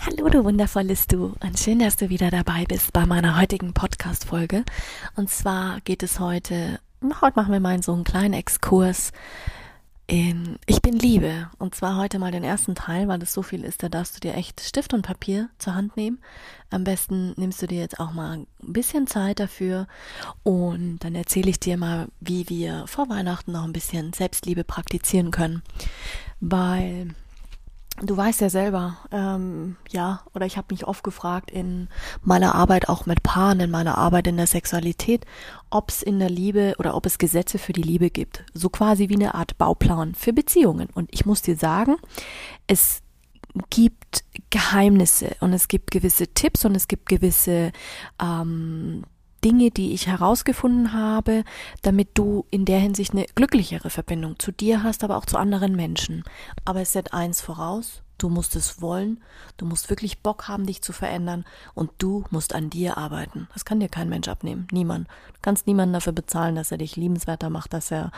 Hallo, 0.00 0.28
du 0.28 0.44
wundervolles 0.44 1.06
Du 1.06 1.34
und 1.40 1.58
schön, 1.58 1.78
dass 1.78 1.96
du 1.96 2.10
wieder 2.10 2.30
dabei 2.30 2.64
bist 2.66 2.92
bei 2.92 3.06
meiner 3.06 3.40
heutigen 3.40 3.72
Podcast-Folge. 3.72 4.64
Und 5.16 5.30
zwar 5.30 5.80
geht 5.80 6.02
es 6.02 6.20
heute, 6.20 6.80
heute 7.20 7.36
machen 7.36 7.52
wir 7.52 7.60
mal 7.60 7.82
so 7.82 7.92
einen 7.92 8.04
kleinen 8.04 8.34
Exkurs 8.34 9.12
in 10.06 10.58
Ich 10.66 10.82
bin 10.82 10.94
Liebe. 10.94 11.48
Und 11.58 11.74
zwar 11.74 11.96
heute 11.96 12.18
mal 12.18 12.32
den 12.32 12.44
ersten 12.44 12.74
Teil, 12.74 13.08
weil 13.08 13.22
es 13.22 13.32
so 13.32 13.42
viel 13.42 13.64
ist, 13.64 13.82
da 13.82 13.88
darfst 13.88 14.16
du 14.16 14.20
dir 14.20 14.34
echt 14.34 14.60
Stift 14.60 14.92
und 14.92 15.02
Papier 15.02 15.48
zur 15.58 15.74
Hand 15.74 15.96
nehmen. 15.96 16.18
Am 16.70 16.84
besten 16.84 17.32
nimmst 17.36 17.62
du 17.62 17.66
dir 17.66 17.78
jetzt 17.78 17.98
auch 17.98 18.12
mal 18.12 18.38
ein 18.38 18.46
bisschen 18.60 19.06
Zeit 19.06 19.40
dafür 19.40 19.86
und 20.42 20.98
dann 20.98 21.14
erzähle 21.14 21.50
ich 21.50 21.60
dir 21.60 21.78
mal, 21.78 22.08
wie 22.20 22.48
wir 22.48 22.86
vor 22.86 23.08
Weihnachten 23.08 23.52
noch 23.52 23.64
ein 23.64 23.72
bisschen 23.72 24.12
Selbstliebe 24.12 24.64
praktizieren 24.64 25.30
können. 25.30 25.62
Weil 26.40 27.14
Du 28.02 28.16
weißt 28.16 28.40
ja 28.40 28.50
selber, 28.50 28.98
ähm, 29.12 29.76
ja, 29.88 30.22
oder 30.34 30.46
ich 30.46 30.56
habe 30.56 30.74
mich 30.74 30.84
oft 30.84 31.04
gefragt 31.04 31.52
in 31.52 31.88
meiner 32.22 32.56
Arbeit 32.56 32.88
auch 32.88 33.06
mit 33.06 33.22
Paaren, 33.22 33.60
in 33.60 33.70
meiner 33.70 33.96
Arbeit 33.96 34.26
in 34.26 34.36
der 34.36 34.48
Sexualität, 34.48 35.24
ob 35.70 35.90
es 35.90 36.02
in 36.02 36.18
der 36.18 36.28
Liebe 36.28 36.74
oder 36.78 36.96
ob 36.96 37.06
es 37.06 37.18
Gesetze 37.18 37.56
für 37.56 37.72
die 37.72 37.82
Liebe 37.82 38.10
gibt. 38.10 38.44
So 38.52 38.68
quasi 38.68 39.08
wie 39.10 39.14
eine 39.14 39.34
Art 39.34 39.58
Bauplan 39.58 40.16
für 40.16 40.32
Beziehungen. 40.32 40.88
Und 40.92 41.08
ich 41.12 41.24
muss 41.24 41.42
dir 41.42 41.56
sagen, 41.56 41.96
es 42.66 43.00
gibt 43.70 44.24
Geheimnisse 44.50 45.36
und 45.38 45.52
es 45.52 45.68
gibt 45.68 45.92
gewisse 45.92 46.26
Tipps 46.26 46.64
und 46.64 46.74
es 46.74 46.88
gibt 46.88 47.08
gewisse 47.08 47.70
ähm, 48.20 49.04
Dinge, 49.44 49.70
die 49.70 49.92
ich 49.92 50.06
herausgefunden 50.06 50.92
habe, 50.92 51.44
damit 51.82 52.10
du 52.14 52.46
in 52.50 52.64
der 52.64 52.78
Hinsicht 52.78 53.12
eine 53.12 53.26
glücklichere 53.34 53.90
Verbindung 53.90 54.38
zu 54.38 54.52
dir 54.52 54.82
hast, 54.82 55.04
aber 55.04 55.16
auch 55.16 55.26
zu 55.26 55.36
anderen 55.36 55.76
Menschen. 55.76 56.24
Aber 56.64 56.80
es 56.80 56.92
setzt 56.92 57.12
eins 57.12 57.42
voraus, 57.42 58.03
Du 58.16 58.28
musst 58.28 58.54
es 58.54 58.80
wollen, 58.80 59.20
du 59.56 59.66
musst 59.66 59.90
wirklich 59.90 60.20
Bock 60.20 60.46
haben, 60.46 60.66
dich 60.66 60.82
zu 60.82 60.92
verändern 60.92 61.44
und 61.74 61.90
du 61.98 62.24
musst 62.30 62.54
an 62.54 62.70
dir 62.70 62.96
arbeiten. 62.96 63.48
Das 63.52 63.64
kann 63.64 63.80
dir 63.80 63.88
kein 63.88 64.08
Mensch 64.08 64.28
abnehmen, 64.28 64.68
niemand. 64.70 65.08
Du 65.08 65.40
kannst 65.42 65.66
niemanden 65.66 65.94
dafür 65.94 66.12
bezahlen, 66.12 66.54
dass 66.54 66.70
er 66.70 66.78
dich 66.78 66.96
liebenswerter 66.96 67.50
macht, 67.50 67.72
dass 67.72 67.90
er 67.90 68.12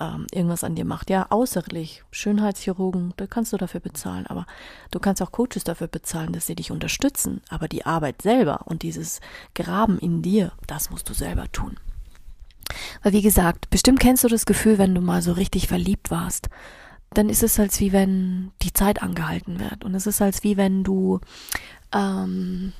ähm, 0.00 0.26
irgendwas 0.32 0.64
an 0.64 0.74
dir 0.74 0.84
macht. 0.84 1.08
Ja, 1.08 1.26
außerlich, 1.30 2.04
Schönheitschirurgen, 2.10 3.14
da 3.16 3.26
kannst 3.26 3.52
du 3.52 3.56
dafür 3.56 3.80
bezahlen, 3.80 4.26
aber 4.26 4.46
du 4.90 4.98
kannst 4.98 5.22
auch 5.22 5.32
Coaches 5.32 5.64
dafür 5.64 5.88
bezahlen, 5.88 6.32
dass 6.32 6.46
sie 6.46 6.54
dich 6.54 6.70
unterstützen. 6.70 7.40
Aber 7.48 7.68
die 7.68 7.86
Arbeit 7.86 8.20
selber 8.22 8.66
und 8.66 8.82
dieses 8.82 9.20
Graben 9.54 9.98
in 9.98 10.20
dir, 10.20 10.52
das 10.66 10.90
musst 10.90 11.08
du 11.08 11.14
selber 11.14 11.50
tun. 11.50 11.78
Weil 13.02 13.12
wie 13.12 13.22
gesagt, 13.22 13.70
bestimmt 13.70 14.00
kennst 14.00 14.24
du 14.24 14.28
das 14.28 14.44
Gefühl, 14.44 14.76
wenn 14.76 14.94
du 14.94 15.00
mal 15.00 15.22
so 15.22 15.32
richtig 15.32 15.68
verliebt 15.68 16.10
warst 16.10 16.50
dann 17.10 17.28
ist 17.28 17.42
es 17.42 17.58
als 17.58 17.80
wie 17.80 17.92
wenn 17.92 18.52
die 18.62 18.72
Zeit 18.72 19.02
angehalten 19.02 19.60
wird. 19.60 19.84
Und 19.84 19.94
es 19.94 20.06
ist 20.06 20.20
als 20.20 20.44
wie 20.44 20.56
wenn 20.56 20.84
du, 20.84 21.20
ähm, 21.92 22.72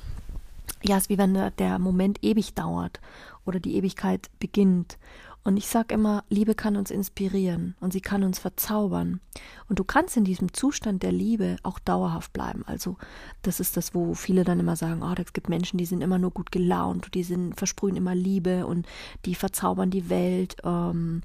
ja, 0.83 0.97
es 0.97 1.03
ist 1.03 1.09
wie 1.09 1.17
wenn 1.17 1.33
der 1.57 1.79
Moment 1.79 2.23
ewig 2.23 2.53
dauert 2.53 2.99
oder 3.45 3.59
die 3.59 3.75
Ewigkeit 3.75 4.29
beginnt. 4.39 4.97
Und 5.43 5.55
ich 5.55 5.67
sag 5.67 5.91
immer, 5.91 6.25
Liebe 6.29 6.53
kann 6.53 6.75
uns 6.75 6.91
inspirieren 6.91 7.75
und 7.79 7.93
sie 7.93 8.01
kann 8.01 8.23
uns 8.23 8.39
verzaubern. 8.39 9.21
Und 9.69 9.79
du 9.79 9.85
kannst 9.85 10.17
in 10.17 10.25
diesem 10.25 10.53
Zustand 10.53 11.01
der 11.01 11.13
Liebe 11.13 11.55
auch 11.63 11.79
dauerhaft 11.79 12.33
bleiben. 12.33 12.63
Also, 12.67 12.97
das 13.41 13.61
ist 13.61 13.77
das, 13.77 13.95
wo 13.95 14.13
viele 14.13 14.43
dann 14.43 14.59
immer 14.59 14.75
sagen, 14.75 15.01
oh, 15.01 15.13
es 15.17 15.31
gibt 15.31 15.47
Menschen, 15.47 15.77
die 15.77 15.85
sind 15.85 16.01
immer 16.01 16.19
nur 16.19 16.31
gut 16.31 16.51
gelaunt, 16.51 17.13
die 17.13 17.23
sind, 17.23 17.55
versprühen 17.57 17.95
immer 17.95 18.15
Liebe 18.15 18.65
und 18.67 18.85
die 19.25 19.33
verzaubern 19.33 19.89
die 19.89 20.09
Welt. 20.09 20.57
Ähm, 20.63 21.21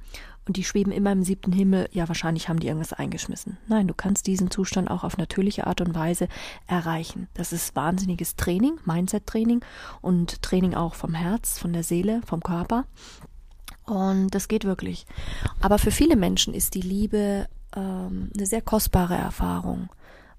und 0.47 0.57
die 0.57 0.65
schweben 0.65 0.93
immer 0.93 1.13
im 1.13 1.23
siebten 1.23 1.53
Himmel, 1.53 1.89
ja, 1.93 2.07
wahrscheinlich 2.09 2.49
haben 2.49 2.61
die 2.61 2.67
irgendwas 2.67 2.93
eingeschmissen. 2.93 3.57
Nein, 3.67 3.89
du 3.89 3.95
kannst 3.95 4.27
diesen 4.27 4.51
Zustand 4.51 4.91
auch 4.91 5.05
auf 5.05 5.17
natürliche 5.17 5.67
Art 5.67 5.81
und 5.81 5.95
Weise 5.95 6.29
erreichen. 6.67 7.29
Das 7.35 7.53
ist 7.53 7.75
wahnsinniges 7.75 8.37
Training, 8.37 8.79
Mindset-Training 8.85 9.65
und 10.01 10.43
Training 10.43 10.75
auch 10.75 10.95
vom 10.95 11.15
Herz, 11.15 11.59
von 11.59 11.73
der 11.73 11.83
Seele, 11.83 12.21
vom 12.27 12.43
Körper. 12.43 12.85
Und 13.85 14.31
das 14.35 14.49
geht 14.49 14.65
wirklich. 14.65 15.07
Aber 15.61 15.79
für 15.79 15.91
viele 15.91 16.17
Menschen 16.17 16.55
ist 16.55 16.75
die 16.75 16.81
Liebe 16.81 17.47
ähm, 17.77 18.31
eine 18.35 18.47
sehr 18.47 18.63
kostbare 18.63 19.15
Erfahrung. 19.15 19.89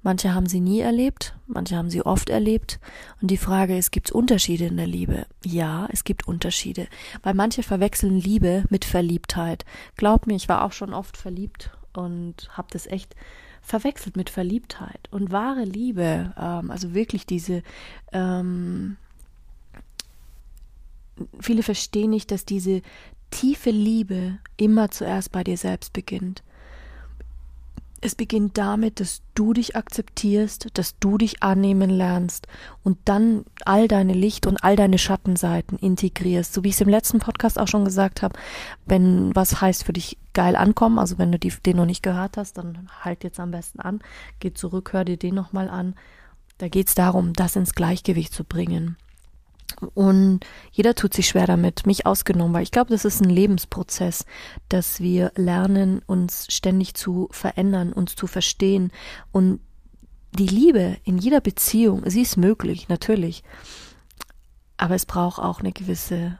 Manche 0.05 0.35
haben 0.35 0.45
sie 0.45 0.59
nie 0.59 0.81
erlebt, 0.81 1.35
manche 1.47 1.75
haben 1.75 1.89
sie 1.89 2.05
oft 2.05 2.29
erlebt. 2.29 2.79
Und 3.23 3.31
die 3.31 3.37
Frage 3.37 3.75
ist, 3.75 3.89
gibt 3.91 4.09
es 4.09 4.11
Unterschiede 4.11 4.67
in 4.67 4.77
der 4.77 4.85
Liebe? 4.85 5.25
Ja, 5.43 5.89
es 5.91 6.03
gibt 6.03 6.27
Unterschiede. 6.27 6.85
Weil 7.23 7.33
manche 7.33 7.63
verwechseln 7.63 8.19
Liebe 8.19 8.65
mit 8.69 8.85
Verliebtheit. 8.85 9.65
Glaub 9.97 10.27
mir, 10.27 10.35
ich 10.35 10.47
war 10.47 10.63
auch 10.63 10.73
schon 10.73 10.93
oft 10.93 11.17
verliebt 11.17 11.71
und 11.93 12.49
habe 12.51 12.67
das 12.69 12.85
echt 12.85 13.15
verwechselt 13.63 14.15
mit 14.15 14.29
Verliebtheit. 14.29 15.09
Und 15.09 15.31
wahre 15.31 15.63
Liebe, 15.63 16.35
ähm, 16.39 16.69
also 16.69 16.93
wirklich 16.93 17.25
diese, 17.25 17.63
ähm, 18.11 18.97
viele 21.39 21.63
verstehen 21.63 22.11
nicht, 22.11 22.29
dass 22.29 22.45
diese 22.45 22.83
tiefe 23.31 23.71
Liebe 23.71 24.37
immer 24.55 24.91
zuerst 24.91 25.31
bei 25.31 25.43
dir 25.43 25.57
selbst 25.57 25.93
beginnt. 25.93 26.43
Es 28.05 28.13
beginnt 28.13 28.59
damit, 28.59 28.99
dass 28.99 29.23
du 29.33 29.51
dich 29.53 29.75
akzeptierst, 29.75 30.67
dass 30.77 30.99
du 30.99 31.17
dich 31.17 31.41
annehmen 31.41 31.89
lernst 31.89 32.45
und 32.83 32.99
dann 33.05 33.45
all 33.65 33.87
deine 33.87 34.13
Licht- 34.13 34.45
und 34.45 34.63
all 34.63 34.75
deine 34.75 34.99
Schattenseiten 34.99 35.79
integrierst. 35.79 36.53
So 36.53 36.63
wie 36.63 36.67
ich 36.67 36.75
es 36.75 36.81
im 36.81 36.89
letzten 36.89 37.17
Podcast 37.17 37.57
auch 37.57 37.67
schon 37.67 37.83
gesagt 37.83 38.21
habe, 38.21 38.37
wenn 38.85 39.35
was 39.35 39.59
heißt 39.59 39.85
für 39.85 39.93
dich 39.93 40.19
geil 40.33 40.55
ankommen, 40.55 40.99
also 40.99 41.17
wenn 41.17 41.31
du 41.31 41.39
die, 41.39 41.49
den 41.65 41.77
noch 41.77 41.87
nicht 41.87 42.03
gehört 42.03 42.37
hast, 42.37 42.59
dann 42.59 42.87
halt 43.01 43.23
jetzt 43.23 43.39
am 43.39 43.49
besten 43.49 43.79
an, 43.79 44.01
geh 44.39 44.53
zurück, 44.53 44.93
hör 44.93 45.03
dir 45.03 45.17
den 45.17 45.33
nochmal 45.33 45.67
an. 45.67 45.95
Da 46.59 46.67
geht 46.67 46.89
es 46.89 46.93
darum, 46.93 47.33
das 47.33 47.55
ins 47.55 47.73
Gleichgewicht 47.73 48.35
zu 48.35 48.43
bringen. 48.43 48.97
Und 49.93 50.41
jeder 50.71 50.95
tut 50.95 51.13
sich 51.13 51.27
schwer 51.27 51.47
damit, 51.47 51.85
mich 51.85 52.05
ausgenommen, 52.05 52.53
weil 52.53 52.63
ich 52.63 52.71
glaube, 52.71 52.91
das 52.91 53.05
ist 53.05 53.21
ein 53.21 53.29
Lebensprozess, 53.29 54.25
dass 54.69 54.99
wir 54.99 55.31
lernen, 55.35 56.01
uns 56.05 56.47
ständig 56.49 56.93
zu 56.93 57.27
verändern, 57.31 57.91
uns 57.91 58.15
zu 58.15 58.27
verstehen. 58.27 58.91
Und 59.31 59.59
die 60.33 60.47
Liebe 60.47 60.97
in 61.03 61.17
jeder 61.17 61.41
Beziehung, 61.41 62.03
sie 62.09 62.21
ist 62.21 62.37
möglich, 62.37 62.89
natürlich. 62.89 63.43
Aber 64.77 64.95
es 64.95 65.05
braucht 65.05 65.39
auch 65.39 65.59
eine 65.59 65.71
gewisse 65.71 66.37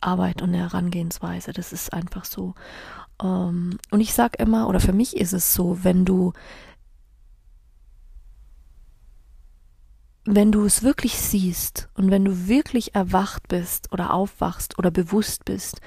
Arbeit 0.00 0.42
und 0.42 0.50
eine 0.50 0.58
Herangehensweise. 0.58 1.52
Das 1.52 1.72
ist 1.72 1.92
einfach 1.92 2.24
so. 2.24 2.54
Ähm, 3.22 3.78
und 3.90 4.00
ich 4.00 4.14
sage 4.14 4.38
immer, 4.38 4.68
oder 4.68 4.80
für 4.80 4.92
mich 4.92 5.16
ist 5.16 5.32
es 5.32 5.54
so, 5.54 5.82
wenn 5.82 6.04
du 6.04 6.32
wenn 10.24 10.52
du 10.52 10.64
es 10.64 10.82
wirklich 10.82 11.18
siehst 11.18 11.88
und 11.94 12.10
wenn 12.10 12.24
du 12.24 12.48
wirklich 12.48 12.94
erwacht 12.94 13.48
bist 13.48 13.92
oder 13.92 14.12
aufwachst 14.12 14.78
oder 14.78 14.90
bewusst 14.90 15.44
bist 15.44 15.80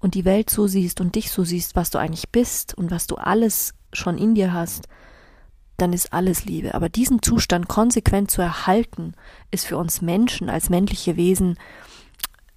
und 0.00 0.14
die 0.14 0.24
Welt 0.24 0.50
so 0.50 0.66
siehst 0.66 1.00
und 1.00 1.14
dich 1.14 1.30
so 1.30 1.44
siehst, 1.44 1.76
was 1.76 1.90
du 1.90 1.98
eigentlich 1.98 2.30
bist 2.30 2.74
und 2.74 2.90
was 2.90 3.06
du 3.06 3.16
alles 3.16 3.74
schon 3.92 4.18
in 4.18 4.34
dir 4.34 4.52
hast, 4.52 4.88
dann 5.76 5.92
ist 5.92 6.12
alles 6.12 6.44
Liebe. 6.44 6.74
Aber 6.74 6.88
diesen 6.88 7.22
Zustand 7.22 7.68
konsequent 7.68 8.30
zu 8.30 8.42
erhalten, 8.42 9.12
ist 9.50 9.66
für 9.66 9.76
uns 9.76 10.02
Menschen 10.02 10.48
als 10.48 10.68
männliche 10.68 11.16
Wesen 11.16 11.58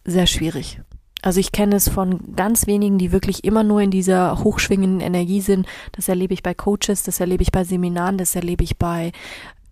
sehr 0.05 0.25
schwierig. 0.25 0.81
Also 1.21 1.41
ich 1.41 1.51
kenne 1.51 1.75
es 1.75 1.89
von 1.89 2.35
ganz 2.35 2.65
wenigen, 2.65 2.97
die 2.97 3.11
wirklich 3.11 3.43
immer 3.43 3.63
nur 3.63 3.81
in 3.81 3.91
dieser 3.91 4.41
hochschwingenden 4.41 5.01
Energie 5.01 5.41
sind. 5.41 5.67
Das 5.91 6.07
erlebe 6.07 6.33
ich 6.33 6.43
bei 6.43 6.53
Coaches, 6.53 7.03
das 7.03 7.19
erlebe 7.19 7.43
ich 7.43 7.51
bei 7.51 7.65
Seminaren, 7.65 8.17
das 8.17 8.35
erlebe 8.35 8.63
ich 8.63 8.77
bei 8.77 9.11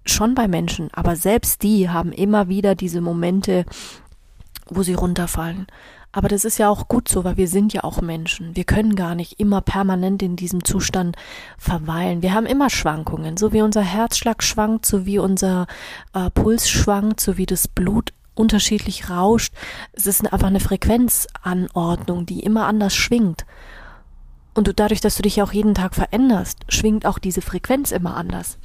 schon 0.10 0.36
bei 0.36 0.48
Menschen, 0.48 0.90
aber 0.94 1.16
selbst 1.16 1.64
die 1.64 1.90
haben 1.90 2.12
immer 2.12 2.48
wieder 2.48 2.76
diese 2.76 3.02
Momente, 3.02 3.66
wo 4.70 4.84
sie 4.84 4.94
runterfallen. 4.94 5.68
Aber 6.12 6.30
das 6.30 6.46
ist 6.46 6.58
ja 6.58 6.70
auch 6.70 6.88
gut 6.88 7.08
so, 7.10 7.24
weil 7.24 7.38
wir 7.38 7.48
sind 7.48 7.74
ja 7.74 7.84
auch 7.84 8.02
Menschen. 8.02 8.56
Wir 8.56 8.64
können 8.64 8.96
gar 8.96 9.14
nicht 9.14 9.40
immer 9.40 9.62
permanent 9.62 10.24
in 10.24 10.36
diesem 10.36 10.64
Zustand 10.64 11.16
verweilen. 11.58 12.22
Wir 12.22 12.34
haben 12.34 12.46
immer 12.46 12.70
Schwankungen, 12.70 13.38
so 13.38 13.54
wie 13.54 13.62
unser 13.62 13.82
Herzschlag 13.82 14.42
schwankt, 14.42 14.86
so 14.86 15.06
wie 15.06 15.20
unser 15.20 15.68
äh, 16.14 16.30
Puls 16.32 16.70
schwankt, 16.70 17.20
so 17.20 17.38
wie 17.38 17.46
das 17.46 17.68
Blut 17.68 18.14
unterschiedlich 18.34 19.10
rauscht. 19.10 19.54
Es 19.94 20.08
ist 20.08 20.32
einfach 20.32 20.48
eine 20.48 20.60
Frequenzanordnung, 20.60 22.26
die 22.26 22.40
immer 22.40 22.66
anders 22.66 22.96
schwingt. 22.96 23.46
Und 24.54 24.68
du, 24.68 24.74
dadurch, 24.74 25.02
dass 25.02 25.18
du 25.18 25.22
dich 25.22 25.42
auch 25.44 25.52
jeden 25.52 25.76
Tag 25.76 25.94
veränderst, 25.94 26.60
schwingt 26.70 27.06
auch 27.06 27.20
diese 27.20 27.42
Frequenz 27.42 27.92
immer 27.92 28.18
anders. 28.18 28.58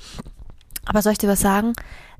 Aber 0.84 1.02
soll 1.02 1.12
ich 1.12 1.18
dir 1.18 1.28
was 1.28 1.40
sagen? 1.40 1.72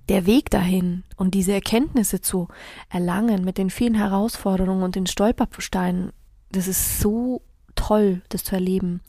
der 0.08 0.26
Weg 0.26 0.50
dahin 0.50 1.04
und 1.16 1.34
diese 1.34 1.52
Erkenntnisse 1.52 2.20
zu 2.20 2.48
erlangen 2.90 3.44
mit 3.44 3.58
den 3.58 3.70
vielen 3.70 3.94
Herausforderungen 3.94 4.82
und 4.82 4.96
den 4.96 5.06
Stolpersteinen, 5.06 6.12
das 6.50 6.66
ist 6.66 7.00
so 7.00 7.42
toll, 7.82 8.22
das 8.28 8.44
zu 8.44 8.54
erleben. 8.54 9.00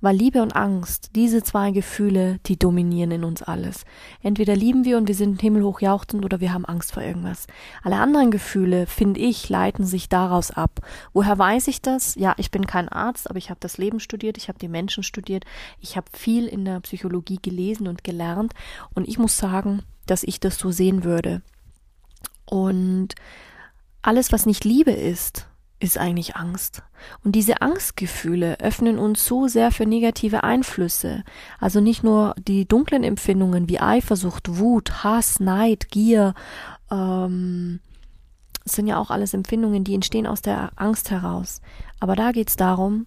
Weil 0.00 0.16
Liebe 0.16 0.42
und 0.42 0.56
Angst, 0.56 1.10
diese 1.14 1.42
zwei 1.42 1.70
Gefühle, 1.70 2.38
die 2.46 2.58
dominieren 2.58 3.12
in 3.12 3.24
uns 3.24 3.42
alles. 3.42 3.84
Entweder 4.20 4.56
lieben 4.56 4.84
wir 4.84 4.98
und 4.98 5.06
wir 5.06 5.14
sind 5.14 5.40
himmelhoch 5.40 5.80
jauchzend 5.80 6.24
oder 6.24 6.40
wir 6.40 6.52
haben 6.52 6.64
Angst 6.64 6.92
vor 6.92 7.02
irgendwas. 7.02 7.46
Alle 7.82 7.96
anderen 7.96 8.30
Gefühle, 8.32 8.86
finde 8.86 9.20
ich, 9.20 9.48
leiten 9.48 9.86
sich 9.86 10.08
daraus 10.08 10.50
ab. 10.50 10.80
Woher 11.12 11.38
weiß 11.38 11.68
ich 11.68 11.82
das? 11.82 12.16
Ja, 12.16 12.34
ich 12.36 12.50
bin 12.50 12.66
kein 12.66 12.88
Arzt, 12.88 13.30
aber 13.30 13.38
ich 13.38 13.50
habe 13.50 13.60
das 13.60 13.78
Leben 13.78 14.00
studiert, 14.00 14.36
ich 14.36 14.48
habe 14.48 14.58
die 14.58 14.68
Menschen 14.68 15.04
studiert, 15.04 15.44
ich 15.80 15.96
habe 15.96 16.06
viel 16.12 16.46
in 16.46 16.64
der 16.64 16.80
Psychologie 16.80 17.38
gelesen 17.40 17.86
und 17.86 18.02
gelernt 18.02 18.54
und 18.94 19.06
ich 19.06 19.18
muss 19.18 19.38
sagen, 19.38 19.82
dass 20.06 20.24
ich 20.24 20.40
das 20.40 20.58
so 20.58 20.72
sehen 20.72 21.04
würde. 21.04 21.42
Und 22.44 23.14
alles, 24.02 24.32
was 24.32 24.46
nicht 24.46 24.64
Liebe 24.64 24.92
ist, 24.92 25.46
ist 25.78 25.98
eigentlich 25.98 26.36
Angst. 26.36 26.82
Und 27.22 27.32
diese 27.32 27.60
Angstgefühle 27.60 28.58
öffnen 28.60 28.98
uns 28.98 29.26
so 29.26 29.46
sehr 29.46 29.70
für 29.70 29.86
negative 29.86 30.42
Einflüsse. 30.42 31.22
Also 31.60 31.80
nicht 31.80 32.02
nur 32.02 32.34
die 32.38 32.66
dunklen 32.66 33.04
Empfindungen 33.04 33.68
wie 33.68 33.80
Eifersucht, 33.80 34.58
Wut, 34.58 35.04
Hass, 35.04 35.38
Neid, 35.38 35.90
Gier, 35.90 36.34
ähm, 36.90 37.80
sind 38.64 38.86
ja 38.86 38.98
auch 38.98 39.10
alles 39.10 39.34
Empfindungen, 39.34 39.84
die 39.84 39.94
entstehen 39.94 40.26
aus 40.26 40.42
der 40.42 40.70
Angst 40.76 41.10
heraus. 41.10 41.60
Aber 42.00 42.16
da 42.16 42.32
geht 42.32 42.48
es 42.48 42.56
darum, 42.56 43.06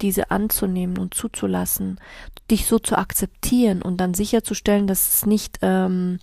diese 0.00 0.30
anzunehmen 0.30 0.98
und 0.98 1.14
zuzulassen, 1.14 2.00
dich 2.50 2.66
so 2.66 2.78
zu 2.78 2.96
akzeptieren 2.96 3.82
und 3.82 3.98
dann 3.98 4.14
sicherzustellen, 4.14 4.86
dass 4.86 5.08
es 5.08 5.26
nicht 5.26 5.58
ähm, 5.62 6.20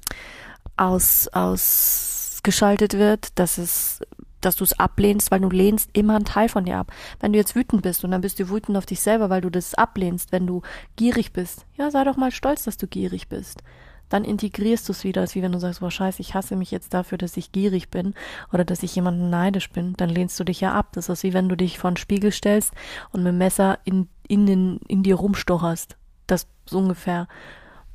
aus, 0.77 1.27
ausgeschaltet 1.29 2.93
wird, 2.93 3.37
dass 3.39 3.57
es 3.57 4.01
dass 4.45 4.55
du 4.55 4.63
es 4.63 4.79
ablehnst, 4.79 5.31
weil 5.31 5.39
du 5.39 5.49
lehnst 5.49 5.89
immer 5.93 6.15
einen 6.15 6.25
Teil 6.25 6.49
von 6.49 6.65
dir 6.65 6.77
ab. 6.77 6.91
Wenn 7.19 7.33
du 7.33 7.39
jetzt 7.39 7.55
wütend 7.55 7.81
bist 7.81 8.03
und 8.03 8.11
dann 8.11 8.21
bist 8.21 8.39
du 8.39 8.49
wütend 8.49 8.77
auf 8.77 8.85
dich 8.85 9.01
selber, 9.01 9.29
weil 9.29 9.41
du 9.41 9.49
das 9.49 9.73
ablehnst, 9.73 10.31
wenn 10.31 10.47
du 10.47 10.61
gierig 10.95 11.33
bist, 11.33 11.65
ja, 11.75 11.91
sei 11.91 12.03
doch 12.03 12.17
mal 12.17 12.31
stolz, 12.31 12.63
dass 12.63 12.77
du 12.77 12.87
gierig 12.87 13.27
bist. 13.27 13.63
Dann 14.09 14.23
integrierst 14.23 14.87
du 14.87 14.91
es 14.91 15.03
wieder, 15.03 15.21
als 15.21 15.33
wie 15.33 15.41
wenn 15.41 15.51
du 15.51 15.59
sagst, 15.59 15.79
boah, 15.79 15.89
scheiße, 15.89 16.21
ich 16.21 16.35
hasse 16.35 16.55
mich 16.55 16.69
jetzt 16.69 16.93
dafür, 16.93 17.17
dass 17.17 17.37
ich 17.37 17.51
gierig 17.51 17.89
bin 17.89 18.13
oder 18.53 18.63
dass 18.63 18.83
ich 18.83 18.95
jemanden 18.95 19.31
neidisch 19.31 19.71
bin, 19.71 19.93
dann 19.97 20.09
lehnst 20.09 20.39
du 20.39 20.43
dich 20.43 20.61
ja 20.61 20.73
ab. 20.73 20.89
Das 20.93 21.09
ist 21.09 21.23
wie 21.23 21.33
wenn 21.33 21.49
du 21.49 21.57
dich 21.57 21.79
vor 21.79 21.87
einen 21.87 21.97
Spiegel 21.97 22.31
stellst 22.31 22.71
und 23.11 23.23
mit 23.23 23.31
dem 23.31 23.39
Messer 23.39 23.79
in, 23.83 24.07
in, 24.27 24.45
den, 24.45 24.79
in 24.87 25.01
dir 25.01 25.15
rumstocherst. 25.15 25.97
Das 26.27 26.47
so 26.67 26.77
ungefähr. 26.77 27.27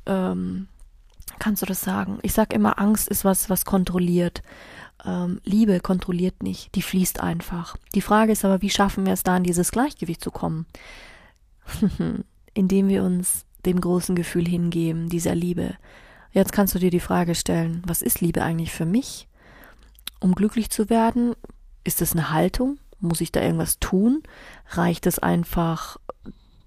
Ähm, 0.05 0.67
kannst 1.39 1.61
du 1.61 1.65
das 1.65 1.81
sagen? 1.81 2.19
Ich 2.23 2.33
sag 2.33 2.53
immer, 2.53 2.79
Angst 2.79 3.07
ist 3.07 3.23
was, 3.23 3.49
was 3.49 3.63
kontrolliert 3.63 4.43
ähm, 5.05 5.41
Liebe 5.43 5.79
kontrolliert 5.79 6.43
nicht, 6.43 6.75
die 6.75 6.81
fließt 6.81 7.19
einfach. 7.21 7.77
Die 7.95 8.01
Frage 8.01 8.31
ist 8.31 8.45
aber, 8.45 8.61
wie 8.61 8.69
schaffen 8.69 9.05
wir 9.05 9.13
es 9.13 9.23
da 9.23 9.37
in 9.37 9.43
dieses 9.43 9.71
Gleichgewicht 9.71 10.23
zu 10.23 10.31
kommen? 10.31 10.65
Indem 12.53 12.87
wir 12.87 13.03
uns 13.03 13.45
dem 13.65 13.79
großen 13.79 14.15
Gefühl 14.15 14.47
hingeben, 14.47 15.09
dieser 15.09 15.35
Liebe. 15.35 15.75
Jetzt 16.31 16.53
kannst 16.53 16.75
du 16.75 16.79
dir 16.79 16.91
die 16.91 16.99
Frage 16.99 17.35
stellen, 17.35 17.83
was 17.85 18.01
ist 18.01 18.21
Liebe 18.21 18.41
eigentlich 18.43 18.71
für 18.71 18.85
mich? 18.85 19.27
Um 20.19 20.33
glücklich 20.35 20.69
zu 20.69 20.89
werden, 20.89 21.35
ist 21.83 22.01
es 22.01 22.13
eine 22.13 22.31
Haltung? 22.31 22.77
Muss 22.99 23.21
ich 23.21 23.31
da 23.31 23.41
irgendwas 23.41 23.79
tun? 23.79 24.23
Reicht 24.69 25.07
es 25.07 25.19
einfach, 25.19 25.97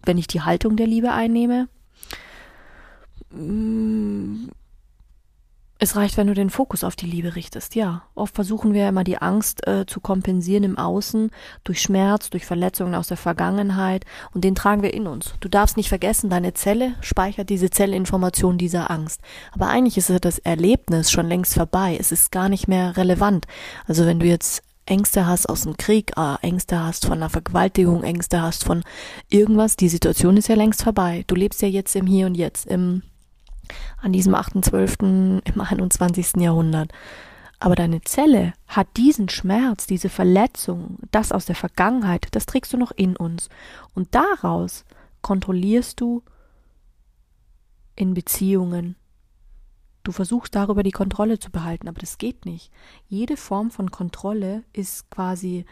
wenn 0.03 0.19
ich 0.19 0.27
die 0.27 0.43
Haltung 0.43 0.77
der 0.77 0.87
Liebe 0.87 1.13
einnehme? 1.13 1.69
Es 5.85 5.97
reicht, 5.97 6.17
wenn 6.17 6.29
du 6.29 6.33
den 6.33 6.49
Fokus 6.49 6.83
auf 6.83 6.97
die 6.97 7.05
Liebe 7.05 7.37
richtest, 7.37 7.75
ja. 7.75 8.05
Oft 8.15 8.35
versuchen 8.35 8.73
wir 8.73 8.89
immer 8.89 9.05
die 9.05 9.19
Angst 9.19 9.67
äh, 9.67 9.85
zu 9.85 10.01
kompensieren 10.01 10.65
im 10.65 10.79
Außen 10.79 11.31
durch 11.63 11.83
Schmerz, 11.83 12.31
durch 12.31 12.47
Verletzungen 12.47 12.95
aus 12.95 13.09
der 13.09 13.19
Vergangenheit 13.19 14.07
und 14.33 14.45
den 14.45 14.55
tragen 14.55 14.81
wir 14.81 14.95
in 14.95 15.07
uns. 15.07 15.35
Du 15.41 15.49
darfst 15.51 15.77
nicht 15.77 15.91
vergessen, 15.91 16.31
deine 16.31 16.55
Zelle 16.55 16.95
speichert 17.03 17.51
diese 17.51 17.69
Zellinformation 17.69 18.57
dieser 18.57 18.91
Angst. 18.91 19.21
Aber 19.53 19.69
eigentlich 19.69 19.99
ist 19.99 20.25
das 20.25 20.39
Erlebnis 20.39 21.11
schon 21.11 21.29
längst 21.29 21.53
vorbei. 21.53 21.99
Es 22.01 22.13
ist 22.13 22.33
gar 22.33 22.49
nicht 22.49 22.67
mehr 22.67 22.97
relevant. 22.97 23.45
Also 23.87 24.07
wenn 24.07 24.21
du 24.21 24.25
jetzt 24.25 24.63
Ängste 24.87 25.27
hast 25.27 25.51
aus 25.51 25.65
dem 25.65 25.77
Krieg, 25.77 26.13
äh, 26.17 26.37
Ängste 26.41 26.83
hast 26.83 27.05
von 27.05 27.19
einer 27.19 27.29
Vergewaltigung, 27.29 28.05
Ängste 28.05 28.41
hast 28.41 28.65
von 28.65 28.85
irgendwas, 29.29 29.77
die 29.77 29.91
Situation 29.91 30.39
ist 30.39 30.49
ja 30.49 30.55
längst 30.55 30.83
vorbei. 30.83 31.25
Du 31.27 31.35
lebst 31.35 31.61
ja 31.61 31.69
jetzt 31.69 31.95
im 31.95 32.07
Hier 32.07 32.25
und 32.25 32.37
Jetzt, 32.37 32.65
im 32.69 33.03
an 34.00 34.12
diesem 34.12 34.34
8.12. 34.34 35.43
im 35.44 35.61
21. 35.61 36.37
Jahrhundert. 36.37 36.93
Aber 37.61 37.76
deine 37.76 38.02
Zelle 38.02 38.52
hat 38.66 38.88
diesen 38.96 39.28
Schmerz, 39.28 39.87
diese 39.87 40.08
Verletzung, 40.08 40.99
das 41.11 41.32
aus 41.32 41.46
der 41.46 41.55
Vergangenheit, 41.55 42.26
das 42.32 42.46
trägst 42.46 42.72
du 42.72 42.76
noch 42.76 42.93
in 42.93 43.16
uns. 43.16 43.49
Und 43.94 44.14
daraus 44.14 44.84
kontrollierst 45.22 46.00
du 46.00 46.22
in 47.96 48.12
Beziehungen. 48.14 48.96
Du 50.02 50.12
versuchst 50.12 50.55
darüber 50.55 50.82
die 50.82 50.90
Kontrolle 50.90 51.38
zu 51.38 51.50
behalten, 51.50 51.88
aber 51.88 52.00
das 52.00 52.19
geht 52.19 52.44
nicht. 52.44 52.70
Jede 53.08 53.38
Form 53.38 53.70
von 53.70 53.90
Kontrolle 53.90 54.64
ist 54.75 55.08
quasi 55.11 55.64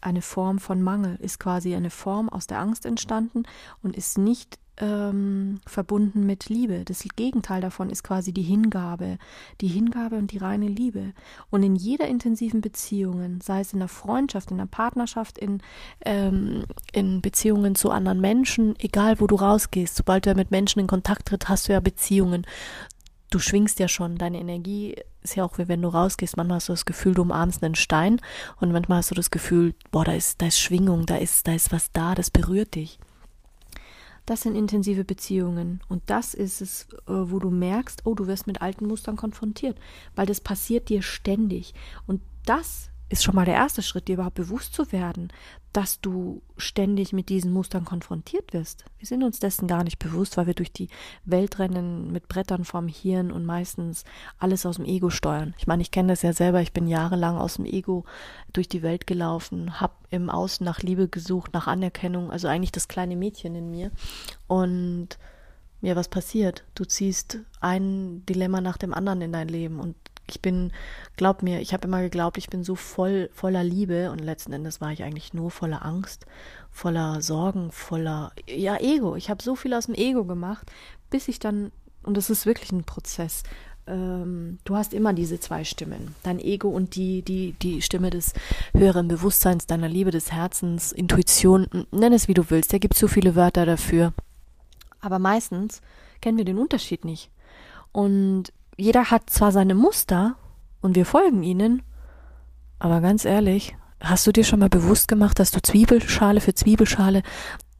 eine 0.00 0.22
Form 0.22 0.58
von 0.58 0.82
Mangel, 0.82 1.16
ist 1.16 1.38
quasi 1.38 1.74
eine 1.74 1.90
Form 1.90 2.28
aus 2.28 2.46
der 2.46 2.60
Angst 2.60 2.86
entstanden 2.86 3.42
und 3.82 3.96
ist 3.96 4.16
nicht 4.16 4.58
ähm, 4.78 5.60
verbunden 5.66 6.26
mit 6.26 6.48
Liebe. 6.48 6.84
Das 6.84 7.04
Gegenteil 7.16 7.60
davon 7.60 7.90
ist 7.90 8.02
quasi 8.02 8.32
die 8.32 8.42
Hingabe, 8.42 9.18
die 9.60 9.68
Hingabe 9.68 10.16
und 10.16 10.32
die 10.32 10.38
reine 10.38 10.68
Liebe. 10.68 11.12
Und 11.50 11.62
in 11.62 11.76
jeder 11.76 12.08
intensiven 12.08 12.60
Beziehung, 12.60 13.40
sei 13.42 13.60
es 13.60 13.72
in 13.72 13.78
der 13.78 13.88
Freundschaft, 13.88 14.50
in 14.50 14.58
der 14.58 14.66
Partnerschaft, 14.66 15.38
in, 15.38 15.62
ähm, 16.04 16.64
in 16.92 17.22
Beziehungen 17.22 17.74
zu 17.74 17.90
anderen 17.90 18.20
Menschen, 18.20 18.74
egal 18.78 19.20
wo 19.20 19.26
du 19.26 19.36
rausgehst, 19.36 19.96
sobald 19.96 20.26
du 20.26 20.34
mit 20.34 20.50
Menschen 20.50 20.80
in 20.80 20.86
Kontakt 20.86 21.28
tritt, 21.28 21.48
hast 21.48 21.68
du 21.68 21.72
ja 21.72 21.80
Beziehungen. 21.80 22.46
Du 23.30 23.38
schwingst 23.38 23.80
ja 23.80 23.88
schon, 23.88 24.18
deine 24.18 24.38
Energie 24.38 24.96
ist 25.22 25.34
ja 25.34 25.44
auch 25.44 25.58
wie 25.58 25.66
wenn 25.66 25.82
du 25.82 25.88
rausgehst, 25.88 26.36
manchmal 26.36 26.56
hast 26.56 26.68
du 26.68 26.72
das 26.72 26.84
Gefühl, 26.84 27.14
du 27.14 27.22
umarmst 27.22 27.62
einen 27.64 27.74
Stein 27.74 28.20
und 28.60 28.70
manchmal 28.70 28.98
hast 28.98 29.10
du 29.10 29.16
das 29.16 29.32
Gefühl, 29.32 29.74
boah, 29.90 30.04
da 30.04 30.12
ist, 30.12 30.40
da 30.40 30.46
ist 30.46 30.60
Schwingung, 30.60 31.06
da 31.06 31.16
ist, 31.16 31.48
da 31.48 31.52
ist 31.52 31.72
was 31.72 31.90
da, 31.92 32.14
das 32.14 32.30
berührt 32.30 32.76
dich. 32.76 33.00
Das 34.26 34.42
sind 34.42 34.56
intensive 34.56 35.04
Beziehungen. 35.04 35.80
Und 35.88 36.02
das 36.06 36.34
ist 36.34 36.60
es, 36.60 36.88
äh, 37.06 37.12
wo 37.12 37.38
du 37.38 37.50
merkst, 37.50 38.02
oh, 38.04 38.14
du 38.14 38.26
wirst 38.26 38.48
mit 38.48 38.60
alten 38.60 38.86
Mustern 38.86 39.16
konfrontiert, 39.16 39.78
weil 40.16 40.26
das 40.26 40.40
passiert 40.40 40.88
dir 40.88 41.02
ständig. 41.02 41.74
Und 42.06 42.20
das 42.44 42.90
ist 43.08 43.22
schon 43.22 43.34
mal 43.34 43.44
der 43.44 43.54
erste 43.54 43.82
Schritt, 43.82 44.08
dir 44.08 44.14
überhaupt 44.14 44.34
bewusst 44.34 44.74
zu 44.74 44.90
werden, 44.90 45.32
dass 45.72 46.00
du 46.00 46.42
ständig 46.56 47.12
mit 47.12 47.28
diesen 47.28 47.52
Mustern 47.52 47.84
konfrontiert 47.84 48.52
wirst. 48.52 48.84
Wir 48.98 49.06
sind 49.06 49.22
uns 49.22 49.38
dessen 49.38 49.68
gar 49.68 49.84
nicht 49.84 49.98
bewusst, 49.98 50.36
weil 50.36 50.46
wir 50.46 50.54
durch 50.54 50.72
die 50.72 50.88
Welt 51.24 51.58
rennen 51.58 52.10
mit 52.10 52.28
Brettern 52.28 52.64
vorm 52.64 52.88
Hirn 52.88 53.30
und 53.30 53.44
meistens 53.44 54.04
alles 54.38 54.66
aus 54.66 54.76
dem 54.76 54.86
Ego 54.86 55.10
steuern. 55.10 55.54
Ich 55.58 55.66
meine, 55.66 55.82
ich 55.82 55.90
kenne 55.90 56.12
das 56.12 56.22
ja 56.22 56.32
selber, 56.32 56.62
ich 56.62 56.72
bin 56.72 56.88
jahrelang 56.88 57.36
aus 57.36 57.56
dem 57.56 57.66
Ego 57.66 58.04
durch 58.52 58.68
die 58.68 58.82
Welt 58.82 59.06
gelaufen, 59.06 59.80
habe 59.80 59.94
im 60.10 60.30
Außen 60.30 60.64
nach 60.64 60.80
Liebe 60.80 61.08
gesucht, 61.08 61.52
nach 61.52 61.66
Anerkennung, 61.68 62.30
also 62.30 62.48
eigentlich 62.48 62.72
das 62.72 62.88
kleine 62.88 63.14
Mädchen 63.14 63.54
in 63.54 63.70
mir. 63.70 63.92
Und 64.48 65.18
ja, 65.82 65.94
was 65.94 66.08
passiert? 66.08 66.64
Du 66.74 66.84
ziehst 66.84 67.38
ein 67.60 68.24
Dilemma 68.26 68.60
nach 68.60 68.78
dem 68.78 68.94
anderen 68.94 69.20
in 69.20 69.32
dein 69.32 69.48
Leben 69.48 69.78
und 69.78 69.94
ich 70.28 70.40
bin, 70.40 70.72
glaub 71.16 71.42
mir, 71.42 71.60
ich 71.60 71.72
habe 71.72 71.86
immer 71.86 72.02
geglaubt, 72.02 72.38
ich 72.38 72.48
bin 72.48 72.64
so 72.64 72.74
voll 72.74 73.30
voller 73.32 73.64
Liebe 73.64 74.10
und 74.10 74.20
letzten 74.20 74.52
Endes 74.52 74.80
war 74.80 74.92
ich 74.92 75.02
eigentlich 75.02 75.34
nur 75.34 75.50
voller 75.50 75.84
Angst, 75.84 76.26
voller 76.70 77.22
Sorgen, 77.22 77.70
voller 77.72 78.32
ja 78.48 78.76
Ego. 78.78 79.16
Ich 79.16 79.30
habe 79.30 79.42
so 79.42 79.54
viel 79.56 79.74
aus 79.74 79.86
dem 79.86 79.94
Ego 79.94 80.24
gemacht, 80.24 80.70
bis 81.10 81.28
ich 81.28 81.38
dann 81.38 81.72
und 82.02 82.16
das 82.16 82.30
ist 82.30 82.46
wirklich 82.46 82.72
ein 82.72 82.84
Prozess. 82.84 83.42
Ähm, 83.86 84.58
du 84.64 84.76
hast 84.76 84.94
immer 84.94 85.12
diese 85.12 85.38
zwei 85.38 85.64
Stimmen, 85.64 86.14
dein 86.22 86.40
Ego 86.40 86.68
und 86.68 86.96
die 86.96 87.22
die 87.22 87.52
die 87.62 87.82
Stimme 87.82 88.10
des 88.10 88.32
höheren 88.72 89.08
Bewusstseins, 89.08 89.66
deiner 89.66 89.88
Liebe 89.88 90.10
des 90.10 90.32
Herzens, 90.32 90.92
Intuition, 90.92 91.86
nenn 91.92 92.12
es 92.12 92.28
wie 92.28 92.34
du 92.34 92.50
willst. 92.50 92.72
Da 92.72 92.78
gibt 92.78 92.96
so 92.96 93.08
viele 93.08 93.36
Wörter 93.36 93.64
dafür. 93.64 94.12
Aber 95.00 95.18
meistens 95.18 95.82
kennen 96.20 96.38
wir 96.38 96.44
den 96.44 96.58
Unterschied 96.58 97.04
nicht. 97.04 97.30
Und 97.92 98.52
jeder 98.76 99.10
hat 99.10 99.30
zwar 99.30 99.52
seine 99.52 99.74
Muster 99.74 100.36
und 100.80 100.96
wir 100.96 101.06
folgen 101.06 101.42
ihnen, 101.42 101.82
aber 102.78 103.00
ganz 103.00 103.24
ehrlich, 103.24 103.74
hast 104.00 104.26
du 104.26 104.32
dir 104.32 104.44
schon 104.44 104.60
mal 104.60 104.68
bewusst 104.68 105.08
gemacht, 105.08 105.38
dass 105.38 105.50
du 105.50 105.62
Zwiebelschale 105.62 106.40
für 106.40 106.54
Zwiebelschale 106.54 107.22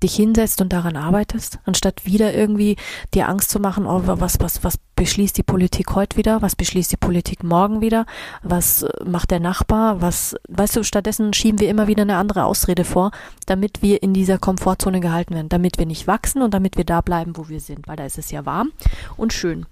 dich 0.02 0.14
hinsetzt 0.14 0.60
und 0.60 0.72
daran 0.72 0.96
arbeitest, 0.96 1.58
anstatt 1.64 2.04
wieder 2.04 2.34
irgendwie 2.34 2.76
dir 3.14 3.28
Angst 3.28 3.50
zu 3.50 3.58
machen, 3.58 3.86
oh, 3.86 4.02
was, 4.04 4.40
was, 4.40 4.62
was 4.62 4.78
beschließt 4.94 5.36
die 5.38 5.42
Politik 5.42 5.94
heute 5.94 6.18
wieder, 6.18 6.42
was 6.42 6.54
beschließt 6.54 6.92
die 6.92 6.98
Politik 6.98 7.42
morgen 7.42 7.80
wieder, 7.80 8.04
was 8.42 8.82
äh, 8.82 8.90
macht 9.04 9.30
der 9.30 9.40
Nachbar, 9.40 10.02
was, 10.02 10.36
weißt 10.48 10.76
du, 10.76 10.82
stattdessen 10.84 11.32
schieben 11.32 11.60
wir 11.60 11.70
immer 11.70 11.86
wieder 11.86 12.02
eine 12.02 12.16
andere 12.16 12.44
Ausrede 12.44 12.84
vor, 12.84 13.10
damit 13.46 13.80
wir 13.80 14.02
in 14.02 14.12
dieser 14.12 14.38
Komfortzone 14.38 15.00
gehalten 15.00 15.34
werden, 15.34 15.48
damit 15.48 15.78
wir 15.78 15.86
nicht 15.86 16.06
wachsen 16.06 16.42
und 16.42 16.52
damit 16.52 16.76
wir 16.76 16.84
da 16.84 17.00
bleiben, 17.00 17.36
wo 17.36 17.48
wir 17.48 17.60
sind, 17.60 17.88
weil 17.88 17.96
da 17.96 18.04
ist 18.04 18.18
es 18.18 18.30
ja 18.30 18.44
warm 18.44 18.72
und 19.16 19.32
schön. 19.32 19.64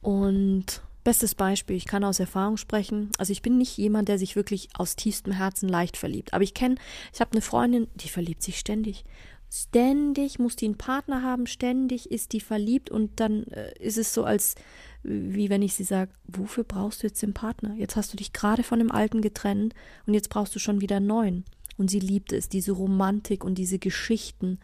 Und 0.00 0.82
Bestes 1.02 1.34
Beispiel, 1.34 1.76
ich 1.76 1.86
kann 1.86 2.04
aus 2.04 2.20
Erfahrung 2.20 2.58
sprechen. 2.58 3.10
Also 3.16 3.32
ich 3.32 3.40
bin 3.40 3.56
nicht 3.56 3.78
jemand, 3.78 4.08
der 4.08 4.18
sich 4.18 4.36
wirklich 4.36 4.68
aus 4.74 4.96
tiefstem 4.96 5.32
Herzen 5.32 5.68
leicht 5.68 5.96
verliebt. 5.96 6.34
Aber 6.34 6.44
ich 6.44 6.52
kenne, 6.52 6.74
ich 7.14 7.20
habe 7.20 7.32
eine 7.32 7.40
Freundin, 7.40 7.88
die 7.94 8.10
verliebt 8.10 8.42
sich 8.42 8.58
ständig. 8.58 9.04
Ständig 9.50 10.38
muss 10.38 10.56
die 10.56 10.66
einen 10.66 10.76
Partner 10.76 11.22
haben, 11.22 11.46
ständig 11.46 12.10
ist 12.10 12.32
die 12.32 12.40
verliebt 12.40 12.90
und 12.90 13.18
dann 13.18 13.44
äh, 13.44 13.72
ist 13.80 13.96
es 13.98 14.12
so, 14.14 14.24
als 14.24 14.54
wie 15.02 15.48
wenn 15.48 15.62
ich 15.62 15.74
sie 15.74 15.84
sage, 15.84 16.12
wofür 16.24 16.64
brauchst 16.64 17.02
du 17.02 17.06
jetzt 17.06 17.22
den 17.22 17.32
Partner? 17.32 17.74
Jetzt 17.74 17.96
hast 17.96 18.12
du 18.12 18.18
dich 18.18 18.34
gerade 18.34 18.62
von 18.62 18.78
dem 18.78 18.92
Alten 18.92 19.22
getrennt 19.22 19.74
und 20.06 20.12
jetzt 20.14 20.28
brauchst 20.28 20.54
du 20.54 20.58
schon 20.58 20.82
wieder 20.82 20.96
einen 20.96 21.06
neuen. 21.06 21.44
Und 21.78 21.90
sie 21.90 21.98
liebt 21.98 22.32
es, 22.32 22.50
diese 22.50 22.72
Romantik 22.72 23.42
und 23.42 23.56
diese 23.56 23.78
Geschichten. 23.78 24.60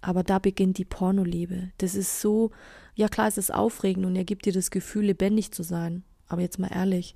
Aber 0.00 0.24
da 0.24 0.38
beginnt 0.38 0.78
die 0.78 0.86
Pornoliebe. 0.86 1.70
Das 1.76 1.94
ist 1.94 2.20
so, 2.22 2.50
ja 2.94 3.08
klar, 3.08 3.28
es 3.28 3.38
ist 3.38 3.52
aufregend 3.52 4.06
und 4.06 4.16
er 4.16 4.24
gibt 4.24 4.46
dir 4.46 4.52
das 4.52 4.70
Gefühl, 4.70 5.06
lebendig 5.06 5.52
zu 5.52 5.62
sein. 5.62 6.04
Aber 6.28 6.42
jetzt 6.42 6.58
mal 6.58 6.72
ehrlich, 6.72 7.14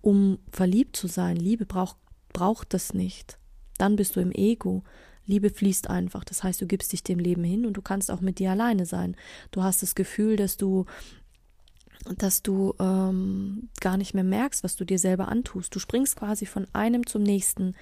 um 0.00 0.38
verliebt 0.50 0.96
zu 0.96 1.06
sein, 1.06 1.36
Liebe 1.36 1.66
braucht, 1.66 1.96
braucht 2.32 2.74
das 2.74 2.94
nicht. 2.94 3.38
Dann 3.78 3.96
bist 3.96 4.16
du 4.16 4.20
im 4.20 4.32
Ego. 4.32 4.82
Liebe 5.24 5.50
fließt 5.50 5.88
einfach. 5.88 6.24
Das 6.24 6.42
heißt, 6.42 6.60
du 6.60 6.66
gibst 6.66 6.92
dich 6.92 7.04
dem 7.04 7.18
Leben 7.18 7.44
hin 7.44 7.64
und 7.64 7.74
du 7.74 7.82
kannst 7.82 8.10
auch 8.10 8.20
mit 8.20 8.38
dir 8.38 8.50
alleine 8.50 8.86
sein. 8.86 9.16
Du 9.52 9.62
hast 9.62 9.82
das 9.82 9.94
Gefühl, 9.94 10.36
dass 10.36 10.56
du 10.56 10.86
dass 12.16 12.42
du 12.42 12.74
ähm, 12.80 13.68
gar 13.80 13.96
nicht 13.96 14.12
mehr 14.12 14.24
merkst, 14.24 14.64
was 14.64 14.74
du 14.74 14.84
dir 14.84 14.98
selber 14.98 15.28
antust. 15.28 15.72
Du 15.72 15.78
springst 15.78 16.16
quasi 16.16 16.46
von 16.46 16.66
einem 16.72 17.06
zum 17.06 17.22
nächsten 17.22 17.76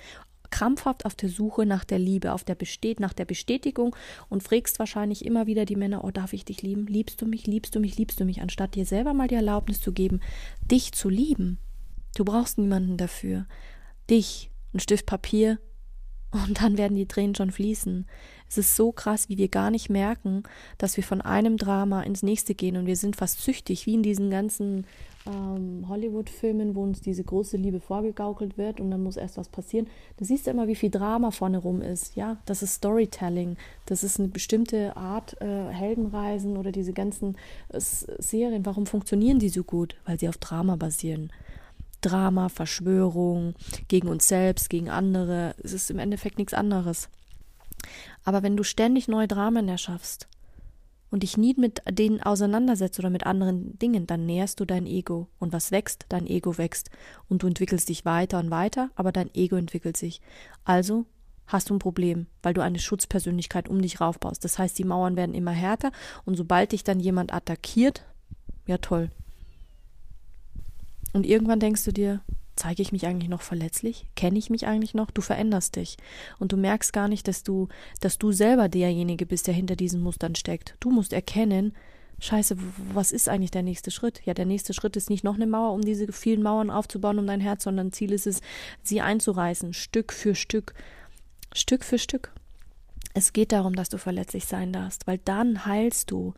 krampfhaft 0.50 1.04
auf 1.04 1.14
der 1.14 1.28
Suche 1.28 1.66
nach 1.66 1.84
der 1.84 1.98
Liebe, 1.98 2.32
auf 2.32 2.44
der 2.44 2.54
Besteht, 2.54 3.00
nach 3.00 3.12
der 3.12 3.24
Bestätigung 3.24 3.94
und 4.28 4.42
fragst 4.42 4.78
wahrscheinlich 4.78 5.24
immer 5.24 5.46
wieder 5.46 5.64
die 5.64 5.76
Männer, 5.76 6.04
oh, 6.04 6.10
darf 6.10 6.32
ich 6.32 6.44
dich 6.44 6.62
lieben? 6.62 6.86
Liebst 6.86 7.22
du 7.22 7.26
mich? 7.26 7.46
Liebst 7.46 7.74
du 7.74 7.80
mich? 7.80 7.96
Liebst 7.96 8.20
du 8.20 8.24
mich? 8.24 8.40
Anstatt 8.40 8.74
dir 8.74 8.84
selber 8.84 9.14
mal 9.14 9.28
die 9.28 9.36
Erlaubnis 9.36 9.80
zu 9.80 9.92
geben, 9.92 10.20
dich 10.70 10.92
zu 10.92 11.08
lieben. 11.08 11.58
Du 12.16 12.24
brauchst 12.24 12.58
niemanden 12.58 12.96
dafür. 12.96 13.46
Dich, 14.08 14.50
ein 14.74 14.80
Stift 14.80 15.06
Papier, 15.06 15.58
und 16.32 16.62
dann 16.62 16.78
werden 16.78 16.96
die 16.96 17.06
Tränen 17.06 17.34
schon 17.34 17.50
fließen. 17.50 18.06
Es 18.48 18.58
ist 18.58 18.74
so 18.74 18.90
krass, 18.90 19.28
wie 19.28 19.38
wir 19.38 19.48
gar 19.48 19.70
nicht 19.70 19.90
merken, 19.90 20.42
dass 20.76 20.96
wir 20.96 21.04
von 21.04 21.20
einem 21.20 21.56
Drama 21.56 22.02
ins 22.02 22.22
nächste 22.22 22.54
gehen 22.54 22.76
und 22.76 22.86
wir 22.86 22.96
sind 22.96 23.16
fast 23.16 23.40
süchtig, 23.40 23.86
wie 23.86 23.94
in 23.94 24.02
diesen 24.02 24.28
ganzen 24.30 24.86
ähm, 25.26 25.86
Hollywood-Filmen, 25.88 26.74
wo 26.74 26.82
uns 26.82 27.00
diese 27.00 27.22
große 27.22 27.56
Liebe 27.56 27.80
vorgegaukelt 27.80 28.58
wird 28.58 28.80
und 28.80 28.90
dann 28.90 29.02
muss 29.02 29.16
erst 29.16 29.36
was 29.36 29.48
passieren. 29.48 29.86
Da 30.16 30.24
siehst 30.24 30.46
du 30.46 30.50
immer, 30.50 30.66
wie 30.66 30.74
viel 30.74 30.90
Drama 30.90 31.30
vorne 31.30 31.58
rum 31.58 31.82
ist. 31.82 32.16
Ja, 32.16 32.38
das 32.46 32.62
ist 32.62 32.74
Storytelling. 32.74 33.56
Das 33.86 34.02
ist 34.02 34.18
eine 34.18 34.28
bestimmte 34.28 34.96
Art 34.96 35.40
äh, 35.40 35.68
Heldenreisen 35.68 36.56
oder 36.56 36.72
diese 36.72 36.92
ganzen 36.92 37.36
äh, 37.68 37.80
Serien. 37.80 38.66
Warum 38.66 38.86
funktionieren 38.86 39.38
die 39.38 39.48
so 39.50 39.62
gut? 39.62 39.96
Weil 40.04 40.18
sie 40.18 40.28
auf 40.28 40.38
Drama 40.38 40.76
basieren. 40.76 41.30
Drama, 42.00 42.48
Verschwörung 42.48 43.54
gegen 43.88 44.08
uns 44.08 44.28
selbst, 44.28 44.70
gegen 44.70 44.90
andere. 44.90 45.54
Es 45.62 45.72
ist 45.72 45.90
im 45.90 45.98
Endeffekt 45.98 46.38
nichts 46.38 46.54
anderes. 46.54 47.08
Aber 48.24 48.42
wenn 48.42 48.56
du 48.56 48.62
ständig 48.62 49.08
neue 49.08 49.28
Dramen 49.28 49.68
erschaffst 49.68 50.28
und 51.10 51.22
dich 51.22 51.36
nie 51.36 51.54
mit 51.56 51.82
denen 51.90 52.22
auseinandersetzt 52.22 52.98
oder 52.98 53.10
mit 53.10 53.26
anderen 53.26 53.78
Dingen, 53.78 54.06
dann 54.06 54.26
näherst 54.26 54.60
du 54.60 54.64
dein 54.64 54.86
Ego. 54.86 55.28
Und 55.38 55.52
was 55.52 55.70
wächst? 55.72 56.06
Dein 56.08 56.26
Ego 56.26 56.58
wächst. 56.58 56.90
Und 57.28 57.42
du 57.42 57.46
entwickelst 57.46 57.88
dich 57.88 58.04
weiter 58.04 58.38
und 58.38 58.50
weiter, 58.50 58.90
aber 58.94 59.12
dein 59.12 59.34
Ego 59.34 59.56
entwickelt 59.56 59.96
sich. 59.96 60.20
Also 60.64 61.06
hast 61.46 61.70
du 61.70 61.74
ein 61.74 61.80
Problem, 61.80 62.26
weil 62.42 62.54
du 62.54 62.60
eine 62.60 62.78
Schutzpersönlichkeit 62.78 63.68
um 63.68 63.82
dich 63.82 64.00
raufbaust. 64.00 64.44
Das 64.44 64.58
heißt, 64.58 64.78
die 64.78 64.84
Mauern 64.84 65.16
werden 65.16 65.34
immer 65.34 65.50
härter 65.50 65.90
und 66.24 66.36
sobald 66.36 66.72
dich 66.72 66.84
dann 66.84 67.00
jemand 67.00 67.34
attackiert, 67.34 68.04
ja 68.66 68.78
toll, 68.78 69.10
und 71.12 71.26
irgendwann 71.26 71.60
denkst 71.60 71.84
du 71.84 71.92
dir, 71.92 72.20
zeige 72.56 72.82
ich 72.82 72.92
mich 72.92 73.06
eigentlich 73.06 73.30
noch 73.30 73.42
verletzlich? 73.42 74.06
Kenne 74.16 74.38
ich 74.38 74.50
mich 74.50 74.66
eigentlich 74.66 74.94
noch? 74.94 75.10
Du 75.10 75.22
veränderst 75.22 75.76
dich. 75.76 75.96
Und 76.38 76.52
du 76.52 76.56
merkst 76.56 76.92
gar 76.92 77.08
nicht, 77.08 77.26
dass 77.26 77.42
du, 77.42 77.68
dass 78.00 78.18
du 78.18 78.32
selber 78.32 78.68
derjenige 78.68 79.26
bist, 79.26 79.46
der 79.46 79.54
hinter 79.54 79.76
diesen 79.76 80.02
Mustern 80.02 80.34
steckt. 80.34 80.76
Du 80.80 80.90
musst 80.90 81.12
erkennen, 81.12 81.72
Scheiße, 82.22 82.56
was 82.92 83.12
ist 83.12 83.30
eigentlich 83.30 83.50
der 83.50 83.62
nächste 83.62 83.90
Schritt? 83.90 84.20
Ja, 84.26 84.34
der 84.34 84.44
nächste 84.44 84.74
Schritt 84.74 84.94
ist 84.96 85.08
nicht 85.08 85.24
noch 85.24 85.36
eine 85.36 85.46
Mauer, 85.46 85.72
um 85.72 85.80
diese 85.80 86.12
vielen 86.12 86.42
Mauern 86.42 86.70
aufzubauen 86.70 87.18
um 87.18 87.26
dein 87.26 87.40
Herz, 87.40 87.64
sondern 87.64 87.92
Ziel 87.92 88.12
ist 88.12 88.26
es, 88.26 88.42
sie 88.82 89.00
einzureißen, 89.00 89.72
Stück 89.72 90.12
für 90.12 90.34
Stück, 90.34 90.74
Stück 91.54 91.82
für 91.82 91.98
Stück. 91.98 92.30
Es 93.14 93.32
geht 93.32 93.52
darum, 93.52 93.74
dass 93.74 93.88
du 93.88 93.96
verletzlich 93.96 94.44
sein 94.44 94.70
darfst, 94.72 95.06
weil 95.06 95.18
dann 95.24 95.64
heilst 95.64 96.10
du. 96.10 96.34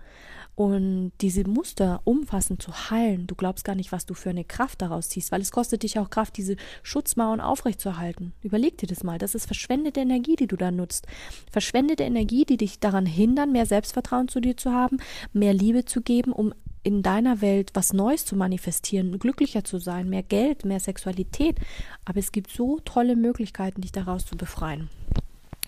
Und 0.55 1.13
diese 1.23 1.49
Muster 1.49 2.03
umfassend 2.05 2.61
zu 2.61 2.91
heilen, 2.91 3.27
du 3.27 3.35
glaubst 3.35 3.65
gar 3.65 3.75
nicht, 3.75 3.91
was 3.91 4.05
du 4.05 4.13
für 4.13 4.31
eine 4.31 4.45
Kraft 4.45 4.83
daraus 4.83 5.09
ziehst, 5.09 5.33
weil 5.33 5.41
es 5.41 5.51
kostet 5.51 5.83
dich 5.83 5.99
auch 5.99 6.11
Kraft, 6.11 6.37
diese 6.37 6.57
Schutzmauern 6.83 7.41
aufrechtzuerhalten. 7.41 8.35
Überleg 8.43 8.77
dir 8.77 8.87
das 8.87 9.03
mal. 9.03 9.19
Das 9.19 9.35
ist 9.35 9.47
verschwendete 9.47 10.01
Energie, 10.01 10.37
die 10.37 10.47
du 10.47 10.57
da 10.57 10.71
nutzt. 10.71 11.07
Verschwendete 11.51 12.03
Energie, 12.03 12.45
die 12.45 12.59
dich 12.59 12.81
daran 12.81 13.07
hindern, 13.07 13.53
mehr 13.53 13.65
Selbstvertrauen 13.65 14.29
zu 14.29 14.41
dir 14.41 14.57
zu 14.57 14.73
haben, 14.73 14.99
mehr 15.33 15.55
Liebe 15.55 15.87
zu 15.87 16.03
geben, 16.03 16.33
um 16.33 16.53
in 16.83 17.03
deiner 17.03 17.41
Welt 17.41 17.71
was 17.75 17.93
Neues 17.93 18.25
zu 18.25 18.37
manifestieren, 18.37 19.19
glücklicher 19.19 19.65
zu 19.65 19.79
sein, 19.79 20.09
mehr 20.09 20.23
Geld, 20.23 20.65
mehr 20.65 20.81
Sexualität. 20.81 21.59
Aber 22.05 22.19
es 22.19 22.33
gibt 22.33 22.51
so 22.51 22.81
tolle 22.85 23.17
Möglichkeiten, 23.17 23.81
dich 23.81 23.93
daraus 23.93 24.27
zu 24.27 24.37
befreien. 24.37 24.91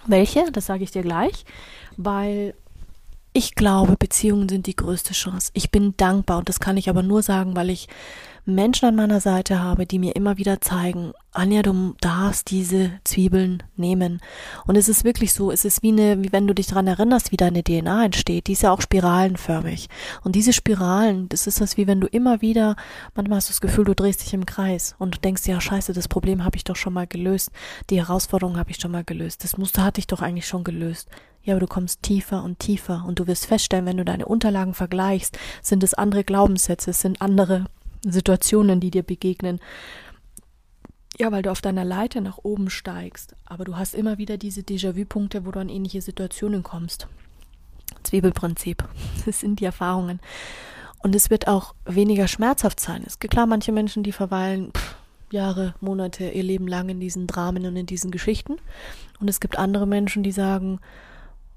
Welche? 0.07 0.51
Das 0.53 0.67
sage 0.67 0.85
ich 0.85 0.91
dir 0.91 1.03
gleich, 1.03 1.45
weil 1.97 2.55
ich 3.37 3.57
glaube, 3.57 3.97
Beziehungen 3.99 4.49
sind 4.49 4.69
die 4.69 4.77
größte 4.77 5.13
Chance. 5.13 5.51
Ich 5.55 5.73
bin 5.73 5.95
dankbar 5.97 6.39
und 6.39 6.49
das 6.49 6.61
kann 6.61 6.77
ich 6.77 6.89
aber 6.89 7.03
nur 7.03 7.21
sagen, 7.21 7.57
weil 7.57 7.69
ich 7.69 7.89
Menschen 8.47 8.87
an 8.87 8.95
meiner 8.95 9.21
Seite 9.21 9.61
habe, 9.61 9.87
die 9.87 9.99
mir 9.99 10.15
immer 10.15 10.37
wieder 10.37 10.61
zeigen, 10.61 11.13
Anja, 11.33 11.63
du 11.63 11.97
darfst 12.01 12.51
diese 12.53 12.93
Zwiebeln 13.03 13.65
nehmen. 13.75 14.21
Und 14.67 14.77
es 14.77 14.89
ist 14.89 15.03
wirklich 15.03 15.33
so, 15.33 15.51
es 15.51 15.65
ist 15.65 15.83
wie 15.83 15.91
eine, 15.91 16.23
wie 16.23 16.31
wenn 16.31 16.47
du 16.47 16.55
dich 16.55 16.69
daran 16.69 16.87
erinnerst, 16.87 17.33
wie 17.33 17.37
deine 17.37 17.65
DNA 17.65 18.05
entsteht. 18.05 18.47
Die 18.47 18.53
ist 18.53 18.63
ja 18.63 18.71
auch 18.71 18.83
spiralenförmig. 18.83 19.89
Und 20.23 20.37
diese 20.37 20.53
Spiralen, 20.53 21.29
das 21.29 21.49
ist 21.49 21.61
das 21.61 21.77
wie 21.77 21.89
wenn 21.89 22.01
du 22.01 22.07
immer 22.07 22.41
wieder, 22.41 22.77
manchmal 23.17 23.39
hast 23.39 23.49
du 23.49 23.53
das 23.53 23.61
Gefühl, 23.61 23.87
du 23.87 23.97
drehst 23.97 24.23
dich 24.23 24.33
im 24.33 24.47
Kreis 24.47 24.95
und 25.01 25.25
denkst, 25.25 25.47
ja, 25.47 25.61
scheiße, 25.61 25.93
das 25.93 26.07
Problem 26.07 26.45
habe 26.45 26.57
ich 26.57 26.63
doch 26.63 26.77
schon 26.77 26.93
mal 26.93 27.09
gelöst. 27.09 27.51
Die 27.91 27.99
Herausforderung 27.99 28.59
habe 28.59 28.71
ich 28.71 28.77
schon 28.77 28.93
mal 28.93 29.05
gelöst. 29.05 29.43
Das 29.43 29.59
Muster 29.59 29.83
hatte 29.83 29.99
ich 29.99 30.07
doch 30.07 30.23
eigentlich 30.23 30.47
schon 30.47 30.63
gelöst. 30.63 31.09
Ja, 31.45 31.55
aber 31.55 31.61
du 31.61 31.67
kommst 31.67 32.03
tiefer 32.03 32.43
und 32.43 32.59
tiefer 32.59 33.05
und 33.07 33.19
du 33.19 33.27
wirst 33.27 33.47
feststellen, 33.47 33.87
wenn 33.87 33.99
du 33.99 34.05
deine 34.05 34.27
Unterlagen 34.27 34.75
vergleichst, 34.75 35.39
sind 35.63 35.83
es 35.83 35.95
andere 35.95 36.25
Glaubenssätze, 36.25 36.91
es 36.91 37.01
sind 37.01 37.21
andere 37.21 37.67
Situationen, 38.03 38.81
die 38.81 38.91
dir 38.91 39.03
begegnen. 39.03 39.61
Ja, 41.19 41.31
weil 41.31 41.43
du 41.43 41.51
auf 41.51 41.61
deiner 41.61 41.85
Leiter 41.85 42.21
nach 42.21 42.39
oben 42.43 42.71
steigst, 42.71 43.37
aber 43.45 43.65
du 43.65 43.77
hast 43.77 43.95
immer 43.95 44.19
wieder 44.19 44.37
diese 44.37 44.63
Déjà-vu-Punkte, 44.63 45.47
wo 45.47 45.53
du 45.53 45.61
an 45.61 45.69
ähnliche 45.69 46.03
Situationen 46.03 46.63
kommst. 46.63 47.09
Zwiebelprinzip. 48.03 48.85
Das 49.27 49.41
sind 49.41 49.61
die 49.61 49.65
Erfahrungen. 49.65 50.21
Und 50.99 51.15
es 51.15 51.31
wird 51.31 51.47
auch 51.47 51.75
weniger 51.85 52.27
schmerzhaft 52.27 52.81
sein. 52.81 53.05
Es 53.07 53.19
gibt 53.19 53.33
klar 53.33 53.47
manche 53.47 53.73
Menschen, 53.73 54.03
die 54.03 54.13
verweilen 54.13 54.73
pff, 54.73 54.97
Jahre, 55.31 55.75
Monate, 55.81 56.31
ihr 56.31 56.43
Leben 56.43 56.67
lang 56.67 56.89
in 56.89 57.01
diesen 57.01 57.27
Dramen 57.27 57.67
und 57.67 57.77
in 57.77 57.87
diesen 57.87 58.11
Geschichten. 58.11 58.57
Und 59.21 59.29
es 59.29 59.41
gibt 59.41 59.59
andere 59.59 59.87
Menschen, 59.87 60.23
die 60.23 60.33
sagen, 60.33 60.81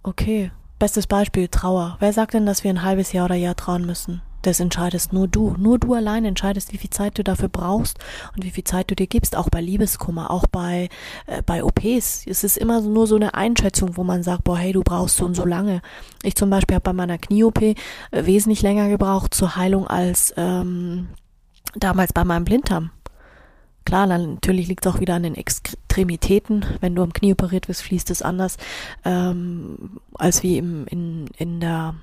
Okay, 0.08 0.52
bestes 0.80 1.06
Beispiel 1.06 1.50
Trauer. 1.50 1.98
Wer 2.00 2.14
sagt 2.14 2.34
denn, 2.34 2.46
dass 2.46 2.64
wir 2.64 2.70
ein 2.70 2.82
halbes 2.82 3.12
Jahr 3.12 3.26
oder 3.26 3.36
Jahr 3.36 3.58
trauen 3.58 3.86
müssen? 3.86 4.22
Das 4.42 4.62
entscheidest 4.62 5.12
nur 5.12 5.28
du. 5.28 5.54
Nur 5.58 5.80
du 5.80 5.94
allein 5.96 6.24
entscheidest, 6.24 6.72
wie 6.72 6.78
viel 6.78 6.92
Zeit 6.92 7.18
du 7.18 7.26
dafür 7.26 7.50
brauchst 7.50 8.00
und 8.34 8.46
wie 8.46 8.52
viel 8.52 8.64
Zeit 8.64 8.90
du 8.90 8.96
dir 8.96 9.08
gibst, 9.08 9.36
auch 9.36 9.50
bei 9.50 9.60
Liebeskummer, 9.60 10.32
auch 10.32 10.48
bei, 10.48 10.88
äh, 11.26 11.42
bei 11.42 11.62
OPs. 11.62 12.26
Es 12.26 12.46
ist 12.46 12.58
immer 12.58 12.80
nur 12.80 13.06
so 13.06 13.18
eine 13.18 13.34
Einschätzung, 13.34 13.98
wo 13.98 14.06
man 14.06 14.24
sagt, 14.24 14.46
boah, 14.46 14.58
hey, 14.58 14.72
du 14.72 14.82
brauchst 14.82 15.18
so 15.18 15.26
und 15.26 15.36
so 15.36 15.44
lange. 15.44 15.82
Ich 16.24 16.36
zum 16.36 16.50
Beispiel 16.50 16.76
habe 16.76 16.86
bei 16.86 16.94
meiner 16.94 17.18
Knie-OP 17.18 17.62
äh, 17.62 17.76
wesentlich 18.12 18.62
länger 18.62 18.88
gebraucht 18.88 19.34
zur 19.34 19.58
Heilung 19.58 19.88
als 19.88 20.34
ähm, 20.38 21.10
damals 21.76 22.14
bei 22.14 22.24
meinem 22.24 22.46
Blinddarm. 22.46 22.92
Klar, 23.88 24.06
dann 24.06 24.34
natürlich 24.34 24.68
liegt 24.68 24.86
es 24.86 24.94
auch 24.94 25.00
wieder 25.00 25.16
an 25.16 25.24
den 25.24 25.36
Extremitäten. 25.36 26.66
Wenn 26.82 26.94
du 26.94 27.04
am 27.04 27.14
Knie 27.14 27.32
operiert 27.32 27.70
wirst, 27.70 27.84
fließt 27.84 28.12
es 28.12 28.22
anders 28.22 28.58
ähm, 29.06 30.02
als 30.14 30.44
wie 30.44 30.58
im, 30.58 30.86
in, 30.88 31.28
in 31.38 31.62
der 31.62 31.96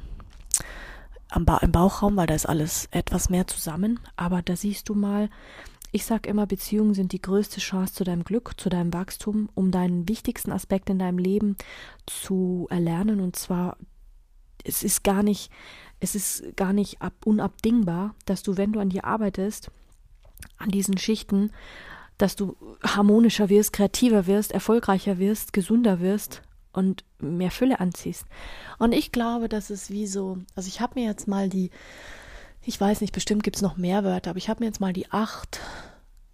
am 1.29 1.45
ba 1.45 1.59
im 1.59 1.73
Bauchraum, 1.73 2.17
weil 2.17 2.27
da 2.27 2.35
ist 2.35 2.47
alles 2.47 2.89
etwas 2.91 3.29
mehr 3.29 3.47
zusammen. 3.47 4.01
Aber 4.17 4.41
da 4.41 4.57
siehst 4.57 4.89
du 4.89 4.95
mal, 4.95 5.29
ich 5.93 6.07
sag 6.07 6.27
immer, 6.27 6.47
Beziehungen 6.47 6.95
sind 6.95 7.13
die 7.13 7.21
größte 7.21 7.61
Chance 7.61 7.93
zu 7.93 8.05
deinem 8.05 8.25
Glück, 8.25 8.59
zu 8.59 8.71
deinem 8.71 8.95
Wachstum, 8.95 9.51
um 9.55 9.71
deinen 9.71 10.09
wichtigsten 10.09 10.53
Aspekt 10.53 10.89
in 10.89 10.99
deinem 10.99 11.19
Leben 11.19 11.55
zu 12.07 12.67
erlernen. 12.71 13.21
Und 13.21 13.37
zwar, 13.37 13.77
es 14.65 14.85
ist 14.85 15.05
gar 15.05 15.23
nicht, 15.23 15.51
es 16.01 16.15
ist 16.15 16.57
gar 16.57 16.73
nicht 16.73 17.03
ab, 17.03 17.13
unabdingbar, 17.27 18.15
dass 18.25 18.43
du, 18.43 18.57
wenn 18.57 18.73
du 18.73 18.81
an 18.81 18.89
dir 18.89 19.05
arbeitest, 19.05 19.71
an 20.59 20.71
diesen 20.71 20.99
Schichten, 20.99 21.51
dass 22.19 22.37
du 22.37 22.57
harmonischer 22.83 23.49
wirst, 23.49 23.73
kreativer 23.73 24.27
wirst, 24.27 24.53
erfolgreicher 24.53 25.19
wirst, 25.19 25.53
gesunder 25.53 26.01
wirst 26.01 26.43
und 26.73 27.05
mehr 27.19 27.51
Fülle 27.51 27.81
anziehst. 27.81 28.25
Und 28.79 28.93
ich 28.93 29.13
glaube, 29.13 29.49
dass 29.49 29.71
es 29.71 29.91
wie 29.91 30.07
so, 30.07 30.39
also 30.55 30.69
ich 30.69 30.81
habe 30.81 31.01
mir 31.01 31.07
jetzt 31.07 31.29
mal 31.29 31.49
die, 31.49 31.71
ich 32.63 32.81
weiß 32.81 33.01
nicht, 33.01 33.13
bestimmt 33.13 33.43
gibt 33.43 33.57
es 33.57 33.63
noch 33.63 33.77
mehr 33.77 34.05
Wörter, 34.05 34.31
aber 34.31 34.39
ich 34.39 34.49
habe 34.49 34.61
mir 34.61 34.67
jetzt 34.67 34.81
mal 34.81 34.93
die 34.93 35.11
acht 35.11 35.61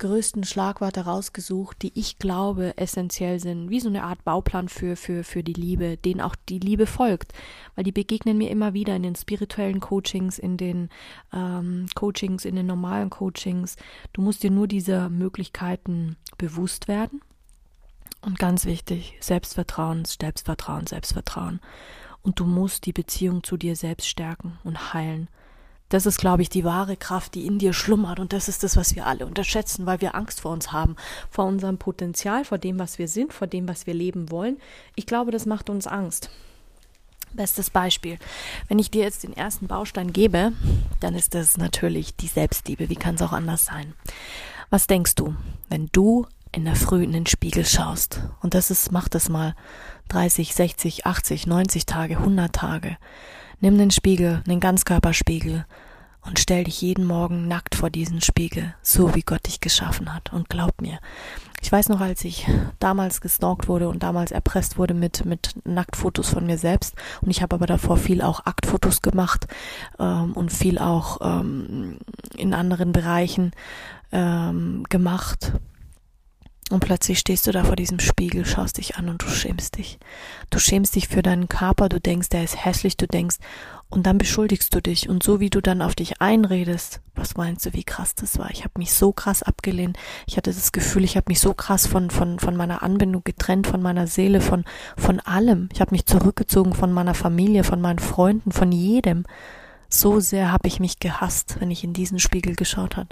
größten 0.00 0.42
Schlagwörter 0.44 1.02
rausgesucht, 1.02 1.82
die 1.82 1.92
ich 1.94 2.18
glaube 2.18 2.76
essentiell 2.76 3.38
sind, 3.38 3.70
wie 3.70 3.78
so 3.78 3.88
eine 3.88 4.02
Art 4.02 4.24
Bauplan 4.24 4.68
für, 4.68 4.96
für, 4.96 5.22
für 5.22 5.44
die 5.44 5.52
Liebe, 5.52 5.96
denen 5.96 6.20
auch 6.20 6.34
die 6.48 6.58
Liebe 6.58 6.86
folgt, 6.86 7.32
weil 7.76 7.84
die 7.84 7.92
begegnen 7.92 8.36
mir 8.36 8.50
immer 8.50 8.74
wieder 8.74 8.96
in 8.96 9.04
den 9.04 9.14
spirituellen 9.14 9.78
Coachings, 9.78 10.38
in 10.38 10.56
den 10.56 10.88
ähm, 11.32 11.86
Coachings, 11.94 12.44
in 12.44 12.56
den 12.56 12.66
normalen 12.66 13.10
Coachings. 13.10 13.76
Du 14.12 14.22
musst 14.22 14.42
dir 14.42 14.50
nur 14.50 14.66
dieser 14.66 15.08
Möglichkeiten 15.08 16.16
bewusst 16.38 16.88
werden. 16.88 17.20
Und 18.22 18.38
ganz 18.38 18.64
wichtig, 18.64 19.16
Selbstvertrauen, 19.20 20.04
Selbstvertrauen, 20.04 20.86
Selbstvertrauen. 20.86 21.60
Und 22.22 22.40
du 22.40 22.44
musst 22.44 22.84
die 22.86 22.92
Beziehung 22.92 23.42
zu 23.42 23.56
dir 23.56 23.76
selbst 23.76 24.08
stärken 24.08 24.58
und 24.64 24.92
heilen. 24.92 25.28
Das 25.90 26.06
ist, 26.06 26.18
glaube 26.18 26.40
ich, 26.42 26.48
die 26.48 26.64
wahre 26.64 26.96
Kraft, 26.96 27.34
die 27.34 27.46
in 27.46 27.58
dir 27.58 27.72
schlummert. 27.72 28.20
Und 28.20 28.32
das 28.32 28.48
ist 28.48 28.62
das, 28.62 28.76
was 28.76 28.94
wir 28.94 29.06
alle 29.06 29.26
unterschätzen, 29.26 29.86
weil 29.86 30.00
wir 30.00 30.14
Angst 30.14 30.40
vor 30.40 30.52
uns 30.52 30.72
haben, 30.72 30.96
vor 31.30 31.44
unserem 31.44 31.78
Potenzial, 31.78 32.44
vor 32.44 32.58
dem, 32.58 32.78
was 32.78 32.98
wir 32.98 33.08
sind, 33.08 33.32
vor 33.32 33.46
dem, 33.46 33.68
was 33.68 33.86
wir 33.86 33.92
leben 33.92 34.30
wollen. 34.30 34.56
Ich 34.94 35.04
glaube, 35.04 35.32
das 35.32 35.46
macht 35.46 35.68
uns 35.68 35.86
Angst. 35.86 36.30
Bestes 37.32 37.70
Beispiel. 37.70 38.18
Wenn 38.68 38.78
ich 38.78 38.90
dir 38.90 39.02
jetzt 39.02 39.24
den 39.24 39.36
ersten 39.36 39.66
Baustein 39.66 40.12
gebe, 40.12 40.52
dann 41.00 41.14
ist 41.14 41.34
das 41.34 41.56
natürlich 41.58 42.16
die 42.16 42.28
Selbstliebe. 42.28 42.88
Wie 42.88 42.96
kann 42.96 43.16
es 43.16 43.22
auch 43.22 43.32
anders 43.32 43.66
sein? 43.66 43.94
Was 44.70 44.86
denkst 44.86 45.16
du, 45.16 45.34
wenn 45.68 45.88
du 45.92 46.26
in 46.52 46.64
der 46.64 46.76
Früh 46.76 47.02
in 47.02 47.12
den 47.12 47.26
Spiegel 47.26 47.64
schaust? 47.64 48.20
Und 48.40 48.54
das 48.54 48.70
ist, 48.70 48.92
mach 48.92 49.08
das 49.08 49.28
mal 49.28 49.56
30, 50.08 50.54
60, 50.54 51.06
80, 51.06 51.46
90 51.48 51.86
Tage, 51.86 52.18
100 52.18 52.52
Tage. 52.52 52.96
Nimm 53.62 53.76
den 53.76 53.90
Spiegel, 53.90 54.42
den 54.46 54.58
Ganzkörperspiegel 54.58 55.66
und 56.22 56.38
stell 56.38 56.64
dich 56.64 56.80
jeden 56.80 57.04
Morgen 57.04 57.46
nackt 57.46 57.74
vor 57.74 57.90
diesen 57.90 58.22
Spiegel, 58.22 58.74
so 58.80 59.14
wie 59.14 59.20
Gott 59.20 59.46
dich 59.46 59.60
geschaffen 59.60 60.14
hat. 60.14 60.32
Und 60.32 60.48
glaub 60.48 60.80
mir, 60.80 60.98
ich 61.60 61.70
weiß 61.70 61.90
noch, 61.90 62.00
als 62.00 62.24
ich 62.24 62.46
damals 62.78 63.20
gestalkt 63.20 63.68
wurde 63.68 63.90
und 63.90 64.02
damals 64.02 64.30
erpresst 64.30 64.78
wurde 64.78 64.94
mit, 64.94 65.26
mit 65.26 65.54
Nacktfotos 65.64 66.30
von 66.30 66.46
mir 66.46 66.56
selbst. 66.56 66.94
Und 67.20 67.30
ich 67.30 67.42
habe 67.42 67.54
aber 67.54 67.66
davor 67.66 67.98
viel 67.98 68.22
auch 68.22 68.46
Aktfotos 68.46 69.02
gemacht 69.02 69.46
ähm, 69.98 70.32
und 70.32 70.50
viel 70.50 70.78
auch 70.78 71.18
ähm, 71.20 71.98
in 72.36 72.54
anderen 72.54 72.92
Bereichen 72.92 73.52
ähm, 74.10 74.84
gemacht. 74.88 75.52
Und 76.70 76.80
plötzlich 76.80 77.18
stehst 77.18 77.48
du 77.48 77.52
da 77.52 77.64
vor 77.64 77.74
diesem 77.74 77.98
Spiegel, 77.98 78.46
schaust 78.46 78.78
dich 78.78 78.96
an 78.96 79.08
und 79.08 79.22
du 79.22 79.28
schämst 79.28 79.76
dich. 79.76 79.98
Du 80.50 80.60
schämst 80.60 80.94
dich 80.94 81.08
für 81.08 81.20
deinen 81.20 81.48
Körper, 81.48 81.88
du 81.88 82.00
denkst, 82.00 82.28
der 82.28 82.44
ist 82.44 82.64
hässlich, 82.64 82.96
du 82.96 83.08
denkst, 83.08 83.38
und 83.88 84.06
dann 84.06 84.18
beschuldigst 84.18 84.72
du 84.72 84.80
dich. 84.80 85.08
Und 85.08 85.24
so 85.24 85.40
wie 85.40 85.50
du 85.50 85.60
dann 85.60 85.82
auf 85.82 85.96
dich 85.96 86.20
einredest, 86.20 87.00
was 87.16 87.36
meinst 87.36 87.66
du, 87.66 87.72
wie 87.72 87.82
krass 87.82 88.14
das 88.14 88.38
war? 88.38 88.50
Ich 88.52 88.60
habe 88.60 88.78
mich 88.78 88.92
so 88.92 89.12
krass 89.12 89.42
abgelehnt. 89.42 89.98
Ich 90.28 90.36
hatte 90.36 90.52
das 90.52 90.70
Gefühl, 90.70 91.02
ich 91.02 91.16
habe 91.16 91.24
mich 91.28 91.40
so 91.40 91.54
krass 91.54 91.88
von, 91.88 92.08
von, 92.08 92.38
von 92.38 92.54
meiner 92.54 92.84
Anbindung 92.84 93.24
getrennt, 93.24 93.66
von 93.66 93.82
meiner 93.82 94.06
Seele, 94.06 94.40
von, 94.40 94.64
von 94.96 95.18
allem. 95.18 95.68
Ich 95.72 95.80
habe 95.80 95.90
mich 95.90 96.06
zurückgezogen 96.06 96.72
von 96.72 96.92
meiner 96.92 97.14
Familie, 97.14 97.64
von 97.64 97.80
meinen 97.80 97.98
Freunden, 97.98 98.52
von 98.52 98.70
jedem. 98.70 99.24
So 99.88 100.20
sehr 100.20 100.52
habe 100.52 100.68
ich 100.68 100.78
mich 100.78 101.00
gehasst, 101.00 101.56
wenn 101.58 101.72
ich 101.72 101.82
in 101.82 101.92
diesen 101.92 102.20
Spiegel 102.20 102.54
geschaut 102.54 102.96
habe. 102.96 103.08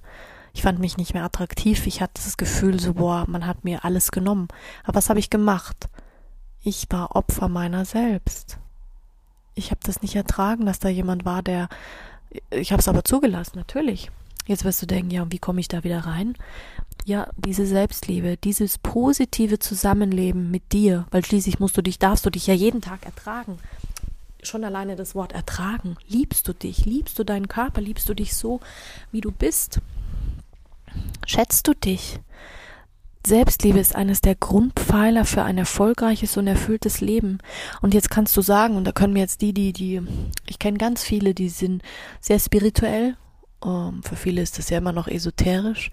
Ich 0.59 0.63
fand 0.63 0.81
mich 0.81 0.97
nicht 0.97 1.15
mehr 1.15 1.23
attraktiv. 1.23 1.87
Ich 1.87 2.01
hatte 2.01 2.21
das 2.21 2.37
Gefühl, 2.37 2.81
so, 2.81 2.95
boah, 2.95 3.27
man 3.29 3.47
hat 3.47 3.63
mir 3.63 3.85
alles 3.85 4.11
genommen. 4.11 4.49
Aber 4.83 4.97
was 4.97 5.09
habe 5.09 5.21
ich 5.21 5.31
gemacht? 5.31 5.89
Ich 6.65 6.89
war 6.91 7.15
Opfer 7.15 7.49
meiner 7.49 7.85
selbst. 7.85 8.59
Ich 9.55 9.71
habe 9.71 9.79
das 9.85 10.03
nicht 10.03 10.17
ertragen, 10.17 10.67
dass 10.67 10.81
da 10.81 10.89
jemand 10.89 11.25
war, 11.25 11.45
der. 11.45 11.69
Ich 12.51 12.73
habe 12.73 12.81
es 12.81 12.89
aber 12.89 13.05
zugelassen, 13.05 13.53
natürlich. 13.55 14.11
Jetzt 14.47 14.65
wirst 14.65 14.83
du 14.83 14.87
denken, 14.87 15.13
ja, 15.13 15.23
und 15.23 15.33
wie 15.33 15.39
komme 15.39 15.61
ich 15.61 15.69
da 15.69 15.85
wieder 15.85 16.01
rein? 16.01 16.35
Ja, 17.05 17.29
diese 17.37 17.65
Selbstliebe, 17.65 18.37
dieses 18.37 18.79
positive 18.79 19.61
Zusammenleben 19.61 20.51
mit 20.51 20.73
dir, 20.73 21.07
weil 21.13 21.25
schließlich 21.25 21.61
musst 21.61 21.77
du 21.77 21.83
dich, 21.83 22.01
darfst 22.01 22.27
du 22.27 22.31
dich 22.31 22.49
ja 22.49 22.55
jeden 22.55 22.81
Tag 22.81 23.07
ertragen. 23.07 23.59
Schon 24.43 24.65
alleine 24.65 24.97
das 24.97 25.15
Wort 25.15 25.31
ertragen. 25.31 25.97
Liebst 26.09 26.49
du 26.49 26.53
dich? 26.53 26.85
Liebst 26.85 27.17
du 27.17 27.23
deinen 27.23 27.47
Körper? 27.47 27.81
Liebst 27.81 28.09
du 28.09 28.15
dich 28.15 28.35
so, 28.35 28.59
wie 29.13 29.21
du 29.21 29.31
bist? 29.31 29.81
Schätzt 31.27 31.67
du 31.69 31.75
dich? 31.75 32.21
Selbstliebe 33.27 33.79
ist 33.79 33.95
eines 33.95 34.21
der 34.21 34.35
Grundpfeiler 34.35 35.25
für 35.25 35.43
ein 35.43 35.59
erfolgreiches 35.59 36.37
und 36.37 36.47
erfülltes 36.47 37.01
Leben. 37.01 37.39
Und 37.83 37.93
jetzt 37.93 38.11
kannst 38.11 38.37
du 38.37 38.41
sagen, 38.41 38.77
und 38.77 38.85
da 38.85 38.93
können 38.93 39.13
mir 39.13 39.21
jetzt 39.21 39.43
die, 39.43 39.53
die, 39.53 39.73
die, 39.73 40.01
ich 40.47 40.59
kenne 40.59 40.79
ganz 40.79 41.05
viele, 41.05 41.35
die 41.35 41.49
sind 41.49 41.83
sehr 42.21 42.39
spirituell, 42.39 43.17
um, 43.61 43.97
ähm, 43.97 44.03
für 44.03 44.17
viele 44.17 44.41
ist 44.41 44.59
das 44.59 44.71
ja 44.71 44.79
immer 44.79 44.93
noch 44.93 45.09
esoterisch, 45.09 45.91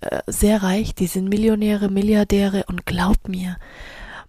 äh, 0.00 0.20
sehr 0.26 0.62
reich, 0.62 0.94
die 0.94 1.08
sind 1.08 1.28
Millionäre, 1.28 1.88
Milliardäre. 1.88 2.64
Und 2.68 2.86
glaub 2.86 3.28
mir, 3.28 3.56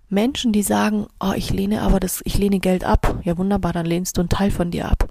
Menschen, 0.10 0.51
die 0.51 0.63
sagen, 0.63 1.07
oh, 1.19 1.34
ich 1.36 1.51
lehne 1.51 1.84
aber 1.84 1.99
das, 1.99 2.21
ich 2.25 2.38
lehne 2.38 2.60
Geld 2.60 2.84
ab, 2.84 3.19
ja 3.23 3.38
wunderbar, 3.38 3.71
dann 3.71 3.86
lehnst 3.86 4.17
du 4.17 4.21
einen 4.21 4.29
Teil 4.29 4.51
von 4.51 4.71
dir 4.71 4.89
ab 4.89 5.07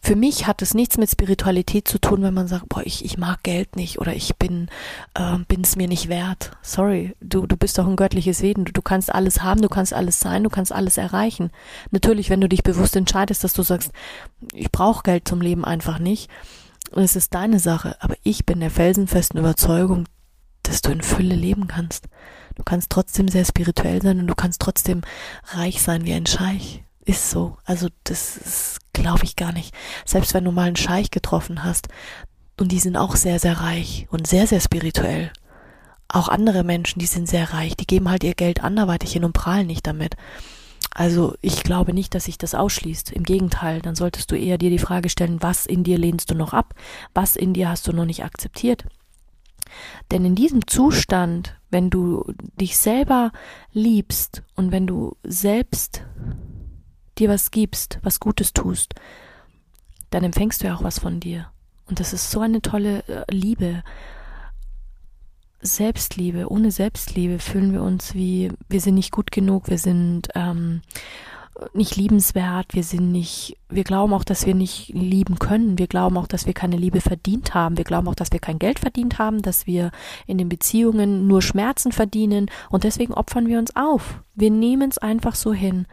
für 0.00 0.16
mich 0.16 0.46
hat 0.46 0.62
es 0.62 0.74
nichts 0.74 0.98
mit 0.98 1.10
Spiritualität 1.10 1.88
zu 1.88 1.98
tun, 2.00 2.22
wenn 2.22 2.34
man 2.34 2.48
sagt, 2.48 2.68
boah, 2.68 2.82
ich, 2.84 3.04
ich 3.04 3.18
mag 3.18 3.42
Geld 3.42 3.76
nicht 3.76 3.98
oder 3.98 4.14
ich 4.14 4.36
bin 4.36 4.68
äh, 5.14 5.38
bin 5.48 5.62
es 5.62 5.76
mir 5.76 5.88
nicht 5.88 6.08
wert. 6.08 6.52
Sorry, 6.62 7.14
du 7.20 7.46
du 7.46 7.56
bist 7.56 7.78
doch 7.78 7.86
ein 7.86 7.96
göttliches 7.96 8.42
Wesen. 8.42 8.64
Du, 8.64 8.72
du 8.72 8.82
kannst 8.82 9.14
alles 9.14 9.42
haben, 9.42 9.62
du 9.62 9.68
kannst 9.68 9.92
alles 9.94 10.20
sein, 10.20 10.44
du 10.44 10.50
kannst 10.50 10.72
alles 10.72 10.96
erreichen. 10.98 11.50
Natürlich, 11.90 12.30
wenn 12.30 12.40
du 12.40 12.48
dich 12.48 12.62
bewusst 12.62 12.96
entscheidest, 12.96 13.44
dass 13.44 13.52
du 13.52 13.62
sagst, 13.62 13.92
ich 14.52 14.70
brauche 14.70 15.02
Geld 15.02 15.26
zum 15.26 15.40
Leben 15.40 15.64
einfach 15.64 15.98
nicht, 15.98 16.30
und 16.90 17.02
es 17.02 17.16
ist 17.16 17.34
deine 17.34 17.58
Sache. 17.58 17.96
Aber 18.00 18.16
ich 18.22 18.46
bin 18.46 18.60
der 18.60 18.70
felsenfesten 18.70 19.38
Überzeugung, 19.38 20.04
dass 20.62 20.82
du 20.82 20.90
in 20.90 21.02
Fülle 21.02 21.34
leben 21.34 21.68
kannst. 21.68 22.08
Du 22.56 22.62
kannst 22.62 22.90
trotzdem 22.90 23.28
sehr 23.28 23.44
spirituell 23.44 24.02
sein 24.02 24.20
und 24.20 24.26
du 24.26 24.34
kannst 24.34 24.60
trotzdem 24.60 25.02
reich 25.44 25.82
sein 25.82 26.04
wie 26.04 26.12
ein 26.12 26.26
Scheich. 26.26 26.82
Ist 27.08 27.30
so. 27.30 27.56
Also 27.64 27.88
das 28.04 28.76
glaube 28.92 29.24
ich 29.24 29.34
gar 29.34 29.52
nicht. 29.52 29.74
Selbst 30.04 30.34
wenn 30.34 30.44
du 30.44 30.52
mal 30.52 30.66
einen 30.66 30.76
Scheich 30.76 31.10
getroffen 31.10 31.64
hast 31.64 31.88
und 32.60 32.70
die 32.70 32.80
sind 32.80 32.98
auch 32.98 33.16
sehr, 33.16 33.38
sehr 33.38 33.62
reich 33.62 34.06
und 34.10 34.26
sehr, 34.26 34.46
sehr 34.46 34.60
spirituell. 34.60 35.32
Auch 36.08 36.28
andere 36.28 36.64
Menschen, 36.64 36.98
die 36.98 37.06
sind 37.06 37.26
sehr 37.26 37.54
reich, 37.54 37.78
die 37.78 37.86
geben 37.86 38.10
halt 38.10 38.24
ihr 38.24 38.34
Geld 38.34 38.62
anderweitig 38.62 39.10
hin 39.10 39.24
und 39.24 39.32
prahlen 39.32 39.66
nicht 39.66 39.86
damit. 39.86 40.16
Also 40.90 41.34
ich 41.40 41.62
glaube 41.62 41.94
nicht, 41.94 42.14
dass 42.14 42.26
sich 42.26 42.36
das 42.36 42.54
ausschließt. 42.54 43.10
Im 43.12 43.22
Gegenteil, 43.22 43.80
dann 43.80 43.94
solltest 43.94 44.30
du 44.30 44.36
eher 44.36 44.58
dir 44.58 44.68
die 44.68 44.78
Frage 44.78 45.08
stellen, 45.08 45.40
was 45.40 45.64
in 45.64 45.84
dir 45.84 45.96
lehnst 45.96 46.30
du 46.30 46.34
noch 46.34 46.52
ab? 46.52 46.74
Was 47.14 47.36
in 47.36 47.54
dir 47.54 47.70
hast 47.70 47.88
du 47.88 47.94
noch 47.94 48.04
nicht 48.04 48.22
akzeptiert? 48.22 48.84
Denn 50.10 50.26
in 50.26 50.34
diesem 50.34 50.66
Zustand, 50.66 51.56
wenn 51.70 51.88
du 51.88 52.30
dich 52.60 52.76
selber 52.76 53.32
liebst 53.72 54.42
und 54.56 54.72
wenn 54.72 54.86
du 54.86 55.16
selbst 55.22 56.02
dir 57.18 57.28
was 57.28 57.50
gibst, 57.50 57.98
was 58.02 58.20
Gutes 58.20 58.52
tust, 58.52 58.94
dann 60.10 60.24
empfängst 60.24 60.62
du 60.62 60.66
ja 60.66 60.74
auch 60.74 60.82
was 60.82 60.98
von 60.98 61.20
dir. 61.20 61.50
Und 61.86 62.00
das 62.00 62.12
ist 62.12 62.30
so 62.30 62.40
eine 62.40 62.62
tolle 62.62 63.02
äh, 63.08 63.24
Liebe. 63.30 63.82
Selbstliebe. 65.60 66.50
Ohne 66.50 66.70
Selbstliebe 66.70 67.38
fühlen 67.38 67.72
wir 67.72 67.82
uns 67.82 68.14
wie, 68.14 68.52
wir 68.68 68.80
sind 68.80 68.94
nicht 68.94 69.10
gut 69.10 69.32
genug, 69.32 69.68
wir 69.68 69.78
sind 69.78 70.28
ähm, 70.34 70.82
nicht 71.74 71.96
liebenswert, 71.96 72.74
wir 72.74 72.84
sind 72.84 73.10
nicht, 73.10 73.56
wir 73.68 73.84
glauben 73.84 74.14
auch, 74.14 74.24
dass 74.24 74.46
wir 74.46 74.54
nicht 74.54 74.90
lieben 74.90 75.38
können, 75.38 75.78
wir 75.78 75.88
glauben 75.88 76.16
auch, 76.16 76.28
dass 76.28 76.46
wir 76.46 76.54
keine 76.54 76.76
Liebe 76.76 77.00
verdient 77.00 77.54
haben, 77.54 77.76
wir 77.76 77.84
glauben 77.84 78.08
auch, 78.08 78.14
dass 78.14 78.32
wir 78.32 78.38
kein 78.38 78.58
Geld 78.58 78.78
verdient 78.78 79.18
haben, 79.18 79.42
dass 79.42 79.66
wir 79.66 79.90
in 80.26 80.38
den 80.38 80.48
Beziehungen 80.48 81.26
nur 81.26 81.42
Schmerzen 81.42 81.90
verdienen 81.90 82.50
und 82.70 82.84
deswegen 82.84 83.14
opfern 83.14 83.48
wir 83.48 83.58
uns 83.58 83.74
auf. 83.74 84.22
Wir 84.34 84.50
nehmen 84.50 84.90
es 84.90 84.98
einfach 84.98 85.34
so 85.34 85.52
hin. 85.52 85.86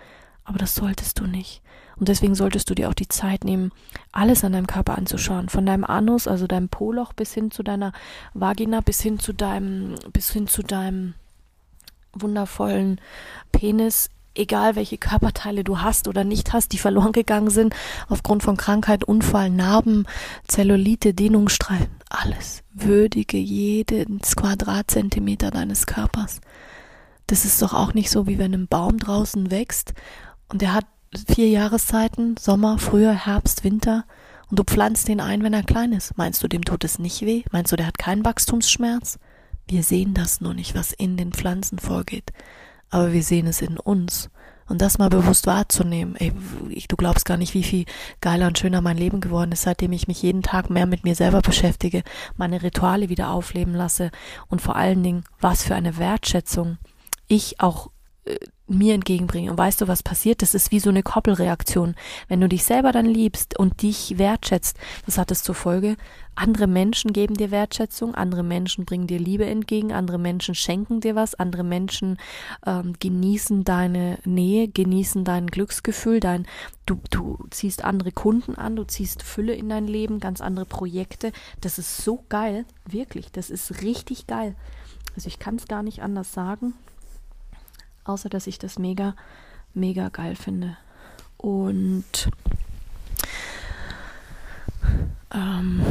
Aber 0.46 0.60
das 0.60 0.76
solltest 0.76 1.20
du 1.20 1.26
nicht. 1.26 1.62
Und 1.98 2.08
deswegen 2.08 2.36
solltest 2.36 2.70
du 2.70 2.76
dir 2.76 2.90
auch 2.90 2.94
die 2.94 3.08
Zeit 3.08 3.44
nehmen, 3.44 3.72
alles 4.12 4.44
an 4.44 4.54
deinem 4.54 4.68
Körper 4.68 4.98
anzuschauen. 4.98 5.50
Von 5.50 5.66
deinem 5.66 5.84
Anus, 5.84 6.28
also 6.28 6.46
deinem 6.46 6.70
Poloch 6.70 7.14
bis 7.14 7.34
hin 7.34 7.52
zu 7.52 7.64
deiner 7.64 7.94
Vagina, 8.34 8.82
bis 8.82 9.02
hin 9.02 9.20
zu 9.20 9.34
deinem, 9.34 9.96
bis 10.12 10.32
hin 10.32 10.48
zu 10.48 10.62
deinem 10.62 11.14
wundervollen 12.14 13.02
Penis, 13.52 14.10
egal 14.36 14.76
welche 14.76 14.98
Körperteile 14.98 15.64
du 15.64 15.80
hast 15.80 16.08
oder 16.08 16.24
nicht 16.24 16.54
hast, 16.54 16.74
die 16.74 16.78
verloren 16.78 17.14
gegangen 17.14 17.50
sind, 17.50 17.74
aufgrund 18.10 18.44
von 18.44 18.58
Krankheit, 18.58 19.06
Unfall, 19.06 19.50
Narben, 19.50 20.06
Zellulite, 20.48 21.14
Dehnungsstreifen, 21.14 21.96
alles. 22.10 22.64
Würdige 22.74 23.38
jeden 23.38 24.20
Quadratzentimeter 24.20 25.52
deines 25.52 25.86
Körpers. 25.86 26.42
Das 27.28 27.46
ist 27.46 27.62
doch 27.62 27.74
auch 27.74 27.94
nicht 27.94 28.12
so, 28.12 28.28
wie 28.28 28.38
wenn 28.38 28.54
ein 28.54 28.68
Baum 28.68 28.98
draußen 28.98 29.50
wächst 29.50 29.94
und 30.50 30.62
der 30.62 30.74
hat 30.74 30.86
vier 31.28 31.50
Jahreszeiten, 31.50 32.36
Sommer, 32.38 32.78
Frühjahr, 32.78 33.26
Herbst, 33.26 33.64
Winter. 33.64 34.06
Und 34.50 34.60
du 34.60 34.64
pflanzt 34.64 35.08
den 35.08 35.20
ein, 35.20 35.44
wenn 35.44 35.54
er 35.54 35.64
klein 35.64 35.92
ist. 35.92 36.18
Meinst 36.18 36.44
du, 36.44 36.48
dem 36.48 36.64
tut 36.64 36.84
es 36.84 37.00
nicht 37.00 37.22
weh? 37.22 37.44
Meinst 37.52 37.72
du, 37.72 37.76
der 37.76 37.88
hat 37.88 37.98
keinen 37.98 38.26
Wachstumsschmerz? 38.26 39.18
Wir 39.68 39.82
sehen 39.82 40.14
das 40.14 40.42
nur 40.42 40.54
nicht, 40.54 40.76
was 40.76 40.92
in 40.92 41.18
den 41.18 41.32
Pflanzen 41.32 41.80
vorgeht. 41.80 42.32
Aber 42.90 43.12
wir 43.12 43.24
sehen 43.24 43.48
es 43.48 43.62
in 43.62 43.80
uns. 43.80 44.30
Und 44.68 44.82
das 44.82 44.98
mal 44.98 45.10
bewusst 45.10 45.48
wahrzunehmen. 45.48 46.16
Ey, 46.16 46.34
du 46.88 46.96
glaubst 46.96 47.26
gar 47.26 47.38
nicht, 47.38 47.54
wie 47.54 47.64
viel 47.64 47.86
geiler 48.20 48.48
und 48.48 48.58
schöner 48.58 48.82
mein 48.82 48.98
Leben 48.98 49.22
geworden 49.22 49.52
ist, 49.52 49.64
seitdem 49.64 49.92
ich 49.92 50.08
mich 50.08 50.22
jeden 50.22 50.42
Tag 50.42 50.70
mehr 50.70 50.88
mit 50.88 51.04
mir 51.04 51.16
selber 51.16 51.42
beschäftige, 51.42 52.04
meine 52.36 52.64
Rituale 52.64 53.10
wieder 53.10 53.30
aufleben 53.30 53.76
lasse 53.76 54.10
und 54.48 54.62
vor 54.62 54.76
allen 54.76 55.04
Dingen, 55.04 55.24
was 55.40 55.64
für 55.64 55.76
eine 55.76 55.98
Wertschätzung 55.98 56.78
ich 57.28 57.60
auch 57.60 57.92
äh, 58.26 58.38
mir 58.68 58.96
entgegenbringen. 58.96 59.52
Und 59.52 59.58
weißt 59.58 59.82
du, 59.82 59.88
was 59.88 60.04
passiert? 60.04 60.42
Das 60.42 60.56
ist 60.56 60.72
wie 60.72 60.80
so 60.80 60.90
eine 60.90 61.04
Koppelreaktion. 61.04 61.96
Wenn 62.28 62.42
du 62.42 62.50
dich 62.50 62.64
selber 62.64 62.92
dann 62.92 63.06
liebst 63.06 63.58
und 63.60 63.82
dich 63.82 64.18
wertschätzt, 64.18 64.78
das 65.06 65.18
hat 65.18 65.32
es 65.32 65.44
zur 65.44 65.56
Folge, 65.56 65.98
andere 66.34 66.68
Menschen 66.68 67.14
geben 67.14 67.36
dir 67.36 67.50
Wertschätzung, 67.52 68.14
andere 68.14 68.44
Menschen 68.44 68.84
bringen 68.84 69.08
dir 69.08 69.20
Liebe 69.20 69.46
entgegen, 69.46 69.94
andere 69.94 70.18
Menschen 70.18 70.54
schenken 70.54 71.00
dir 71.00 71.16
was, 71.16 71.36
andere 71.36 71.64
Menschen 71.64 72.18
ähm, 72.66 72.94
genießen 73.00 73.64
deine 73.64 74.18
Nähe, 74.26 74.68
genießen 74.68 75.24
dein 75.24 75.48
Glücksgefühl, 75.48 76.20
dein, 76.20 76.46
du, 76.86 77.00
du 77.10 77.38
ziehst 77.52 77.86
andere 77.86 78.12
Kunden 78.12 78.56
an, 78.56 78.76
du 78.76 78.84
ziehst 78.84 79.24
Fülle 79.24 79.54
in 79.54 79.70
dein 79.70 79.88
Leben, 79.88 80.20
ganz 80.20 80.42
andere 80.42 80.66
Projekte. 80.66 81.32
Das 81.62 81.78
ist 81.78 82.04
so 82.04 82.26
geil, 82.28 82.66
wirklich, 82.86 83.32
das 83.32 83.50
ist 83.50 83.82
richtig 83.82 84.28
geil. 84.28 84.56
Also 85.16 85.28
ich 85.28 85.40
kann 85.40 85.56
es 85.56 85.68
gar 85.68 85.84
nicht 85.84 86.02
anders 86.02 86.34
sagen 86.34 86.74
außer 88.06 88.30
dass 88.30 88.48
ich 88.48 88.60
das 88.60 88.80
mega, 88.80 89.16
mega 89.74 90.10
geil 90.10 90.36
finde. 90.36 90.78
Und 91.38 92.30
ähm, 95.32 95.82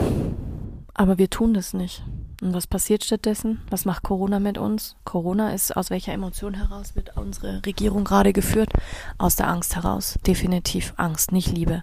aber 0.95 1.19
wir 1.19 1.29
tun 1.29 1.55
das 1.55 1.75
nicht. 1.75 2.03
Und 2.41 2.55
was 2.55 2.67
passiert 2.67 3.05
stattdessen? 3.05 3.61
Was 3.69 3.85
macht 3.85 4.03
Corona 4.03 4.39
mit 4.39 4.59
uns? 4.59 4.97
Corona 5.05 5.53
ist 5.53 5.77
aus 5.77 5.91
welcher 5.91 6.13
Emotion 6.13 6.55
heraus 6.55 6.95
wird 6.95 7.17
unsere 7.17 7.63
Regierung 7.67 8.05
gerade 8.05 8.33
geführt? 8.33 8.71
Aus 9.19 9.35
der 9.35 9.49
Angst 9.49 9.77
heraus. 9.77 10.19
Definitiv 10.27 10.95
Angst, 10.97 11.33
nicht 11.33 11.51
Liebe. 11.51 11.83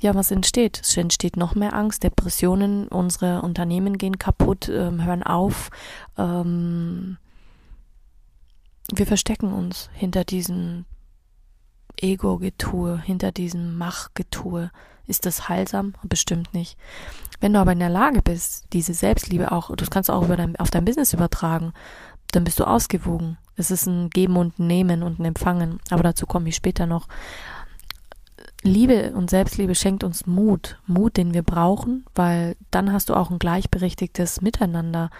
Ja, 0.00 0.14
was 0.14 0.30
entsteht? 0.30 0.80
Es 0.82 0.96
entsteht 0.96 1.36
noch 1.36 1.54
mehr 1.54 1.74
Angst, 1.74 2.02
Depressionen, 2.02 2.88
unsere 2.88 3.42
Unternehmen 3.42 3.98
gehen 3.98 4.18
kaputt, 4.18 4.68
ähm, 4.68 5.04
hören 5.04 5.22
auf. 5.22 5.70
Ähm, 6.16 7.18
wir 8.92 9.06
verstecken 9.06 9.52
uns 9.52 9.90
hinter 9.92 10.24
diesem 10.24 10.84
Ego-Getue, 12.00 13.00
hinter 13.00 13.32
diesem 13.32 13.76
Mach-Getue. 13.76 14.70
Ist 15.06 15.26
das 15.26 15.48
heilsam? 15.48 15.94
Bestimmt 16.02 16.54
nicht. 16.54 16.76
Wenn 17.40 17.52
du 17.52 17.58
aber 17.58 17.72
in 17.72 17.78
der 17.78 17.88
Lage 17.88 18.22
bist, 18.22 18.66
diese 18.72 18.94
Selbstliebe 18.94 19.52
auch, 19.52 19.74
das 19.76 19.90
kannst 19.90 20.08
du 20.08 20.12
auch 20.12 20.26
dein, 20.28 20.56
auf 20.56 20.70
dein 20.70 20.84
Business 20.84 21.12
übertragen, 21.12 21.72
dann 22.32 22.44
bist 22.44 22.60
du 22.60 22.64
ausgewogen. 22.64 23.38
Es 23.56 23.70
ist 23.70 23.86
ein 23.86 24.10
Geben 24.10 24.36
und 24.36 24.58
Nehmen 24.58 25.02
und 25.02 25.18
ein 25.18 25.24
Empfangen. 25.24 25.80
Aber 25.90 26.02
dazu 26.02 26.26
komme 26.26 26.48
ich 26.48 26.56
später 26.56 26.86
noch. 26.86 27.08
Liebe 28.62 29.12
und 29.12 29.30
Selbstliebe 29.30 29.74
schenkt 29.74 30.04
uns 30.04 30.26
Mut, 30.26 30.78
Mut, 30.86 31.16
den 31.16 31.32
wir 31.32 31.42
brauchen, 31.42 32.04
weil 32.14 32.56
dann 32.70 32.92
hast 32.92 33.08
du 33.08 33.14
auch 33.14 33.30
ein 33.30 33.38
gleichberechtigtes 33.38 34.40
Miteinander. 34.40 35.10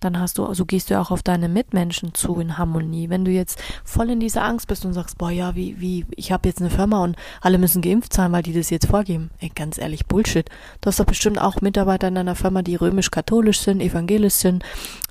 Dann 0.00 0.18
hast 0.18 0.38
du, 0.38 0.52
so 0.52 0.66
gehst 0.66 0.90
du 0.90 1.00
auch 1.00 1.10
auf 1.10 1.22
deine 1.22 1.48
Mitmenschen 1.48 2.12
zu 2.14 2.38
in 2.38 2.58
Harmonie. 2.58 3.08
Wenn 3.08 3.24
du 3.24 3.30
jetzt 3.30 3.58
voll 3.84 4.10
in 4.10 4.20
dieser 4.20 4.44
Angst 4.44 4.68
bist 4.68 4.84
und 4.84 4.92
sagst, 4.92 5.16
boah, 5.16 5.30
ja, 5.30 5.54
wie, 5.54 5.80
wie, 5.80 6.04
ich 6.14 6.32
habe 6.32 6.48
jetzt 6.48 6.60
eine 6.60 6.70
Firma 6.70 7.02
und 7.02 7.16
alle 7.40 7.58
müssen 7.58 7.80
geimpft 7.80 8.12
sein, 8.12 8.30
weil 8.32 8.42
die 8.42 8.52
das 8.52 8.70
jetzt 8.70 8.86
vorgeben. 8.86 9.30
Ey, 9.38 9.50
ganz 9.54 9.78
ehrlich, 9.78 10.06
Bullshit. 10.06 10.48
Du 10.80 10.88
hast 10.88 11.00
doch 11.00 11.06
bestimmt 11.06 11.40
auch 11.40 11.60
Mitarbeiter 11.62 12.08
in 12.08 12.14
deiner 12.14 12.34
Firma, 12.34 12.62
die 12.62 12.76
römisch-katholisch 12.76 13.60
sind, 13.60 13.80
evangelisch 13.80 14.34
sind, 14.34 14.64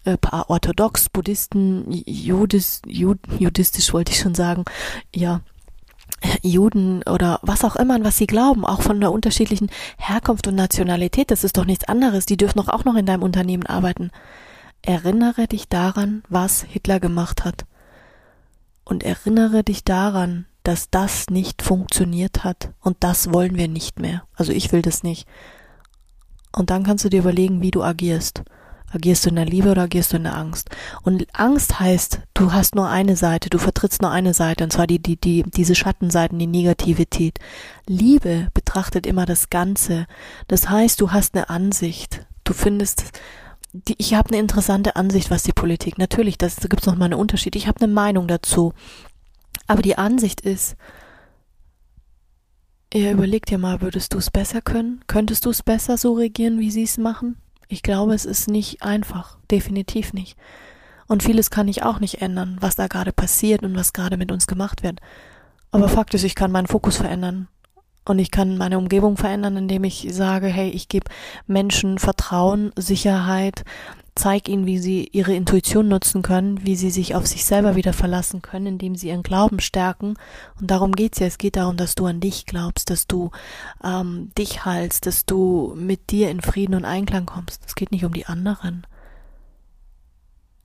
äh, 0.04 0.18
paar 0.18 0.50
orthodox, 0.50 1.10
Buddhisten, 1.10 1.86
Judis, 2.06 2.82
Jud, 2.86 3.20
judistisch 3.40 3.92
wollte 3.92 4.12
ich 4.12 4.20
schon 4.20 4.36
sagen. 4.36 4.66
Ja, 5.16 5.42
Juden 6.42 7.04
oder 7.04 7.40
was 7.42 7.64
auch 7.64 7.76
immer, 7.76 7.96
an 7.96 8.04
was 8.04 8.18
sie 8.18 8.28
glauben, 8.28 8.66
auch 8.66 8.82
von 8.82 8.98
einer 8.98 9.12
unterschiedlichen 9.12 9.70
Herkunft 9.98 10.48
und 10.48 10.56
Nationalität, 10.56 11.32
das 11.32 11.44
ist 11.44 11.58
doch 11.58 11.66
nichts 11.66 11.88
anderes. 11.88 12.26
Die 12.26 12.38
dürfen 12.38 12.60
doch 12.60 12.70
auch 12.70 12.86
noch 12.86 12.96
in 12.96 13.06
deinem 13.06 13.24
Unternehmen 13.24 13.66
arbeiten. 13.66 14.12
Erinnere 14.86 15.48
dich 15.48 15.68
daran, 15.68 16.22
was 16.30 16.62
Hitler 16.62 17.00
gemacht 17.00 17.44
hat. 17.44 17.66
Und 18.84 19.02
erinnere 19.02 19.64
dich 19.64 19.84
daran, 19.84 20.46
dass 20.62 20.92
das 20.92 21.26
nicht 21.32 21.64
funktioniert 21.64 22.44
hat. 22.44 22.70
Und 22.82 22.98
das 23.00 23.34
wollen 23.34 23.56
wir 23.56 23.68
nicht 23.68 24.00
mehr. 24.00 24.28
Also 24.36 24.52
ich 24.52 24.72
will 24.72 24.84
das 24.84 25.02
nicht. 25.02 25.28
Und 26.52 26.70
dann 26.70 26.84
kannst 26.84 27.04
du 27.04 27.10
dir 27.10 27.22
überlegen, 27.22 27.64
wie 27.64 27.72
du 27.72 27.82
agierst. 27.82 28.44
Agierst 28.94 29.26
du 29.26 29.30
in 29.30 29.38
der 29.38 29.46
Liebe 29.46 29.72
oder 29.72 29.82
agierst 29.82 30.14
du 30.14 30.18
in 30.18 30.24
der 30.26 30.38
Angst? 30.38 30.70
Und 31.02 31.26
Angst 31.34 31.80
heißt, 31.80 32.20
du 32.36 32.54
hast 32.54 32.76
nur 32.76 32.88
eine 32.88 33.16
Seite, 33.16 33.50
du 33.50 33.58
vertrittst 33.58 34.04
nur 34.04 34.12
eine 34.12 34.36
Seite, 34.36 34.64
und 34.64 34.72
zwar 34.72 34.86
die, 34.86 35.02
die, 35.02 35.20
die, 35.20 35.44
diese 35.44 35.74
Schattenseiten, 35.74 36.38
die 36.38 36.46
Negativität. 36.46 37.40
Liebe 37.88 38.50
betrachtet 38.54 39.08
immer 39.08 39.26
das 39.26 39.50
Ganze. 39.50 40.06
Das 40.48 40.70
heißt, 40.70 41.02
du 41.02 41.12
hast 41.12 41.34
eine 41.34 41.50
Ansicht. 41.50 42.28
Du 42.44 42.54
findest, 42.54 43.20
die, 43.88 43.96
ich 43.98 44.14
habe 44.14 44.30
eine 44.30 44.40
interessante 44.40 44.96
Ansicht, 44.96 45.30
was 45.32 45.44
die 45.44 45.52
Politik. 45.52 45.98
Natürlich, 45.98 46.38
das, 46.38 46.56
da 46.56 46.68
gibt 46.68 46.82
es 46.82 46.88
nochmal 46.88 47.08
einen 47.08 47.20
Unterschied. 47.20 47.56
Ich 47.56 47.68
habe 47.68 47.82
eine 47.82 47.94
Meinung 47.94 48.28
dazu. 48.28 48.74
Aber 49.68 49.82
die 49.82 49.98
Ansicht 49.98 50.42
ist, 50.42 50.76
ja, 52.94 53.12
überleg 53.12 53.46
dir 53.46 53.58
mal, 53.58 53.82
würdest 53.82 54.14
du 54.14 54.18
es 54.18 54.32
besser 54.32 54.62
können? 54.62 55.02
Könntest 55.08 55.46
du 55.46 55.50
es 55.50 55.64
besser 55.64 55.98
so 55.98 56.14
regieren, 56.14 56.60
wie 56.60 56.72
sie 56.72 56.84
es 56.84 56.98
machen? 56.98 57.38
Ich 57.68 57.84
glaube, 57.84 58.14
es 58.14 58.26
ist 58.26 58.48
nicht 58.48 58.84
einfach, 58.84 59.38
definitiv 59.52 60.14
nicht. 60.14 60.38
Und 61.08 61.24
vieles 61.24 61.50
kann 61.50 61.68
ich 61.68 61.84
auch 61.84 62.00
nicht 62.00 62.22
ändern, 62.22 62.58
was 62.62 62.76
da 62.76 62.88
gerade 62.88 63.12
passiert 63.12 63.64
und 63.64 63.76
was 63.76 63.94
gerade 63.94 64.18
mit 64.18 64.32
uns 64.32 64.48
gemacht 64.48 64.84
wird. 64.84 65.02
Aber 65.72 65.90
Fakt 65.90 66.14
ist, 66.14 66.24
ich 66.24 66.36
kann 66.36 66.52
meinen 66.52 66.68
Fokus 66.68 66.98
verändern. 66.98 67.48
Und 68.08 68.20
ich 68.20 68.32
kann 68.32 68.58
meine 68.58 68.78
Umgebung 68.78 69.18
verändern, 69.18 69.58
indem 69.58 69.84
ich 69.84 70.08
sage, 70.12 70.48
hey, 70.48 70.70
ich 70.70 70.88
gebe 70.88 71.10
Menschen 71.48 71.98
Vertrauen, 71.98 72.72
Sicherheit, 72.78 73.66
zeig 74.16 74.48
ihnen, 74.48 74.66
wie 74.66 74.78
sie 74.78 75.10
ihre 75.12 75.36
Intuition 75.36 75.90
nutzen 75.90 76.22
können, 76.22 76.66
wie 76.66 76.76
sie 76.76 76.90
sich 76.90 77.16
auf 77.16 77.28
sich 77.28 77.44
selber 77.44 77.76
wieder 77.76 77.92
verlassen 77.92 78.42
können, 78.42 78.68
indem 78.68 78.96
sie 78.96 79.10
ihren 79.10 79.24
Glauben 79.24 79.60
stärken. 79.60 80.16
Und 80.60 80.72
darum 80.72 80.94
geht's 80.94 81.20
ja. 81.20 81.28
Es 81.28 81.38
geht 81.38 81.58
darum, 81.58 81.76
dass 81.76 81.96
du 81.96 82.06
an 82.06 82.22
dich 82.22 82.46
glaubst, 82.46 82.90
dass 82.90 83.08
du 83.08 83.32
ähm, 83.84 84.32
dich 84.38 84.64
heilst, 84.64 85.06
dass 85.06 85.26
du 85.26 85.74
mit 85.76 86.12
dir 86.12 86.30
in 86.30 86.42
Frieden 86.42 86.76
und 86.76 86.86
Einklang 86.86 87.26
kommst. 87.26 87.64
Es 87.66 87.76
geht 87.76 87.92
nicht 87.92 88.06
um 88.06 88.14
die 88.14 88.26
anderen. 88.26 88.88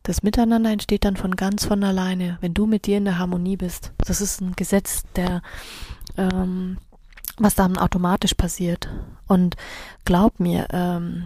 Das 0.05 0.23
Miteinander 0.23 0.71
entsteht 0.71 1.05
dann 1.05 1.17
von 1.17 1.37
ganz 1.37 1.67
von 1.67 1.83
alleine, 1.85 2.39
wenn 2.41 2.55
du 2.55 2.67
mit 2.67 2.87
dir 2.87 2.99
in 2.99 3.05
der 3.05 3.19
Harmonie 3.19 3.57
bist. 3.57 3.93
Das 3.99 4.21
ist 4.21 4.41
ein 4.41 4.55
Gesetz, 4.57 5.03
der 5.17 5.43
ähm, 6.17 6.79
was 7.41 7.55
dann 7.55 7.77
automatisch 7.77 8.35
passiert. 8.35 8.89
Und 9.27 9.57
glaub 10.05 10.39
mir, 10.41 10.69
ähm, 10.73 11.25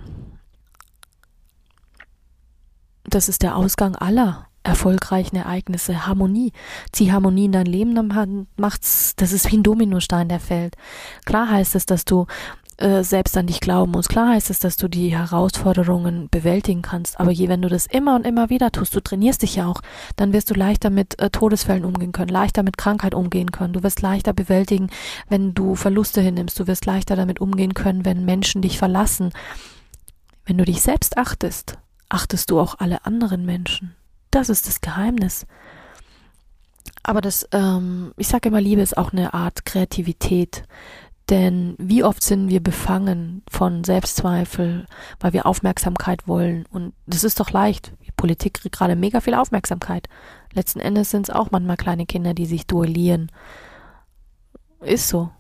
das 3.05 3.29
ist 3.29 3.43
der 3.43 3.57
Ausgang 3.57 3.97
aller 3.97 4.47
erfolgreichen 4.63 5.37
Ereignisse. 5.37 6.07
Harmonie. 6.07 6.53
Zieh 6.91 7.13
Harmonie 7.13 7.45
in 7.45 7.53
dein 7.53 7.67
Leben, 7.67 7.95
dann 7.95 8.47
macht's, 8.57 9.15
das 9.17 9.33
ist 9.33 9.51
wie 9.53 9.59
ein 9.59 9.63
Dominostein, 9.63 10.29
der 10.29 10.41
fällt. 10.41 10.77
Klar 11.27 11.51
heißt 11.51 11.75
es, 11.75 11.85
dass 11.85 12.05
du 12.07 12.27
äh, 12.79 13.05
selbst 13.05 13.37
an 13.37 13.47
dich 13.47 13.61
glauben 13.61 13.93
musst. 13.93 14.09
Klar 14.09 14.31
heißt 14.31 14.51
es, 14.51 14.59
dass 14.59 14.77
du 14.77 14.89
die 14.89 15.17
Herausforderungen 15.17 16.29
bewältigen 16.29 16.83
kannst. 16.83 17.21
Aber 17.21 17.31
je, 17.31 17.49
wenn 17.49 17.63
du 17.63 17.69
das 17.69 17.87
immer 17.87 18.17
und 18.17 18.27
immer 18.27 18.51
wieder 18.51 18.73
tust, 18.73 18.95
du 18.97 19.01
trainierst 19.01 19.43
dich 19.43 19.57
ja 19.57 19.67
auch, 19.67 19.81
dann 20.17 20.33
wirst 20.33 20.51
du 20.51 20.55
leichter 20.55 20.91
mit 20.91 21.19
äh, 21.21 21.31
Todesfällen 21.31 21.85
umgehen 21.85 22.13
können, 22.13 22.31
leichter 22.31 22.63
mit 22.63 22.77
Krankheit 22.77 23.15
umgehen 23.15 23.53
können. 23.53 23.73
Du 23.73 23.83
wirst 23.83 24.03
leichter 24.03 24.33
bewältigen, 24.33 24.91
wenn 25.29 25.55
du 25.55 25.75
Verluste 25.75 26.21
hinnimmst. 26.21 26.59
Du 26.59 26.67
wirst 26.67 26.87
leichter 26.87 27.17
damit 27.17 27.41
umgehen 27.41 27.75
können, 27.75 28.05
wenn 28.05 28.25
Menschen 28.25 28.63
dich 28.63 28.79
verlassen. 28.79 29.31
Wenn 30.45 30.59
du 30.59 30.65
dich 30.65 30.83
selbst 30.83 31.17
achtest, 31.17 31.79
achtest 32.09 32.51
du 32.51 32.61
auch 32.61 32.79
alle 32.79 33.07
anderen 33.07 33.47
Menschen. 33.47 33.95
Das 34.31 34.49
ist 34.49 34.67
das 34.67 34.81
Geheimnis. 34.81 35.47
Aber 37.05 37.21
das, 37.21 37.47
ähm, 37.53 38.13
ich 38.17 38.29
sage 38.29 38.49
immer, 38.49 38.61
Liebe 38.61 38.81
ist 38.81 38.97
auch 38.97 39.13
eine 39.13 39.35
Art 39.35 39.67
Kreativität. 39.67 40.65
Denn 41.31 41.75
wie 41.79 42.05
oft 42.05 42.23
sind 42.23 42.49
wir 42.49 42.63
befangen 42.63 43.43
von 43.49 43.83
Selbstzweifel, 43.83 44.87
weil 45.21 45.33
wir 45.33 45.47
Aufmerksamkeit 45.47 46.29
wollen. 46.29 46.67
Und 46.71 46.93
das 47.07 47.25
ist 47.25 47.41
doch 47.41 47.51
leicht. 47.51 47.93
Die 48.07 48.13
Politik 48.13 48.55
kriegt 48.55 48.77
gerade 48.77 48.95
mega 48.95 49.21
viel 49.21 49.35
Aufmerksamkeit. 49.35 50.09
Letzten 50.53 50.81
Endes 50.81 51.11
sind 51.11 51.29
es 51.29 51.35
auch 51.35 51.51
manchmal 51.51 51.79
kleine 51.79 52.05
Kinder, 52.05 52.35
die 52.35 52.45
sich 52.45 52.67
duellieren. 52.67 53.33
Ist 54.83 55.09
so. 55.09 55.31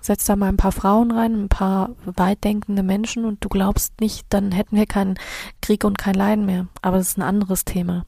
Setz 0.00 0.24
da 0.24 0.36
mal 0.36 0.48
ein 0.48 0.56
paar 0.56 0.72
Frauen 0.72 1.10
rein, 1.10 1.44
ein 1.44 1.48
paar 1.48 1.90
weitdenkende 2.04 2.82
Menschen 2.82 3.24
und 3.24 3.44
du 3.44 3.48
glaubst 3.48 4.00
nicht, 4.00 4.26
dann 4.30 4.52
hätten 4.52 4.76
wir 4.76 4.86
keinen 4.86 5.18
Krieg 5.60 5.84
und 5.84 5.98
kein 5.98 6.14
Leiden 6.14 6.46
mehr. 6.46 6.68
Aber 6.82 6.98
das 6.98 7.08
ist 7.08 7.18
ein 7.18 7.22
anderes 7.22 7.64
Thema. 7.64 8.06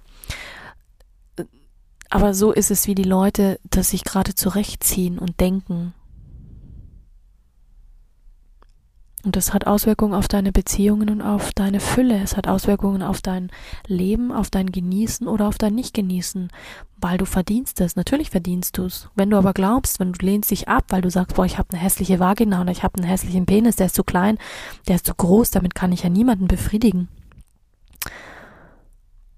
Aber 2.09 2.33
so 2.33 2.53
ist 2.53 2.71
es, 2.71 2.87
wie 2.87 2.95
die 2.95 3.03
Leute 3.03 3.59
das 3.65 3.91
sich 3.91 4.05
gerade 4.05 4.35
zurechtziehen 4.35 5.19
und 5.19 5.41
denken. 5.41 5.95
Und 9.25 9.37
das 9.37 9.55
hat 9.55 9.69
Auswirkungen 9.69 10.15
auf 10.15 10.27
deine 10.27 10.51
Beziehungen 10.51 11.09
und 11.09 11.23
auf 11.23 11.53
deine 11.53 11.79
Fülle. 11.79 12.21
Es 12.21 12.37
hat 12.37 12.49
Auswirkungen 12.49 13.03
auf 13.03 13.21
dein 13.21 13.51
Leben, 13.87 14.33
auf 14.33 14.51
dein 14.51 14.73
Genießen 14.73 15.29
oder 15.29 15.47
auf 15.47 15.59
dein 15.59 15.77
Nicht-Genießen, 15.77 16.49
weil 16.97 17.19
du 17.19 17.25
verdienst 17.25 17.81
es. 17.81 17.95
Natürlich 17.95 18.31
verdienst 18.31 18.79
du 18.79 18.85
es. 18.85 19.09
Wenn 19.15 19.31
du 19.31 19.37
aber 19.37 19.53
glaubst, 19.53 20.01
wenn 20.01 20.13
du 20.13 20.27
lehnst 20.27 20.51
dich 20.51 20.69
ab, 20.69 20.87
weil 20.89 21.03
du 21.03 21.11
sagst, 21.11 21.37
boah, 21.37 21.47
ich 21.47 21.57
habe 21.57 21.69
eine 21.71 21.81
hässliche 21.81 22.19
Vagina 22.19 22.61
oder 22.61 22.73
ich 22.73 22.83
habe 22.83 22.99
einen 22.99 23.07
hässlichen 23.07 23.47
Penis, 23.47 23.77
der 23.77 23.87
ist 23.87 23.95
zu 23.95 24.03
klein, 24.03 24.39
der 24.89 24.97
ist 24.97 25.07
zu 25.07 25.15
groß, 25.15 25.53
damit 25.53 25.77
kann 25.77 25.93
ich 25.93 26.03
ja 26.03 26.09
niemanden 26.09 26.49
befriedigen. 26.49 27.09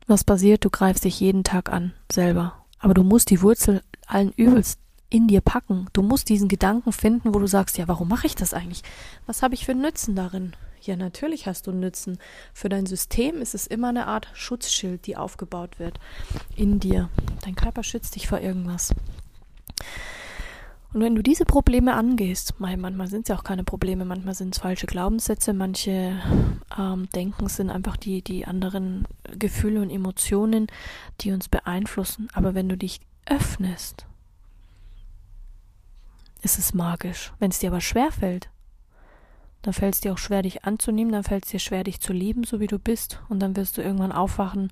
Was 0.07 0.25
passiert? 0.25 0.65
Du 0.65 0.71
greifst 0.71 1.05
dich 1.05 1.21
jeden 1.21 1.45
Tag 1.45 1.71
an, 1.71 1.93
selber. 2.11 2.65
Aber 2.79 2.95
du 2.95 3.03
musst 3.03 3.31
die 3.31 3.43
Wurzel 3.43 3.83
allen 4.07 4.33
Übels 4.33 4.79
in 5.15 5.29
dir 5.29 5.41
packen. 5.41 5.87
Du 5.93 6.03
musst 6.03 6.29
diesen 6.29 6.49
Gedanken 6.49 6.91
finden, 6.91 7.35
wo 7.35 7.39
du 7.39 7.47
sagst, 7.47 7.79
ja, 7.79 7.87
warum 7.87 8.09
mache 8.09 8.27
ich 8.27 8.35
das 8.35 8.53
eigentlich? 8.53 8.83
Was 9.27 9.43
habe 9.43 9.55
ich 9.55 9.65
für 9.65 9.75
Nützen 9.75 10.17
darin? 10.17 10.57
Ja, 10.83 10.97
natürlich 10.97 11.47
hast 11.47 11.69
du 11.69 11.73
Nützen. 11.73 12.19
Für 12.53 12.69
dein 12.69 12.85
System 12.85 13.41
ist 13.41 13.55
es 13.55 13.69
immer 13.69 13.91
eine 13.91 14.09
Art 14.09 14.27
Schutzschild, 14.35 15.07
die 15.07 15.17
aufgebaut 15.17 15.79
wird 15.79 16.01
in 16.57 16.81
dir. 16.81 17.11
Dein 17.45 17.55
Körper 17.55 17.85
schützt 17.85 18.17
dich 18.17 18.27
vor 18.27 18.41
irgendwas. 18.41 18.93
Und 20.93 21.01
wenn 21.01 21.15
du 21.15 21.23
diese 21.23 21.45
Probleme 21.45 21.95
angehst, 21.95 22.55
manchmal 22.59 23.07
sind 23.07 23.23
es 23.23 23.29
ja 23.29 23.37
auch 23.37 23.45
keine 23.45 23.63
Probleme, 23.63 24.05
manchmal 24.05 24.35
sind 24.35 24.55
es 24.55 24.61
falsche 24.61 24.87
Glaubenssätze, 24.87 25.53
manche 25.53 26.21
ähm, 26.77 27.09
Denken 27.15 27.49
sind 27.49 27.71
einfach 27.71 27.97
die, 27.97 28.23
die 28.23 28.47
anderen 28.47 29.07
Gefühle 29.39 29.81
und 29.81 29.91
Emotionen, 29.91 30.67
die 31.21 31.31
uns 31.31 31.49
beeinflussen. 31.49 32.29
Aber 32.33 32.55
wenn 32.55 32.69
du 32.69 32.77
dich 32.77 33.01
öffnest 33.27 34.07
ist 36.45 36.59
es 36.59 36.75
magisch. 36.75 37.33
Wenn 37.39 37.51
es 37.51 37.59
dir 37.59 37.71
aber 37.71 37.81
schwer 37.81 38.13
fällt, 38.13 38.51
dann 39.63 39.73
fällt 39.73 39.95
es 39.95 40.01
dir 40.01 40.13
auch 40.13 40.19
schwer, 40.19 40.43
dich 40.43 40.65
anzunehmen, 40.65 41.13
dann 41.13 41.25
fällt 41.25 41.45
es 41.45 41.51
dir 41.51 41.59
schwer, 41.59 41.85
dich 41.85 42.01
zu 42.01 42.13
lieben, 42.13 42.45
so 42.45 42.61
wie 42.61 42.67
du 42.67 42.79
bist, 42.79 43.21
und 43.29 43.41
dann 43.41 43.57
wirst 43.57 43.79
du 43.79 43.83
irgendwann 43.83 44.13
aufwachen 44.13 44.71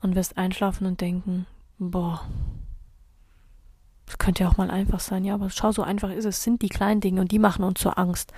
und 0.00 0.14
wirst 0.14 0.38
einschlafen 0.38 0.86
und 0.86 1.00
denken, 1.00 1.46
boah, 1.78 2.26
das 4.06 4.18
könnte 4.18 4.44
ja 4.44 4.50
auch 4.50 4.56
mal 4.56 4.70
einfach 4.70 5.00
sein, 5.00 5.24
ja, 5.24 5.34
aber 5.34 5.50
schau, 5.50 5.72
so 5.72 5.82
einfach 5.82 6.10
ist 6.10 6.24
es, 6.24 6.38
es 6.38 6.42
sind 6.42 6.62
die 6.62 6.68
kleinen 6.68 7.00
Dinge 7.00 7.20
und 7.20 7.32
die 7.32 7.38
machen 7.38 7.64
uns 7.64 7.80
zur 7.80 7.98
Angst. 7.98 8.32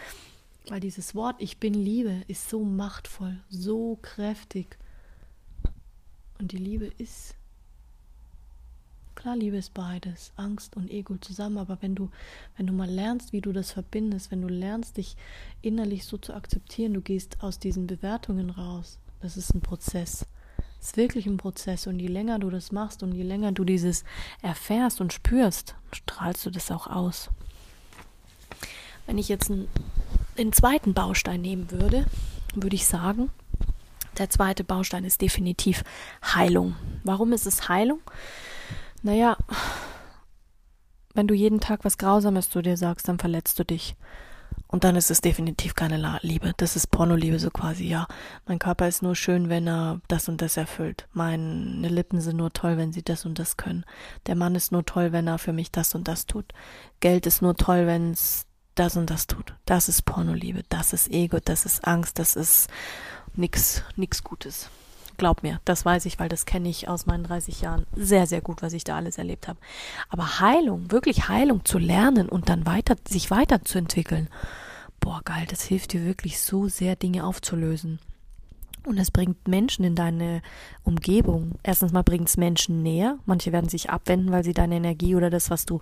Weil 0.69 0.81
dieses 0.81 1.15
Wort 1.15 1.37
Ich 1.39 1.59
bin 1.59 1.75
Liebe 1.75 2.23
ist 2.29 2.49
so 2.49 2.65
machtvoll, 2.65 3.41
so 3.49 3.99
kräftig. 4.01 4.79
Und 6.39 6.53
die 6.53 6.59
Liebe 6.59 6.87
ist 6.87 7.35
Klar, 9.23 9.37
Liebe 9.37 9.57
ist 9.57 9.73
beides, 9.73 10.33
Angst 10.35 10.77
und 10.77 10.91
Ego 10.91 11.17
zusammen, 11.17 11.59
aber 11.59 11.79
wenn 11.81 11.95
du, 11.95 12.11
wenn 12.57 12.67
du 12.67 12.73
mal 12.73 12.91
lernst, 12.91 13.33
wie 13.33 13.41
du 13.41 13.53
das 13.53 13.71
verbindest, 13.71 14.33
wenn 14.33 14.43
du 14.43 14.49
lernst, 14.49 14.97
dich 14.97 15.17
innerlich 15.61 16.07
so 16.07 16.19
zu 16.19 16.35
akzeptieren, 16.35 16.93
du 16.93 17.03
gehst 17.03 17.37
aus 17.41 17.61
diesen 17.61 17.87
Bewertungen 17.87 18.51
raus. 18.51 18.99
Das 19.21 19.37
ist 19.37 19.55
ein 19.55 19.61
Prozess. 19.61 20.27
Es 20.81 20.89
ist 20.89 20.97
wirklich 20.97 21.27
ein 21.27 21.37
Prozess 21.37 21.87
und 21.87 22.01
je 22.01 22.09
länger 22.09 22.41
du 22.41 22.51
das 22.51 22.73
machst 22.73 23.05
und 23.05 23.13
je 23.13 23.23
länger 23.23 23.53
du 23.53 23.63
dieses 23.63 24.03
erfährst 24.43 25.01
und 25.01 25.13
spürst, 25.13 25.77
strahlst 25.93 26.45
du 26.45 26.51
das 26.51 26.73
auch 26.73 26.89
aus. 26.89 27.31
Wenn 29.07 29.19
ich 29.19 29.29
jetzt 29.29 29.53
einen, 29.53 29.69
den 30.37 30.53
zweiten 30.53 30.95
Baustein 30.95 31.43
nehmen 31.43 31.71
würde, 31.71 32.07
würde 32.57 32.75
ich 32.75 32.87
sagen, 32.87 33.31
der 34.19 34.31
zweite 34.31 34.65
Baustein 34.65 35.05
ist 35.05 35.21
definitiv 35.21 35.85
Heilung. 36.25 36.75
Warum 37.05 37.33
ist 37.33 37.47
es 37.47 37.69
Heilung? 37.69 38.01
Naja, 39.03 39.37
wenn 41.15 41.27
du 41.27 41.35
jeden 41.35 41.61
Tag 41.61 41.85
was 41.85 41.99
Grausames 41.99 42.51
zu 42.51 42.63
dir 42.63 42.77
sagst, 42.77 43.09
dann 43.09 43.19
verletzt 43.19 43.59
du 43.59 43.65
dich. 43.65 43.97
Und 44.69 44.85
dann 44.85 44.97
ist 44.97 45.11
es 45.11 45.21
definitiv 45.21 45.75
keine 45.75 46.19
Liebe. 46.23 46.55
Das 46.57 46.77
ist 46.77 46.91
Pornoliebe 46.91 47.39
so 47.39 47.51
quasi, 47.51 47.87
ja. 47.87 48.07
Mein 48.47 48.59
Körper 48.59 48.89
ist 48.89 49.03
nur 49.03 49.15
schön, 49.15 49.51
wenn 49.51 49.69
er 49.69 50.01
das 50.09 50.29
und 50.29 50.41
das 50.41 50.57
erfüllt. 50.57 51.09
Meine 51.13 51.89
Lippen 51.89 52.23
sind 52.23 52.37
nur 52.37 52.53
toll, 52.53 52.79
wenn 52.79 52.93
sie 52.93 53.03
das 53.03 53.27
und 53.27 53.39
das 53.39 53.59
können. 53.59 53.85
Der 54.27 54.35
Mann 54.35 54.55
ist 54.55 54.73
nur 54.73 54.87
toll, 54.87 55.13
wenn 55.13 55.27
er 55.27 55.39
für 55.39 55.53
mich 55.53 55.73
das 55.73 55.95
und 55.95 56.09
das 56.09 56.25
tut. 56.25 56.55
Geld 57.01 57.27
ist 57.27 57.43
nur 57.43 57.55
toll, 57.55 57.87
wenn 57.87 58.13
es 58.13 58.47
das 58.75 58.97
und 58.97 59.11
das 59.11 59.27
tut. 59.27 59.55
Das 59.67 59.91
ist 59.91 60.03
Pornoliebe. 60.07 60.63
Das 60.71 60.95
ist 60.95 61.11
Ego. 61.11 61.39
Das 61.45 61.67
ist 61.67 61.87
Angst. 61.87 62.19
Das 62.19 62.35
ist 62.35 62.71
nix, 63.35 63.83
nix 63.97 64.25
Gutes. 64.25 64.71
Glaub 65.17 65.43
mir, 65.43 65.61
das 65.65 65.85
weiß 65.85 66.07
ich, 66.07 66.19
weil 66.19 66.29
das 66.29 66.47
kenne 66.47 66.69
ich 66.69 66.89
aus 66.89 67.07
meinen 67.07 67.25
30 67.25 67.61
Jahren 67.61 67.87
sehr, 67.95 68.27
sehr 68.27 68.41
gut, 68.41 68.63
was 68.63 68.73
ich 68.73 68.85
da 68.85 68.97
alles 68.97 69.19
erlebt 69.19 69.49
habe. 69.49 69.59
Aber 70.09 70.41
Heilung, 70.41 70.91
wirklich 70.91 71.29
Heilung 71.29 71.65
zu 71.65 71.79
lernen 71.79 72.29
und 72.29 72.49
dann 72.49 72.67
weiter, 72.67 72.97
sich 73.07 73.31
weiterzuentwickeln, 73.31 74.29
boah, 75.01 75.21
geil, 75.25 75.47
das 75.49 75.63
hilft 75.63 75.93
dir 75.93 76.05
wirklich 76.05 76.41
so 76.41 76.69
sehr, 76.69 76.97
Dinge 76.97 77.27
aufzulösen. 77.27 77.99
Und 78.85 78.99
es 78.99 79.13
bringt 79.13 79.47
Menschen 79.47 79.85
in 79.85 79.95
deine 79.95 80.43
Umgebung. 80.83 81.53
Erstens 81.63 81.93
mal 81.93 82.03
bringt 82.03 82.29
es 82.29 82.37
Menschen 82.37 82.83
näher. 82.83 83.19
Manche 83.27 83.53
werden 83.53 83.69
sich 83.69 83.91
abwenden, 83.91 84.33
weil 84.33 84.43
sie 84.43 84.55
deine 84.55 84.75
Energie 84.75 85.15
oder 85.15 85.31
das, 85.31 85.51
was 85.51 85.67
du 85.67 85.79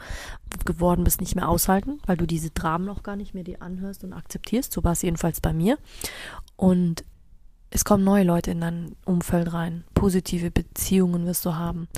geworden 0.66 1.05
bist, 1.05 1.21
nicht 1.21 1.35
mehr 1.35 1.49
aushalten, 1.49 2.01
weil 2.05 2.19
du 2.19 2.27
diese 2.27 2.51
Dramen 2.51 2.85
noch 2.85 3.03
gar 3.03 3.16
nicht 3.16 3.33
mehr 3.33 3.45
dir 3.45 3.62
anhörst 3.62 4.05
und 4.05 4.12
akzeptierst. 4.12 4.73
So 4.73 4.85
war 4.85 4.93
es 4.93 5.03
jedenfalls 5.03 5.40
bei 5.40 5.55
mir. 5.55 5.79
Und 6.57 7.05
es 7.71 7.85
kommen 7.85 8.05
neue 8.05 8.25
Leute 8.25 8.51
in 8.51 8.61
dein 8.61 8.97
Umfeld 9.05 9.53
rein. 9.53 9.85
Positive 9.95 10.51
Beziehungen 10.51 11.27
wirst 11.27 11.45
du 11.47 11.55
haben. 11.55 11.89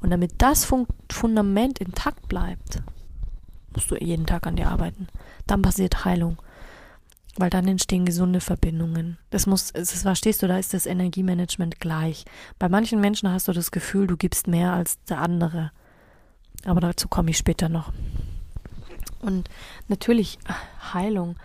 Und 0.00 0.10
damit 0.10 0.32
das 0.38 0.70
Fundament 1.10 1.78
intakt 1.78 2.28
bleibt, 2.28 2.82
musst 3.72 3.90
du 3.90 3.96
jeden 3.96 4.26
Tag 4.26 4.46
an 4.46 4.56
dir 4.56 4.68
arbeiten. 4.68 5.08
Dann 5.46 5.62
passiert 5.62 6.04
Heilung. 6.04 6.36
Weil 7.36 7.48
dann 7.48 7.66
entstehen 7.66 8.04
gesunde 8.04 8.42
Verbindungen. 8.42 9.16
Das 9.30 9.46
muss, 9.46 9.72
das 9.72 10.02
verstehst 10.02 10.42
du, 10.42 10.48
da 10.48 10.58
ist 10.58 10.74
das 10.74 10.84
Energiemanagement 10.84 11.80
gleich. 11.80 12.26
Bei 12.58 12.68
manchen 12.68 13.00
Menschen 13.00 13.30
hast 13.30 13.48
du 13.48 13.52
das 13.52 13.70
Gefühl, 13.70 14.06
du 14.06 14.18
gibst 14.18 14.48
mehr 14.48 14.74
als 14.74 15.02
der 15.04 15.18
andere. 15.18 15.72
Aber 16.66 16.80
dazu 16.80 17.08
komme 17.08 17.30
ich 17.30 17.38
später 17.38 17.70
noch. 17.70 17.90
Und 19.20 19.48
natürlich 19.88 20.38
Heilung 20.92 21.36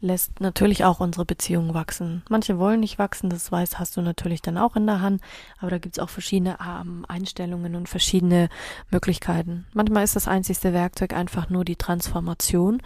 lässt 0.00 0.40
natürlich 0.40 0.84
auch 0.84 1.00
unsere 1.00 1.24
Beziehung 1.24 1.74
wachsen. 1.74 2.22
Manche 2.28 2.58
wollen 2.58 2.80
nicht 2.80 2.98
wachsen, 2.98 3.30
das 3.30 3.50
weiß, 3.50 3.78
hast 3.78 3.96
du 3.96 4.02
natürlich 4.02 4.42
dann 4.42 4.58
auch 4.58 4.76
in 4.76 4.86
der 4.86 5.00
Hand, 5.00 5.22
aber 5.58 5.70
da 5.70 5.78
gibt 5.78 5.96
es 5.96 6.02
auch 6.02 6.10
verschiedene 6.10 6.58
ähm, 6.60 7.04
Einstellungen 7.08 7.74
und 7.74 7.88
verschiedene 7.88 8.48
Möglichkeiten. 8.90 9.66
Manchmal 9.72 10.04
ist 10.04 10.16
das 10.16 10.28
einzigste 10.28 10.72
Werkzeug 10.72 11.14
einfach 11.14 11.48
nur 11.48 11.64
die 11.64 11.76
Transformation 11.76 12.82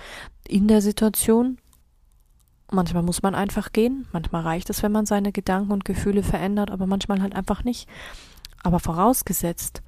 in 0.47 0.69
der 0.69 0.83
Situation. 0.83 1.59
Manchmal 2.71 3.03
muss 3.03 3.23
man 3.23 3.35
einfach 3.35 3.73
gehen, 3.73 4.07
manchmal 4.13 4.43
reicht 4.43 4.71
es, 4.71 4.83
wenn 4.83 4.93
man 4.93 5.07
seine 5.07 5.33
Gedanken 5.33 5.73
und 5.73 5.85
Gefühle 5.85 6.23
verändert, 6.23 6.71
aber 6.71 6.87
manchmal 6.87 7.21
halt 7.21 7.35
einfach 7.35 7.65
nicht. 7.65 7.89
Aber 8.63 8.79
vorausgesetzt 8.79 9.83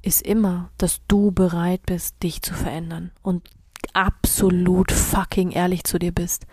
ist 0.00 0.22
immer, 0.22 0.70
dass 0.78 1.00
du 1.08 1.32
bereit 1.32 1.82
bist, 1.84 2.22
dich 2.22 2.40
zu 2.40 2.54
verändern 2.54 3.10
und 3.22 3.50
absolut 3.92 4.92
fucking 4.92 5.50
ehrlich 5.50 5.84
zu 5.84 5.98
dir 5.98 6.12
bist. 6.12 6.46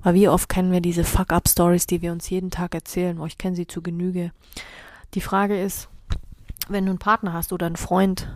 Weil 0.00 0.14
wie 0.14 0.28
oft 0.28 0.48
kennen 0.48 0.72
wir 0.72 0.80
diese 0.80 1.04
Fuck-up-Stories, 1.04 1.86
die 1.86 2.02
wir 2.02 2.12
uns 2.12 2.30
jeden 2.30 2.50
Tag 2.50 2.74
erzählen? 2.74 3.18
Oh, 3.18 3.26
ich 3.26 3.38
kenne 3.38 3.56
sie 3.56 3.66
zu 3.66 3.82
Genüge. 3.82 4.30
Die 5.14 5.20
Frage 5.20 5.60
ist, 5.60 5.88
wenn 6.68 6.84
du 6.84 6.90
einen 6.90 6.98
Partner 6.98 7.32
hast 7.32 7.52
oder 7.52 7.66
einen 7.66 7.76
Freund, 7.76 8.30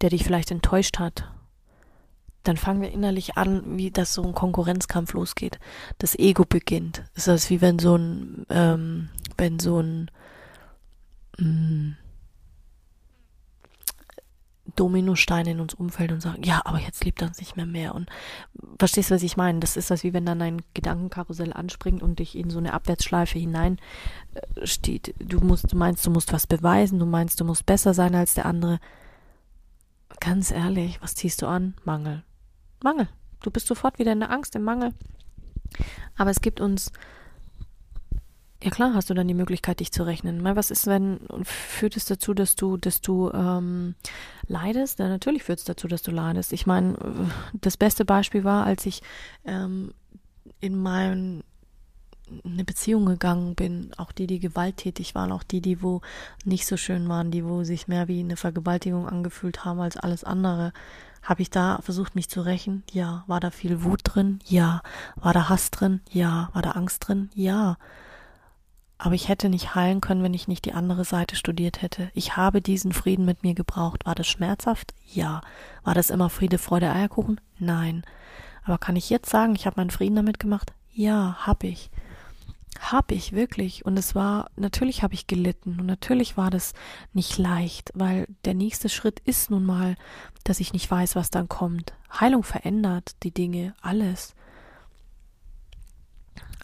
der 0.00 0.10
dich 0.10 0.24
vielleicht 0.24 0.50
enttäuscht 0.50 0.98
hat, 0.98 1.30
dann 2.44 2.56
fangen 2.56 2.80
wir 2.80 2.90
innerlich 2.90 3.36
an, 3.36 3.76
wie 3.76 3.90
das 3.90 4.14
so 4.14 4.22
ein 4.22 4.34
Konkurrenzkampf 4.34 5.12
losgeht. 5.12 5.58
Das 5.98 6.18
Ego 6.18 6.44
beginnt. 6.48 7.04
Das 7.14 7.28
ist 7.28 7.50
wie 7.50 7.60
wenn 7.60 7.78
so 7.78 7.96
ein, 7.96 8.46
ähm, 8.48 9.10
wenn 9.36 9.58
so 9.58 9.80
ein, 9.80 10.10
mh, 11.38 11.46
mm, 11.46 11.96
Dominosteine 14.76 15.52
in 15.52 15.60
uns 15.60 15.74
Umfeld 15.74 16.12
und 16.12 16.20
sagen, 16.20 16.42
ja, 16.42 16.62
aber 16.64 16.78
jetzt 16.78 17.04
liebt 17.04 17.20
er 17.22 17.28
uns 17.28 17.38
nicht 17.38 17.56
mehr 17.56 17.66
mehr. 17.66 17.94
Und 17.94 18.10
verstehst 18.78 19.10
du, 19.10 19.14
was 19.14 19.22
ich 19.22 19.36
meine? 19.36 19.60
Das 19.60 19.76
ist 19.76 19.90
das, 19.90 20.04
wie 20.04 20.12
wenn 20.12 20.26
dann 20.26 20.42
ein 20.42 20.62
Gedankenkarussell 20.74 21.52
anspringt 21.52 22.02
und 22.02 22.18
dich 22.18 22.36
in 22.36 22.50
so 22.50 22.58
eine 22.58 22.72
Abwärtsschleife 22.72 23.38
hinein 23.38 23.78
äh, 24.34 24.66
steht. 24.66 25.14
Du 25.18 25.40
musst, 25.40 25.72
du 25.72 25.76
meinst, 25.76 26.06
du 26.06 26.10
musst 26.10 26.32
was 26.32 26.46
beweisen, 26.46 26.98
du 26.98 27.06
meinst, 27.06 27.40
du 27.40 27.44
musst 27.44 27.66
besser 27.66 27.94
sein 27.94 28.14
als 28.14 28.34
der 28.34 28.46
andere. 28.46 28.80
Ganz 30.20 30.50
ehrlich, 30.50 31.00
was 31.02 31.14
ziehst 31.14 31.42
du 31.42 31.46
an? 31.46 31.74
Mangel. 31.84 32.24
Mangel. 32.82 33.08
Du 33.42 33.50
bist 33.50 33.66
sofort 33.66 33.98
wieder 33.98 34.12
in 34.12 34.20
der 34.20 34.30
Angst, 34.30 34.54
im 34.54 34.64
Mangel. 34.64 34.92
Aber 36.16 36.30
es 36.30 36.40
gibt 36.40 36.60
uns 36.60 36.92
ja 38.62 38.70
klar, 38.70 38.94
hast 38.94 39.08
du 39.10 39.14
dann 39.14 39.28
die 39.28 39.34
Möglichkeit, 39.34 39.80
dich 39.80 39.92
zu 39.92 40.02
rechnen. 40.02 40.44
Was 40.44 40.70
ist, 40.70 40.86
wenn 40.86 41.20
führt 41.42 41.96
es 41.96 42.04
dazu, 42.04 42.34
dass 42.34 42.56
du, 42.56 42.76
dass 42.76 43.00
du 43.00 43.30
ähm, 43.32 43.94
leidest? 44.48 44.98
Ja, 44.98 45.08
natürlich 45.08 45.44
führt 45.44 45.60
es 45.60 45.64
dazu, 45.64 45.88
dass 45.88 46.02
du 46.02 46.10
leidest. 46.10 46.52
Ich 46.52 46.66
meine, 46.66 46.96
das 47.54 47.76
beste 47.76 48.04
Beispiel 48.04 48.44
war, 48.44 48.66
als 48.66 48.84
ich 48.86 49.02
ähm, 49.44 49.92
in 50.60 50.80
mein 50.80 51.42
eine 52.44 52.64
Beziehung 52.64 53.06
gegangen 53.06 53.54
bin, 53.54 53.90
auch 53.96 54.12
die, 54.12 54.26
die 54.26 54.38
gewalttätig 54.38 55.14
waren, 55.14 55.32
auch 55.32 55.42
die, 55.42 55.60
die 55.60 55.82
wo 55.82 56.00
nicht 56.44 56.66
so 56.66 56.76
schön 56.76 57.08
waren, 57.08 57.30
die 57.30 57.44
wo 57.44 57.64
sich 57.64 57.88
mehr 57.88 58.08
wie 58.08 58.20
eine 58.20 58.36
Vergewaltigung 58.36 59.08
angefühlt 59.08 59.64
haben 59.64 59.80
als 59.80 59.96
alles 59.96 60.22
andere. 60.22 60.72
Habe 61.22 61.42
ich 61.42 61.50
da 61.50 61.80
versucht, 61.82 62.14
mich 62.14 62.28
zu 62.28 62.40
rächen? 62.40 62.82
Ja. 62.92 63.24
War 63.26 63.40
da 63.40 63.50
viel 63.50 63.82
Wut 63.82 64.00
drin? 64.04 64.38
Ja. 64.46 64.80
War 65.16 65.34
da 65.34 65.48
Hass 65.48 65.70
drin? 65.70 66.00
Ja. 66.10 66.50
War 66.52 66.62
da 66.62 66.72
Angst 66.72 67.08
drin? 67.08 67.30
Ja. 67.34 67.76
Aber 69.02 69.14
ich 69.14 69.28
hätte 69.28 69.48
nicht 69.48 69.74
heilen 69.74 70.02
können, 70.02 70.22
wenn 70.22 70.34
ich 70.34 70.46
nicht 70.46 70.66
die 70.66 70.74
andere 70.74 71.06
Seite 71.06 71.34
studiert 71.34 71.80
hätte. 71.80 72.10
Ich 72.12 72.36
habe 72.36 72.60
diesen 72.60 72.92
Frieden 72.92 73.24
mit 73.24 73.42
mir 73.42 73.54
gebraucht. 73.54 74.04
War 74.04 74.14
das 74.14 74.28
schmerzhaft? 74.28 74.92
Ja. 75.06 75.40
War 75.84 75.94
das 75.94 76.10
immer 76.10 76.28
Friede, 76.28 76.58
Freude, 76.58 76.92
Eierkuchen? 76.92 77.40
Nein. 77.58 78.02
Aber 78.62 78.76
kann 78.76 78.96
ich 78.96 79.08
jetzt 79.08 79.30
sagen, 79.30 79.54
ich 79.54 79.64
habe 79.64 79.80
meinen 79.80 79.88
Frieden 79.88 80.16
damit 80.16 80.38
gemacht? 80.38 80.74
Ja, 80.92 81.38
hab 81.46 81.64
ich. 81.64 81.90
Hab 82.78 83.10
ich 83.10 83.32
wirklich. 83.32 83.86
Und 83.86 83.98
es 83.98 84.14
war, 84.14 84.50
natürlich 84.56 85.02
habe 85.02 85.14
ich 85.14 85.26
gelitten 85.26 85.78
und 85.80 85.86
natürlich 85.86 86.36
war 86.36 86.50
das 86.50 86.74
nicht 87.14 87.38
leicht, 87.38 87.92
weil 87.94 88.26
der 88.44 88.52
nächste 88.52 88.90
Schritt 88.90 89.20
ist 89.20 89.50
nun 89.50 89.64
mal, 89.64 89.96
dass 90.44 90.60
ich 90.60 90.74
nicht 90.74 90.90
weiß, 90.90 91.16
was 91.16 91.30
dann 91.30 91.48
kommt. 91.48 91.94
Heilung 92.20 92.42
verändert 92.42 93.16
die 93.22 93.32
Dinge, 93.32 93.74
alles. 93.80 94.34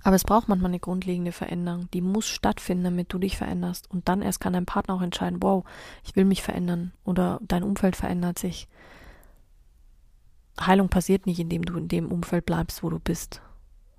Aber 0.07 0.15
es 0.15 0.23
braucht 0.23 0.47
manchmal 0.47 0.71
eine 0.71 0.79
grundlegende 0.79 1.33
Veränderung. 1.33 1.91
Die 1.91 2.01
muss 2.01 2.29
stattfinden, 2.29 2.85
damit 2.85 3.13
du 3.13 3.19
dich 3.19 3.37
veränderst. 3.37 3.91
Und 3.91 4.09
dann 4.09 4.23
erst 4.23 4.39
kann 4.39 4.53
dein 4.53 4.65
Partner 4.65 4.95
auch 4.95 5.03
entscheiden, 5.03 5.43
wow, 5.43 5.65
ich 6.05 6.15
will 6.15 6.25
mich 6.25 6.45
verändern 6.45 6.93
oder 7.03 7.41
dein 7.43 7.65
Umfeld 7.65 7.97
verändert 7.97 8.39
sich. 8.39 8.69
Heilung 10.61 10.91
passiert 10.91 11.27
nicht, 11.27 11.41
indem 11.41 11.65
du 11.65 11.77
in 11.77 11.89
dem 11.89 12.13
Umfeld 12.13 12.47
bleibst, 12.47 12.85
wo 12.85 12.91
du 12.91 13.01
bist. 13.01 13.43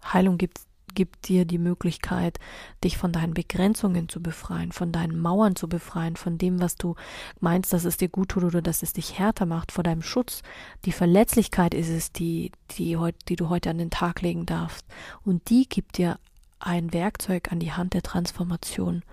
Heilung 0.02 0.38
gibt 0.38 0.62
gibt 0.98 1.28
dir 1.28 1.46
die 1.46 1.60
Möglichkeit, 1.60 2.40
dich 2.84 2.98
von 2.98 3.12
deinen 3.12 3.36
Begrenzungen 3.36 4.10
zu 4.10 4.20
befreien, 4.20 4.72
von 4.72 4.92
deinen 4.92 5.20
Mauern 5.20 5.56
zu 5.56 5.70
befreien, 5.70 6.16
von 6.16 6.40
dem, 6.40 6.60
was 6.60 6.76
du 6.76 6.96
meinst, 7.40 7.72
dass 7.72 7.86
es 7.86 7.98
dir 7.98 8.10
gut 8.10 8.30
tut 8.30 8.44
oder 8.44 8.64
dass 8.64 8.82
es 8.82 8.94
dich 8.94 9.20
härter 9.20 9.46
macht, 9.46 9.72
vor 9.72 9.84
deinem 9.84 10.02
Schutz. 10.02 10.42
Die 10.86 10.92
Verletzlichkeit 10.92 11.76
ist 11.76 11.90
es, 11.90 12.12
die, 12.12 12.52
die, 12.72 12.98
die 13.28 13.36
du 13.36 13.50
heute 13.50 13.70
an 13.70 13.78
den 13.78 13.92
Tag 13.92 14.24
legen 14.24 14.48
darfst. 14.48 14.88
Und 15.24 15.52
die 15.52 15.70
gibt 15.70 16.00
dir 16.00 16.18
ein 16.58 16.92
Werkzeug 16.94 17.52
an 17.52 17.60
die 17.60 17.74
Hand 17.74 17.94
der 17.94 18.02
Transformation. 18.02 19.04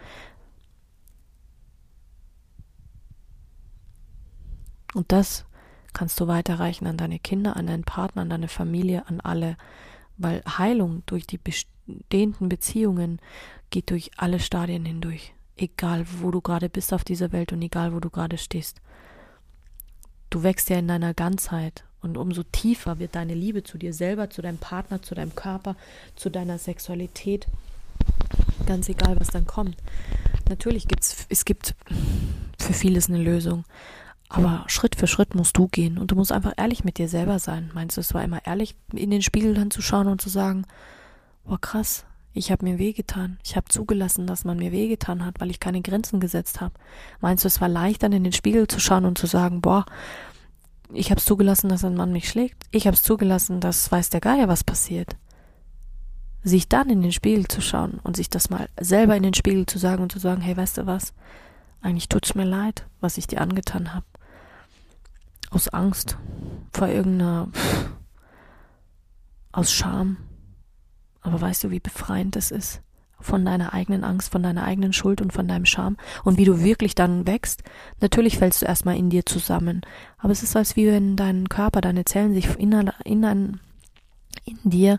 Und 4.95 5.13
das 5.13 5.45
kannst 5.93 6.19
du 6.19 6.29
weiterreichen 6.29 6.87
an 6.87 6.97
deine 6.97 7.19
Kinder, 7.19 7.57
an 7.57 7.67
deinen 7.67 7.85
Partner, 7.85 8.23
an 8.23 8.31
deine 8.31 8.49
Familie, 8.49 9.07
an 9.07 9.21
alle 9.21 9.59
weil 10.17 10.43
Heilung 10.47 11.03
durch 11.07 11.27
die 11.27 11.39
bestehenden 11.39 12.49
Beziehungen 12.49 13.21
geht 13.71 13.91
durch 13.91 14.11
alle 14.17 14.41
Stadien 14.41 14.85
hindurch, 14.85 15.35
egal 15.57 16.07
wo 16.21 16.31
du 16.31 16.41
gerade 16.41 16.69
bist 16.69 16.93
auf 16.93 17.05
dieser 17.05 17.33
Welt 17.33 17.53
und 17.53 17.63
egal 17.63 17.93
wo 17.93 18.01
du 18.01 18.11
gerade 18.11 18.39
stehst. 18.39 18.81
Du 20.31 20.43
wächst 20.43 20.71
ja 20.71 20.79
in 20.79 20.89
deiner 20.89 21.15
Ganzheit 21.15 21.85
und 22.01 22.17
umso 22.17 22.43
tiefer 22.43 22.99
wird 22.99 23.15
deine 23.15 23.35
Liebe 23.35 23.63
zu 23.63 23.79
dir 23.79 23.93
selber, 23.93 24.31
zu 24.31 24.43
deinem 24.43 24.59
Partner, 24.59 25.03
zu 25.03 25.15
deinem 25.15 25.35
Körper, 25.35 25.77
zu 26.17 26.31
deiner 26.31 26.59
Sexualität, 26.59 27.47
ganz 28.67 28.89
egal, 28.89 29.19
was 29.19 29.29
dann 29.29 29.47
kommt. 29.47 29.77
Natürlich 30.49 30.87
gibt's, 30.87 31.27
es 31.29 31.45
gibt 31.45 31.75
für 32.59 32.73
vieles 32.73 33.09
eine 33.09 33.23
Lösung, 33.23 33.65
aber 34.29 34.65
Schritt 34.67 34.97
für 34.97 35.07
Schritt 35.07 35.35
musst 35.35 35.57
du 35.57 35.69
gehen 35.69 35.99
und 35.99 36.11
du 36.11 36.17
musst 36.17 36.33
einfach 36.33 36.55
ehrlich 36.57 36.85
mit 36.85 36.99
dir 36.99 37.09
selber 37.09 37.39
sein. 37.39 37.71
Meinst 37.75 37.97
du, 37.97 38.01
es 38.01 38.15
war 38.15 38.25
immer 38.25 38.45
ehrlich, 38.47 38.75
in 38.93 39.11
den 39.11 39.23
Spiegel 39.23 39.55
dann 39.55 39.71
zu 39.71 39.83
schauen 39.83 40.07
und 40.07 40.21
zu 40.21 40.29
sagen, 40.29 40.67
boah 41.45 41.61
krass, 41.61 42.05
ich 42.33 42.51
habe 42.51 42.65
mir 42.65 42.79
wehgetan. 42.79 43.39
Ich 43.45 43.55
habe 43.55 43.69
zugelassen, 43.69 44.27
dass 44.27 44.45
man 44.45 44.59
mir 44.59 44.73
wehgetan 44.73 45.25
hat, 45.25 45.41
weil 45.41 45.51
ich 45.51 45.61
keine 45.61 45.83
Grenzen 45.83 46.19
gesetzt 46.19 46.61
habe. 46.61 46.75
Meinst 47.21 47.45
du, 47.45 47.49
es 47.49 47.61
war 47.61 47.69
leicht, 47.69 48.03
dann 48.03 48.13
in 48.13 48.25
den 48.25 48.33
Spiegel 48.33 48.67
zu 48.67 48.81
schauen 48.81 49.05
und 49.05 49.19
zu 49.19 49.27
sagen, 49.27 49.61
boah, 49.61 49.87
ich 50.93 51.11
habe 51.11 51.19
es 51.19 51.25
zugelassen, 51.25 51.69
dass 51.69 51.85
ein 51.85 51.95
Mann 51.95 52.13
mich 52.13 52.29
schlägt. 52.29 52.65
Ich 52.73 52.87
habe 52.87 52.97
es 52.97 53.03
zugelassen, 53.03 53.61
dass 53.61 53.91
weiß 53.91 54.11
der 54.11 54.21
Geier, 54.21 54.49
was 54.49 54.65
passiert. 54.65 55.17
Sich 56.43 56.69
dann 56.69 56.91
in 56.91 57.03
den 57.03 57.13
Spiegel 57.13 57.47
zu 57.47 57.61
schauen 57.61 58.01
und 58.03 58.17
sich 58.17 58.31
das 58.31 58.51
mal 58.51 58.69
selber 58.81 59.17
in 59.17 59.23
den 59.23 59.35
Spiegel 59.35 59.67
zu 59.67 59.79
sagen 59.79 60.03
und 60.03 60.13
zu 60.13 60.19
sagen, 60.19 60.41
hey, 60.41 60.57
weißt 60.57 60.79
du 60.79 60.87
was? 60.87 61.15
Eigentlich 61.83 62.09
tut's 62.09 62.35
mir 62.35 62.45
leid, 62.45 62.87
was 63.01 63.17
ich 63.17 63.27
dir 63.27 63.41
angetan 63.41 63.95
habe 63.95 64.05
aus 65.55 65.69
Angst 65.69 66.19
vor 66.73 66.89
irgendeiner, 66.89 67.49
aus 69.53 69.73
Scham. 69.73 70.17
Aber 71.21 71.41
weißt 71.41 71.65
du, 71.65 71.71
wie 71.71 71.81
befreiend 71.81 72.37
das 72.37 72.51
ist? 72.51 72.83
Von 73.21 73.45
deiner 73.45 73.73
eigenen 73.73 74.05
Angst, 74.05 74.33
von 74.33 74.43
deiner 74.43 74.65
eigenen 74.65 74.93
Schuld 74.93 75.23
und 75.23 75.33
von 75.33 75.49
deinem 75.49 75.65
Scham. 75.65 75.97
Und 76.25 76.37
wie 76.37 76.45
du 76.45 76.63
wirklich 76.63 76.95
dann 76.95 77.27
wächst. 77.27 77.63
Natürlich 78.01 78.39
fällst 78.39 78.61
du 78.61 78.67
erstmal 78.67 78.97
in 78.97 79.09
dir 79.09 79.25
zusammen. 79.25 79.81
Aber 80.19 80.33
es 80.33 80.43
ist, 80.43 80.57
als 80.57 80.77
wie 80.77 80.89
wenn 80.89 81.17
dein 81.17 81.49
Körper, 81.49 81.81
deine 81.81 82.05
Zellen 82.05 82.35
sich 82.35 82.59
in, 82.59 82.71
in 84.45 84.59
dir 84.65 84.99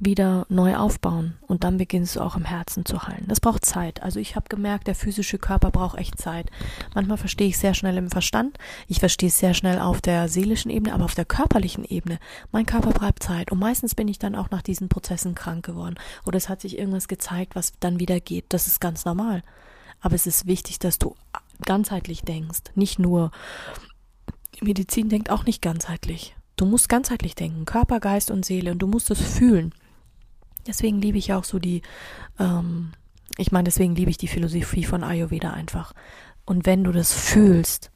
wieder 0.00 0.46
neu 0.48 0.76
aufbauen 0.76 1.36
und 1.46 1.64
dann 1.64 1.78
beginnst 1.78 2.16
du 2.16 2.20
auch 2.20 2.36
im 2.36 2.44
Herzen 2.44 2.84
zu 2.84 3.02
heilen. 3.02 3.26
Das 3.28 3.40
braucht 3.40 3.64
Zeit. 3.64 4.02
Also 4.02 4.20
ich 4.20 4.36
habe 4.36 4.48
gemerkt, 4.48 4.86
der 4.86 4.94
physische 4.94 5.38
Körper 5.38 5.70
braucht 5.70 5.98
echt 5.98 6.18
Zeit. 6.18 6.50
Manchmal 6.94 7.18
verstehe 7.18 7.48
ich 7.48 7.58
sehr 7.58 7.74
schnell 7.74 7.96
im 7.96 8.10
Verstand, 8.10 8.58
ich 8.86 9.00
verstehe 9.00 9.28
es 9.28 9.38
sehr 9.38 9.54
schnell 9.54 9.78
auf 9.80 10.00
der 10.00 10.28
seelischen 10.28 10.70
Ebene, 10.70 10.94
aber 10.94 11.04
auf 11.04 11.14
der 11.14 11.24
körperlichen 11.24 11.84
Ebene, 11.84 12.18
mein 12.52 12.66
Körper 12.66 12.90
braucht 12.90 13.22
Zeit 13.22 13.50
und 13.50 13.58
meistens 13.58 13.94
bin 13.94 14.08
ich 14.08 14.18
dann 14.18 14.34
auch 14.34 14.50
nach 14.50 14.62
diesen 14.62 14.88
Prozessen 14.88 15.34
krank 15.34 15.64
geworden 15.64 15.96
oder 16.24 16.36
es 16.36 16.48
hat 16.48 16.60
sich 16.60 16.78
irgendwas 16.78 17.08
gezeigt, 17.08 17.56
was 17.56 17.72
dann 17.80 18.00
wieder 18.00 18.20
geht. 18.20 18.46
Das 18.50 18.66
ist 18.66 18.80
ganz 18.80 19.04
normal. 19.04 19.42
Aber 20.00 20.14
es 20.14 20.26
ist 20.26 20.46
wichtig, 20.46 20.78
dass 20.78 20.98
du 20.98 21.16
ganzheitlich 21.64 22.22
denkst, 22.22 22.60
nicht 22.76 22.98
nur 22.98 23.32
Medizin 24.60 25.08
denkt 25.08 25.30
auch 25.30 25.44
nicht 25.44 25.62
ganzheitlich. 25.62 26.34
Du 26.58 26.66
musst 26.66 26.88
ganzheitlich 26.88 27.36
denken, 27.36 27.64
Körper, 27.66 28.00
Geist 28.00 28.32
und 28.32 28.44
Seele 28.44 28.72
und 28.72 28.80
du 28.80 28.88
musst 28.88 29.12
es 29.12 29.20
fühlen. 29.20 29.72
Deswegen 30.66 31.00
liebe 31.00 31.16
ich 31.16 31.32
auch 31.32 31.44
so 31.44 31.60
die, 31.60 31.82
ähm, 32.40 32.90
ich 33.36 33.52
meine, 33.52 33.64
deswegen 33.64 33.94
liebe 33.94 34.10
ich 34.10 34.18
die 34.18 34.26
Philosophie 34.26 34.82
von 34.82 35.04
Ayurveda 35.04 35.52
einfach. 35.52 35.92
Und 36.44 36.66
wenn 36.66 36.82
du 36.82 36.90
das 36.90 37.12
fühlst, 37.12 37.92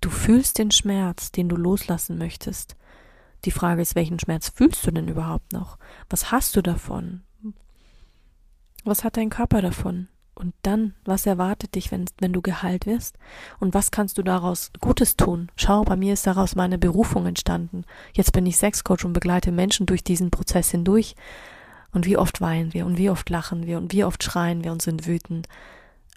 du 0.00 0.08
fühlst 0.08 0.58
den 0.58 0.70
Schmerz, 0.70 1.32
den 1.32 1.48
du 1.48 1.56
loslassen 1.56 2.16
möchtest. 2.16 2.76
Die 3.44 3.50
Frage 3.50 3.82
ist, 3.82 3.96
welchen 3.96 4.20
Schmerz 4.20 4.50
fühlst 4.50 4.86
du 4.86 4.92
denn 4.92 5.08
überhaupt 5.08 5.52
noch? 5.52 5.78
Was 6.08 6.30
hast 6.30 6.54
du 6.54 6.62
davon? 6.62 7.24
Was 8.84 9.02
hat 9.02 9.16
dein 9.16 9.30
Körper 9.30 9.62
davon? 9.62 10.06
Und 10.36 10.54
dann, 10.60 10.94
was 11.06 11.24
erwartet 11.24 11.74
dich, 11.74 11.90
wenn, 11.90 12.04
wenn 12.18 12.34
du 12.34 12.42
geheilt 12.42 12.84
wirst? 12.84 13.16
Und 13.58 13.72
was 13.72 13.90
kannst 13.90 14.18
du 14.18 14.22
daraus 14.22 14.70
Gutes 14.80 15.16
tun? 15.16 15.48
Schau, 15.56 15.82
bei 15.82 15.96
mir 15.96 16.12
ist 16.12 16.26
daraus 16.26 16.54
meine 16.54 16.76
Berufung 16.76 17.26
entstanden. 17.26 17.84
Jetzt 18.12 18.32
bin 18.32 18.44
ich 18.44 18.58
Sexcoach 18.58 19.04
und 19.06 19.14
begleite 19.14 19.50
Menschen 19.50 19.86
durch 19.86 20.04
diesen 20.04 20.30
Prozess 20.30 20.70
hindurch. 20.70 21.16
Und 21.92 22.04
wie 22.04 22.18
oft 22.18 22.42
weinen 22.42 22.74
wir 22.74 22.84
und 22.84 22.98
wie 22.98 23.08
oft 23.08 23.30
lachen 23.30 23.66
wir 23.66 23.78
und 23.78 23.92
wie 23.92 24.04
oft 24.04 24.22
schreien 24.22 24.62
wir 24.62 24.72
und 24.72 24.82
sind 24.82 25.06
wütend. 25.06 25.48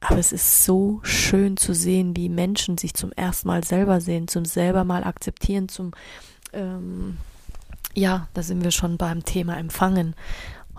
Aber 0.01 0.17
es 0.17 0.33
ist 0.33 0.65
so 0.65 0.99
schön 1.03 1.55
zu 1.55 1.73
sehen, 1.73 2.17
wie 2.17 2.27
Menschen 2.27 2.77
sich 2.77 2.93
zum 2.93 3.13
ersten 3.13 3.47
Mal 3.47 3.63
selber 3.63 4.01
sehen, 4.01 4.27
zum 4.27 4.43
selber 4.43 4.83
mal 4.83 5.05
akzeptieren, 5.05 5.69
zum, 5.69 5.91
ähm, 6.51 7.17
ja, 7.93 8.27
da 8.33 8.43
sind 8.43 8.63
wir 8.63 8.71
schon 8.71 8.97
beim 8.97 9.23
Thema 9.23 9.57
Empfangen. 9.57 10.15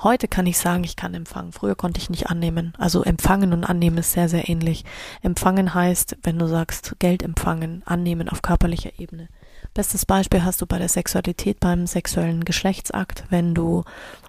Heute 0.02 0.28
kann 0.28 0.46
ich 0.46 0.56
sagen, 0.56 0.82
ich 0.84 0.96
kann 0.96 1.12
empfangen. 1.12 1.52
Früher 1.52 1.74
konnte 1.74 2.00
ich 2.00 2.08
nicht 2.08 2.30
annehmen. 2.30 2.72
Also 2.78 3.02
empfangen 3.02 3.52
und 3.52 3.64
annehmen 3.64 3.98
ist 3.98 4.12
sehr, 4.12 4.30
sehr 4.30 4.48
ähnlich. 4.48 4.86
Empfangen 5.20 5.74
heißt, 5.74 6.16
wenn 6.22 6.38
du 6.38 6.46
sagst, 6.46 6.96
Geld 7.00 7.22
empfangen, 7.22 7.82
annehmen 7.84 8.30
auf 8.30 8.40
körperlicher 8.40 8.98
Ebene. 8.98 9.28
Bestes 9.74 10.06
Beispiel 10.06 10.42
hast 10.42 10.62
du 10.62 10.66
bei 10.66 10.78
der 10.78 10.88
Sexualität, 10.88 11.60
beim 11.60 11.86
sexuellen 11.86 12.44
Geschlechtsakt, 12.44 13.24
wenn 13.28 13.54
du 13.54 13.84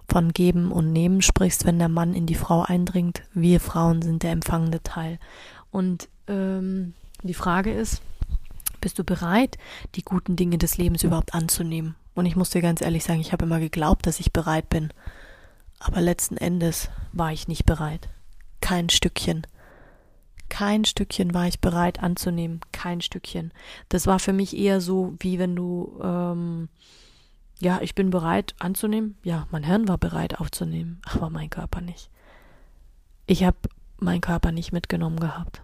von 0.10 0.34
Geben 0.34 0.74
und 0.74 0.92
Nehmen 0.92 1.22
sprichst, 1.22 1.66
wenn 1.66 1.80
der 1.80 1.88
Mann 1.88 2.14
in 2.16 2.26
die 2.26 2.36
Frau 2.36 2.64
eindringt. 2.64 3.24
Wir 3.34 3.62
Frauen 3.62 4.02
sind 4.02 4.24
der 4.24 4.32
empfangende 4.32 4.84
Teil. 4.84 5.20
Und 5.72 6.10
ähm, 6.28 6.94
die 7.24 7.34
Frage 7.34 7.72
ist, 7.72 8.02
bist 8.82 9.00
du 9.00 9.06
bereit, 9.06 9.58
die 9.96 10.04
guten 10.04 10.36
Dinge 10.36 10.58
des 10.58 10.78
Lebens 10.78 11.04
überhaupt 11.04 11.34
anzunehmen? 11.34 11.96
Und 12.14 12.26
ich 12.26 12.36
muss 12.36 12.50
dir 12.50 12.62
ganz 12.62 12.82
ehrlich 12.82 13.06
sagen, 13.06 13.22
ich 13.22 13.32
habe 13.32 13.46
immer 13.46 13.60
geglaubt, 13.60 14.06
dass 14.06 14.20
ich 14.20 14.34
bereit 14.34 14.68
bin. 14.68 14.92
Aber 15.84 16.00
letzten 16.00 16.38
Endes 16.38 16.90
war 17.12 17.34
ich 17.34 17.48
nicht 17.48 17.66
bereit. 17.66 18.08
Kein 18.62 18.90
Stückchen. 18.90 19.48
Kein 20.48 20.86
Stückchen 20.86 21.34
war 21.34 21.48
ich 21.48 21.60
bereit 21.60 22.04
anzunehmen. 22.04 22.62
Kein 22.72 23.02
Stückchen. 23.02 23.52
Das 23.90 24.06
war 24.06 24.20
für 24.20 24.32
mich 24.32 24.56
eher 24.56 24.80
so, 24.80 25.16
wie 25.20 25.40
wenn 25.40 25.56
du, 25.56 26.00
ähm, 26.04 26.70
ja, 27.60 27.80
ich 27.82 27.96
bin 27.96 28.12
bereit 28.12 28.54
anzunehmen. 28.60 29.18
Ja, 29.24 29.48
mein 29.50 29.64
Hirn 29.64 29.88
war 29.88 29.98
bereit 29.98 30.40
aufzunehmen, 30.40 31.02
aber 31.04 31.32
mein 31.32 31.50
Körper 31.50 31.82
nicht. 31.82 32.12
Ich 33.26 33.44
habe 33.44 33.58
meinen 33.98 34.22
Körper 34.22 34.52
nicht 34.52 34.72
mitgenommen 34.72 35.20
gehabt. 35.20 35.64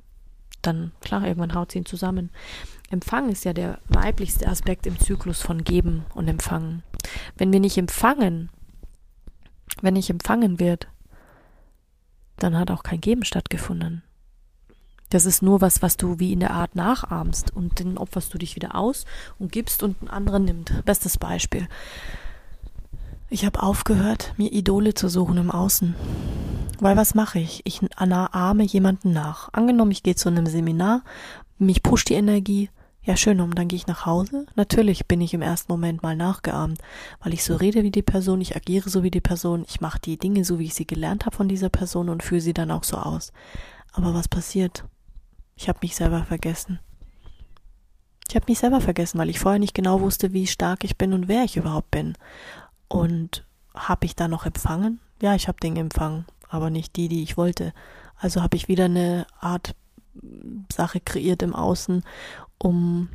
Dann, 0.64 0.94
klar, 1.02 1.28
irgendwann 1.28 1.54
haut 1.54 1.72
sie 1.72 1.78
ihn 1.80 1.86
zusammen. 1.86 2.32
Empfang 2.90 3.30
ist 3.30 3.46
ja 3.46 3.54
der 3.54 3.80
weiblichste 3.88 4.48
Aspekt 4.48 4.88
im 4.88 5.00
Zyklus 5.00 5.44
von 5.44 5.64
Geben 5.64 6.06
und 6.16 6.28
Empfangen. 6.28 6.82
Wenn 7.36 7.54
wir 7.54 7.60
nicht 7.60 7.78
empfangen, 7.78 8.50
wenn 9.82 9.94
nicht 9.94 10.10
empfangen 10.10 10.60
wird, 10.60 10.88
dann 12.38 12.58
hat 12.58 12.72
auch 12.72 12.84
kein 12.84 13.02
Geben 13.02 13.24
stattgefunden. 13.24 14.04
Das 15.10 15.26
ist 15.26 15.42
nur 15.42 15.62
was, 15.62 15.82
was 15.82 15.96
du 15.96 16.20
wie 16.20 16.34
in 16.34 16.42
der 16.42 16.52
Art 16.52 16.76
nachahmst 16.76 17.56
und 17.56 17.80
dann 17.80 17.98
opferst 17.98 18.34
du 18.34 18.38
dich 18.38 18.56
wieder 18.56 18.76
aus 18.76 19.06
und 19.40 19.52
gibst 19.52 19.82
und 19.82 20.02
ein 20.02 20.10
anderer 20.10 20.40
nimmt. 20.40 20.84
Bestes 20.84 21.18
Beispiel. 21.18 21.68
Ich 23.30 23.46
habe 23.46 23.64
aufgehört, 23.64 24.34
mir 24.38 24.52
Idole 24.52 24.94
zu 24.94 25.08
suchen 25.08 25.38
im 25.38 25.52
Außen. 25.52 25.96
Weil 26.80 26.98
was 26.98 27.16
mache 27.16 27.40
ich? 27.40 27.62
Ich 27.66 27.82
ahme 27.96 28.64
jemanden 28.64 29.12
nach. 29.12 29.50
Angenommen, 29.54 29.92
ich 29.92 30.04
gehe 30.04 30.16
zu 30.16 30.30
einem 30.30 30.46
Seminar, 30.46 31.04
mich 31.58 31.84
pusht 31.84 32.10
die 32.10 32.14
Energie. 32.14 32.70
Ja, 33.08 33.16
schön, 33.16 33.40
und 33.40 33.58
dann 33.58 33.70
gehe 33.70 33.78
ich 33.78 33.88
nach 33.88 34.06
Hause. 34.06 34.48
Natürlich 34.56 35.08
bin 35.08 35.22
ich 35.22 35.34
im 35.34 35.42
ersten 35.42 35.72
Moment 35.72 36.04
mal 36.04 36.18
nachgeahmt, 36.18 36.82
weil 37.22 37.34
ich 37.34 37.46
so 37.46 37.56
rede 37.56 37.84
wie 37.84 37.90
die 37.90 38.02
Person, 38.02 38.42
ich 38.42 38.58
agiere 38.58 38.90
so 38.90 39.02
wie 39.02 39.10
die 39.10 39.22
Person, 39.22 39.64
ich 39.66 39.80
mache 39.80 39.98
die 39.98 40.18
Dinge 40.18 40.44
so, 40.44 40.60
wie 40.60 40.66
ich 40.66 40.74
sie 40.74 40.86
gelernt 40.86 41.26
habe 41.26 41.34
von 41.34 41.48
dieser 41.48 41.70
Person 41.70 42.10
und 42.10 42.22
führe 42.22 42.42
sie 42.42 42.54
dann 42.54 42.70
auch 42.70 42.84
so 42.84 42.98
aus. 42.98 43.32
Aber 43.94 44.14
was 44.14 44.28
passiert? 44.28 44.84
Ich 45.56 45.70
habe 45.70 45.80
mich 45.84 45.96
selber 45.96 46.26
vergessen. 46.26 46.82
Ich 48.28 48.36
habe 48.36 48.48
mich 48.50 48.60
selber 48.60 48.82
vergessen, 48.82 49.20
weil 49.20 49.30
ich 49.30 49.40
vorher 49.40 49.60
nicht 49.60 49.74
genau 49.74 50.02
wusste, 50.02 50.34
wie 50.34 50.46
stark 50.46 50.84
ich 50.84 50.98
bin 50.98 51.14
und 51.14 51.30
wer 51.30 51.46
ich 51.46 51.56
überhaupt 51.56 51.92
bin. 51.92 52.18
Und 52.90 53.46
habe 53.74 54.06
ich 54.06 54.18
da 54.18 54.28
noch 54.28 54.46
empfangen? 54.46 55.00
Ja, 55.22 55.34
ich 55.34 55.48
habe 55.48 55.62
Dinge 55.62 55.80
empfangen, 55.80 56.26
aber 56.50 56.70
nicht 56.70 56.98
die, 56.98 57.08
die 57.08 57.24
ich 57.24 57.38
wollte. 57.38 57.72
Also 58.18 58.44
habe 58.44 58.58
ich 58.58 58.68
wieder 58.68 58.86
eine 58.86 59.28
Art 59.40 59.76
Sache 60.74 61.00
kreiert 61.00 61.42
im 61.42 61.56
Außen, 61.56 62.04
um 62.58 63.10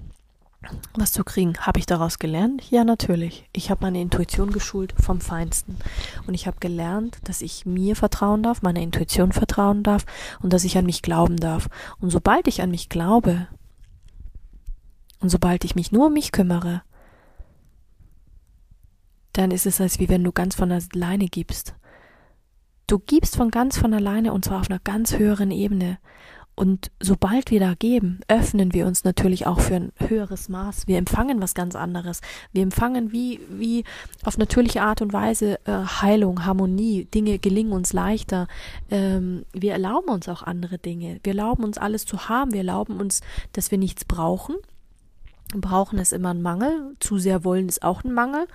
was 0.94 1.12
zu 1.12 1.24
kriegen. 1.24 1.56
Habe 1.58 1.80
ich 1.80 1.86
daraus 1.86 2.18
gelernt? 2.18 2.70
Ja, 2.70 2.84
natürlich. 2.84 3.48
Ich 3.52 3.70
habe 3.70 3.84
meine 3.84 4.00
Intuition 4.00 4.52
geschult 4.52 4.94
vom 5.00 5.20
Feinsten. 5.20 5.76
Und 6.26 6.34
ich 6.34 6.46
habe 6.46 6.58
gelernt, 6.60 7.18
dass 7.24 7.42
ich 7.42 7.66
mir 7.66 7.96
vertrauen 7.96 8.42
darf, 8.42 8.62
meiner 8.62 8.80
Intuition 8.80 9.32
vertrauen 9.32 9.82
darf 9.82 10.04
und 10.40 10.52
dass 10.52 10.64
ich 10.64 10.78
an 10.78 10.86
mich 10.86 11.02
glauben 11.02 11.36
darf. 11.36 11.68
Und 12.00 12.10
sobald 12.10 12.46
ich 12.46 12.62
an 12.62 12.70
mich 12.70 12.88
glaube 12.88 13.48
und 15.20 15.28
sobald 15.28 15.64
ich 15.64 15.74
mich 15.74 15.92
nur 15.92 16.06
um 16.06 16.12
mich 16.12 16.32
kümmere, 16.32 16.82
dann 19.32 19.50
ist 19.50 19.66
es, 19.66 19.80
als 19.80 19.98
wie 19.98 20.08
wenn 20.08 20.24
du 20.24 20.32
ganz 20.32 20.54
von 20.54 20.70
alleine 20.70 21.26
gibst. 21.26 21.74
Du 22.86 22.98
gibst 22.98 23.36
von 23.36 23.50
ganz 23.50 23.78
von 23.78 23.94
alleine 23.94 24.32
und 24.32 24.44
zwar 24.44 24.60
auf 24.60 24.68
einer 24.68 24.80
ganz 24.80 25.16
höheren 25.16 25.50
Ebene. 25.50 25.98
Und 26.54 26.90
sobald 27.00 27.50
wir 27.50 27.60
da 27.60 27.74
geben, 27.74 28.20
öffnen 28.28 28.74
wir 28.74 28.86
uns 28.86 29.04
natürlich 29.04 29.46
auch 29.46 29.60
für 29.60 29.76
ein 29.76 29.92
höheres 29.96 30.50
Maß. 30.50 30.86
Wir 30.86 30.98
empfangen 30.98 31.40
was 31.40 31.54
ganz 31.54 31.74
anderes. 31.74 32.20
Wir 32.52 32.62
empfangen 32.62 33.10
wie, 33.10 33.40
wie 33.48 33.84
auf 34.22 34.36
natürliche 34.36 34.82
Art 34.82 35.00
und 35.00 35.14
Weise 35.14 35.58
äh, 35.64 35.72
Heilung, 35.72 36.44
Harmonie. 36.44 37.06
Dinge 37.06 37.38
gelingen 37.38 37.72
uns 37.72 37.94
leichter. 37.94 38.48
Ähm, 38.90 39.46
wir 39.52 39.72
erlauben 39.72 40.10
uns 40.10 40.28
auch 40.28 40.42
andere 40.42 40.78
Dinge. 40.78 41.20
Wir 41.24 41.32
erlauben 41.32 41.64
uns 41.64 41.78
alles 41.78 42.04
zu 42.04 42.28
haben. 42.28 42.52
Wir 42.52 42.58
erlauben 42.58 43.00
uns, 43.00 43.22
dass 43.52 43.70
wir 43.70 43.78
nichts 43.78 44.04
brauchen. 44.04 44.56
Brauchen 45.54 45.98
ist 45.98 46.12
immer 46.12 46.34
ein 46.34 46.42
Mangel. 46.42 46.96
Zu 47.00 47.16
sehr 47.18 47.44
wollen 47.44 47.68
ist 47.68 47.82
auch 47.82 48.04
ein 48.04 48.12
Mangel. 48.12 48.46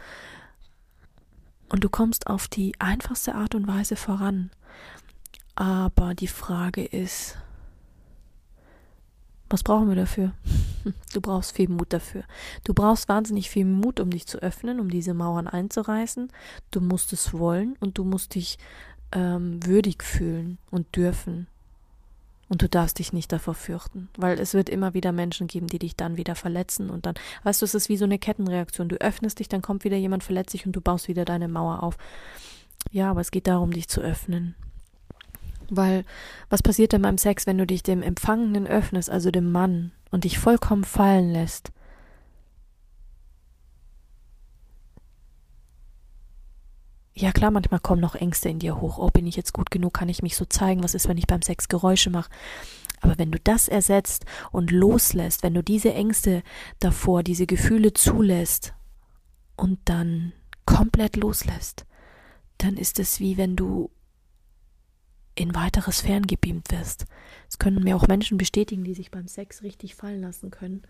Und 1.69 1.83
du 1.83 1.89
kommst 1.89 2.27
auf 2.27 2.47
die 2.47 2.73
einfachste 2.77 3.33
Art 3.33 3.55
und 3.55 3.67
Weise 3.67 3.95
voran. 3.95 4.51
Aber 5.55 6.13
die 6.13 6.27
Frage 6.27 6.85
ist, 6.85 7.37
was 9.49 9.63
brauchen 9.63 9.89
wir 9.89 9.95
dafür? 9.95 10.33
Du 11.13 11.19
brauchst 11.19 11.53
viel 11.53 11.67
Mut 11.67 11.91
dafür. 11.91 12.23
Du 12.63 12.73
brauchst 12.73 13.09
wahnsinnig 13.09 13.49
viel 13.49 13.65
Mut, 13.65 13.99
um 13.99 14.09
dich 14.09 14.25
zu 14.25 14.37
öffnen, 14.37 14.79
um 14.79 14.89
diese 14.89 15.13
Mauern 15.13 15.47
einzureißen. 15.47 16.29
Du 16.71 16.79
musst 16.79 17.11
es 17.11 17.33
wollen 17.33 17.75
und 17.81 17.97
du 17.97 18.05
musst 18.05 18.35
dich 18.35 18.57
ähm, 19.11 19.59
würdig 19.65 20.01
fühlen 20.01 20.59
und 20.71 20.95
dürfen. 20.95 21.47
Und 22.49 22.61
du 22.61 22.69
darfst 22.69 22.99
dich 22.99 23.11
nicht 23.11 23.33
davor 23.33 23.53
fürchten, 23.53 24.07
weil 24.15 24.39
es 24.39 24.53
wird 24.53 24.69
immer 24.69 24.93
wieder 24.93 25.11
Menschen 25.11 25.47
geben, 25.47 25.67
die 25.67 25.79
dich 25.79 25.97
dann 25.97 26.15
wieder 26.15 26.35
verletzen 26.35 26.89
und 26.89 27.05
dann, 27.05 27.15
weißt 27.43 27.61
du, 27.61 27.65
es 27.65 27.75
ist 27.75 27.89
wie 27.89 27.97
so 27.97 28.05
eine 28.05 28.19
Kettenreaktion. 28.19 28.87
Du 28.87 28.95
öffnest 29.01 29.39
dich, 29.39 29.49
dann 29.49 29.61
kommt 29.61 29.83
wieder 29.83 29.97
jemand, 29.97 30.23
verletzt 30.23 30.53
dich 30.53 30.65
und 30.65 30.71
du 30.71 30.79
baust 30.79 31.09
wieder 31.09 31.25
deine 31.25 31.49
Mauer 31.49 31.83
auf. 31.83 31.97
Ja, 32.91 33.11
aber 33.11 33.19
es 33.19 33.31
geht 33.31 33.47
darum, 33.47 33.71
dich 33.71 33.89
zu 33.89 33.99
öffnen. 33.99 34.55
Weil 35.69 36.05
was 36.49 36.63
passiert 36.63 36.93
denn 36.93 37.01
beim 37.01 37.17
Sex, 37.17 37.47
wenn 37.47 37.57
du 37.57 37.67
dich 37.67 37.83
dem 37.83 38.01
Empfangenen 38.01 38.67
öffnest, 38.67 39.09
also 39.09 39.31
dem 39.31 39.51
Mann, 39.51 39.91
und 40.11 40.23
dich 40.23 40.39
vollkommen 40.39 40.83
fallen 40.83 41.31
lässt? 41.31 41.71
Ja 47.13 47.31
klar, 47.31 47.49
manchmal 47.49 47.79
kommen 47.79 47.99
noch 47.99 48.13
Ängste 48.13 48.47
in 48.49 48.59
dir 48.59 48.79
hoch. 48.79 48.99
Oh, 48.99 49.09
bin 49.09 49.25
ich 49.25 49.35
jetzt 49.35 49.51
gut 49.51 49.71
genug? 49.71 49.95
Kann 49.95 50.07
ich 50.07 50.21
mich 50.21 50.35
so 50.35 50.45
zeigen? 50.45 50.83
Was 50.83 50.93
ist, 50.93 51.07
wenn 51.07 51.17
ich 51.17 51.25
beim 51.25 51.41
Sex 51.41 51.67
Geräusche 51.67 52.11
mache? 52.11 52.29
Aber 53.01 53.17
wenn 53.17 53.31
du 53.31 53.39
das 53.39 53.67
ersetzt 53.67 54.25
und 54.51 54.69
loslässt, 54.69 55.41
wenn 55.41 55.55
du 55.55 55.63
diese 55.63 55.93
Ängste 55.93 56.43
davor, 56.79 57.23
diese 57.23 57.47
Gefühle 57.47 57.93
zulässt 57.93 58.73
und 59.55 59.79
dann 59.85 60.33
komplett 60.65 61.15
loslässt, 61.15 61.85
dann 62.59 62.77
ist 62.77 62.99
es 62.99 63.19
wie 63.19 63.37
wenn 63.37 63.55
du 63.55 63.89
in 65.37 65.53
weitere 65.53 65.91
Sphären 65.91 66.25
gebeamt 66.25 66.71
wirst. 66.71 67.05
Es 67.47 67.59
können 67.59 67.83
mir 67.83 67.95
auch 67.95 68.07
Menschen 68.07 68.37
bestätigen, 68.37 68.83
die 68.83 68.95
sich 68.95 69.11
beim 69.11 69.27
Sex 69.27 69.61
richtig 69.61 69.95
fallen 69.95 70.21
lassen 70.21 70.51
können. 70.51 70.81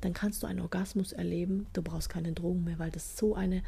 Dann 0.00 0.12
kannst 0.12 0.42
du 0.42 0.46
einen 0.46 0.60
Orgasmus 0.60 1.12
erleben. 1.12 1.66
Du 1.72 1.82
brauchst 1.82 2.10
keine 2.10 2.32
Drogen 2.32 2.64
mehr, 2.64 2.78
weil 2.78 2.90
das 2.90 3.16
so 3.16 3.34
eine, 3.34 3.62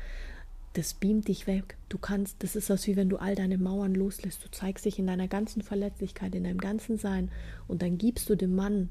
das 0.74 0.92
beamt 0.94 1.28
dich 1.28 1.46
weg. 1.46 1.78
Du 1.88 1.96
kannst, 1.96 2.42
das 2.42 2.54
ist 2.54 2.68
das 2.68 2.86
wie 2.86 2.96
wenn 2.96 3.08
du 3.08 3.16
all 3.16 3.34
deine 3.34 3.56
Mauern 3.56 3.94
loslässt. 3.94 4.44
Du 4.44 4.50
zeigst 4.50 4.84
dich 4.84 4.98
in 4.98 5.06
deiner 5.06 5.26
ganzen 5.26 5.62
Verletzlichkeit, 5.62 6.34
in 6.34 6.44
deinem 6.44 6.60
ganzen 6.60 6.98
Sein 6.98 7.30
und 7.66 7.80
dann 7.80 7.96
gibst 7.96 8.28
du 8.28 8.36
dem 8.36 8.54
Mann 8.54 8.90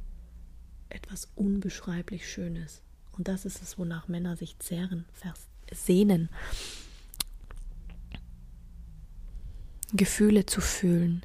etwas 0.90 1.30
unbeschreiblich 1.36 2.28
Schönes. 2.28 2.82
Und 3.12 3.28
das 3.28 3.46
ist 3.46 3.62
es, 3.62 3.78
wonach 3.78 4.08
Männer 4.08 4.36
sich 4.36 4.58
zehren, 4.60 5.06
sehnen. 5.72 6.30
Gefühle 9.94 10.46
zu 10.46 10.62
fühlen, 10.62 11.22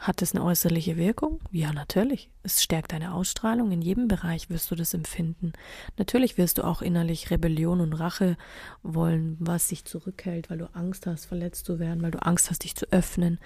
hat 0.00 0.22
es 0.22 0.34
eine 0.34 0.42
äußerliche 0.42 0.96
Wirkung? 0.96 1.40
Ja, 1.52 1.74
natürlich. 1.74 2.30
Es 2.42 2.62
stärkt 2.62 2.92
deine 2.92 3.12
Ausstrahlung. 3.12 3.70
In 3.70 3.82
jedem 3.82 4.08
Bereich 4.08 4.48
wirst 4.48 4.70
du 4.70 4.74
das 4.74 4.94
empfinden. 4.94 5.52
Natürlich 5.98 6.38
wirst 6.38 6.56
du 6.56 6.64
auch 6.64 6.80
innerlich 6.80 7.30
Rebellion 7.30 7.82
und 7.82 7.92
Rache 7.92 8.38
wollen, 8.82 9.36
was 9.38 9.68
dich 9.68 9.84
zurückhält, 9.84 10.48
weil 10.48 10.56
du 10.56 10.74
Angst 10.74 11.06
hast, 11.06 11.26
verletzt 11.26 11.66
zu 11.66 11.78
werden, 11.78 12.00
weil 12.00 12.12
du 12.12 12.22
Angst 12.22 12.48
hast, 12.48 12.64
dich 12.64 12.74
zu 12.74 12.90
öffnen. 12.90 13.38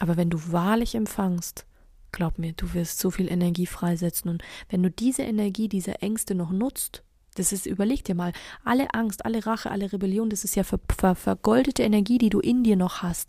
Aber 0.00 0.16
wenn 0.16 0.30
du 0.30 0.50
wahrlich 0.50 0.96
empfangst, 0.96 1.64
glaub 2.10 2.38
mir, 2.38 2.54
du 2.54 2.74
wirst 2.74 2.98
so 2.98 3.12
viel 3.12 3.30
Energie 3.30 3.66
freisetzen. 3.66 4.32
Und 4.32 4.42
wenn 4.68 4.82
du 4.82 4.90
diese 4.90 5.22
Energie, 5.22 5.68
diese 5.68 6.02
Ängste 6.02 6.34
noch 6.34 6.50
nutzt, 6.50 7.04
das 7.36 7.52
ist, 7.52 7.66
überleg 7.66 8.04
dir 8.04 8.16
mal, 8.16 8.32
alle 8.64 8.92
Angst, 8.94 9.24
alle 9.24 9.46
Rache, 9.46 9.70
alle 9.70 9.92
Rebellion, 9.92 10.28
das 10.28 10.42
ist 10.42 10.56
ja 10.56 10.64
ver, 10.64 10.80
ver, 10.98 11.14
vergoldete 11.14 11.84
Energie, 11.84 12.18
die 12.18 12.30
du 12.30 12.40
in 12.40 12.64
dir 12.64 12.74
noch 12.74 13.02
hast. 13.02 13.28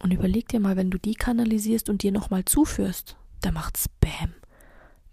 Und 0.00 0.12
überleg 0.12 0.48
dir 0.48 0.60
mal, 0.60 0.76
wenn 0.76 0.90
du 0.90 0.98
die 0.98 1.14
kanalisierst 1.14 1.88
und 1.88 2.02
dir 2.02 2.12
nochmal 2.12 2.44
zuführst, 2.44 3.16
da 3.40 3.50
macht's 3.50 3.88
Bäm. 4.00 4.34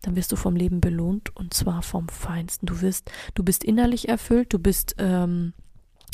Dann 0.02 0.16
wirst 0.16 0.32
du 0.32 0.36
vom 0.36 0.56
Leben 0.56 0.82
belohnt 0.82 1.36
und 1.36 1.54
zwar 1.54 1.82
vom 1.82 2.08
Feinsten. 2.10 2.68
Du 2.68 2.82
wirst, 2.82 3.12
du 3.34 3.44
bist 3.44 3.64
innerlich 3.64 4.08
erfüllt, 4.08 4.54
du 4.54 4.60
bist 4.60 4.96
ähm, 5.00 5.54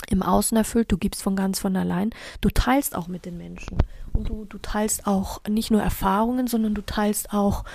im 0.09 0.23
Außen 0.23 0.57
erfüllt, 0.57 0.91
du 0.91 0.97
gibst 0.97 1.21
von 1.21 1.35
ganz 1.35 1.59
von 1.59 1.75
allein, 1.75 2.11
du 2.39 2.49
teilst 2.49 2.95
auch 2.95 3.07
mit 3.07 3.25
den 3.25 3.37
Menschen. 3.37 3.77
Und 4.13 4.29
du, 4.29 4.45
du 4.45 4.57
teilst 4.57 5.07
auch 5.07 5.41
nicht 5.47 5.71
nur 5.71 5.81
Erfahrungen, 5.81 6.47
sondern 6.47 6.73
du 6.73 6.81
teilst 6.81 7.33
auch, 7.33 7.65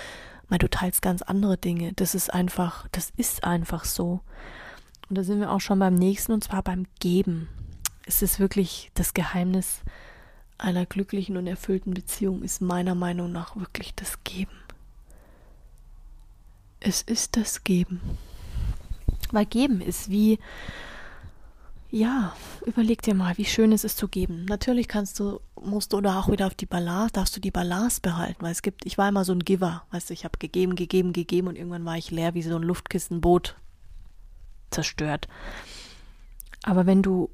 weil 0.49 0.59
du 0.59 0.69
teilst 0.69 1.01
ganz 1.01 1.21
andere 1.21 1.57
Dinge. 1.57 1.93
Das 1.93 2.15
ist 2.15 2.33
einfach, 2.33 2.87
das 2.91 3.11
ist 3.15 3.43
einfach 3.43 3.85
so. 3.85 4.21
Und 5.09 5.17
da 5.17 5.23
sind 5.23 5.39
wir 5.39 5.51
auch 5.51 5.61
schon 5.61 5.79
beim 5.79 5.95
nächsten 5.95 6.31
und 6.31 6.43
zwar 6.43 6.63
beim 6.63 6.85
Geben. 6.99 7.47
Es 8.05 8.21
ist 8.21 8.39
wirklich 8.39 8.91
das 8.93 9.13
Geheimnis 9.13 9.81
einer 10.57 10.85
glücklichen 10.85 11.37
und 11.37 11.47
erfüllten 11.47 11.93
Beziehung 11.93 12.43
ist 12.43 12.61
meiner 12.61 12.95
Meinung 12.95 13.31
nach 13.31 13.55
wirklich 13.55 13.93
das 13.95 14.23
Geben. 14.23 14.51
Es 16.79 17.01
ist 17.01 17.37
das 17.37 17.63
Geben. 17.63 18.01
Weil 19.31 19.45
Geben 19.45 19.81
ist 19.81 20.09
wie, 20.09 20.39
ja, 21.89 22.35
überleg 22.65 23.01
dir 23.01 23.13
mal, 23.13 23.37
wie 23.37 23.45
schön 23.45 23.71
es 23.71 23.83
ist 23.83 23.97
zu 23.97 24.07
geben. 24.07 24.45
Natürlich 24.45 24.87
kannst 24.87 25.19
du, 25.19 25.39
musst 25.61 25.93
du 25.93 25.97
oder 25.97 26.17
auch 26.17 26.29
wieder 26.29 26.47
auf 26.47 26.55
die 26.55 26.65
Balance, 26.65 27.13
darfst 27.13 27.35
du 27.35 27.39
die 27.39 27.51
Balance 27.51 28.01
behalten, 28.01 28.41
weil 28.41 28.51
es 28.51 28.61
gibt, 28.61 28.85
ich 28.85 28.97
war 28.97 29.09
immer 29.09 29.25
so 29.25 29.33
ein 29.33 29.45
Giver, 29.45 29.83
weißt 29.91 30.09
du, 30.09 30.13
ich 30.13 30.23
habe 30.23 30.37
gegeben, 30.37 30.75
gegeben, 30.75 31.13
gegeben 31.13 31.47
und 31.47 31.55
irgendwann 31.55 31.85
war 31.85 31.97
ich 31.97 32.11
leer 32.11 32.33
wie 32.33 32.41
so 32.41 32.55
ein 32.55 32.63
Luftkissenboot 32.63 33.55
zerstört. 34.71 35.27
Aber 36.63 36.85
wenn 36.85 37.01
du 37.01 37.29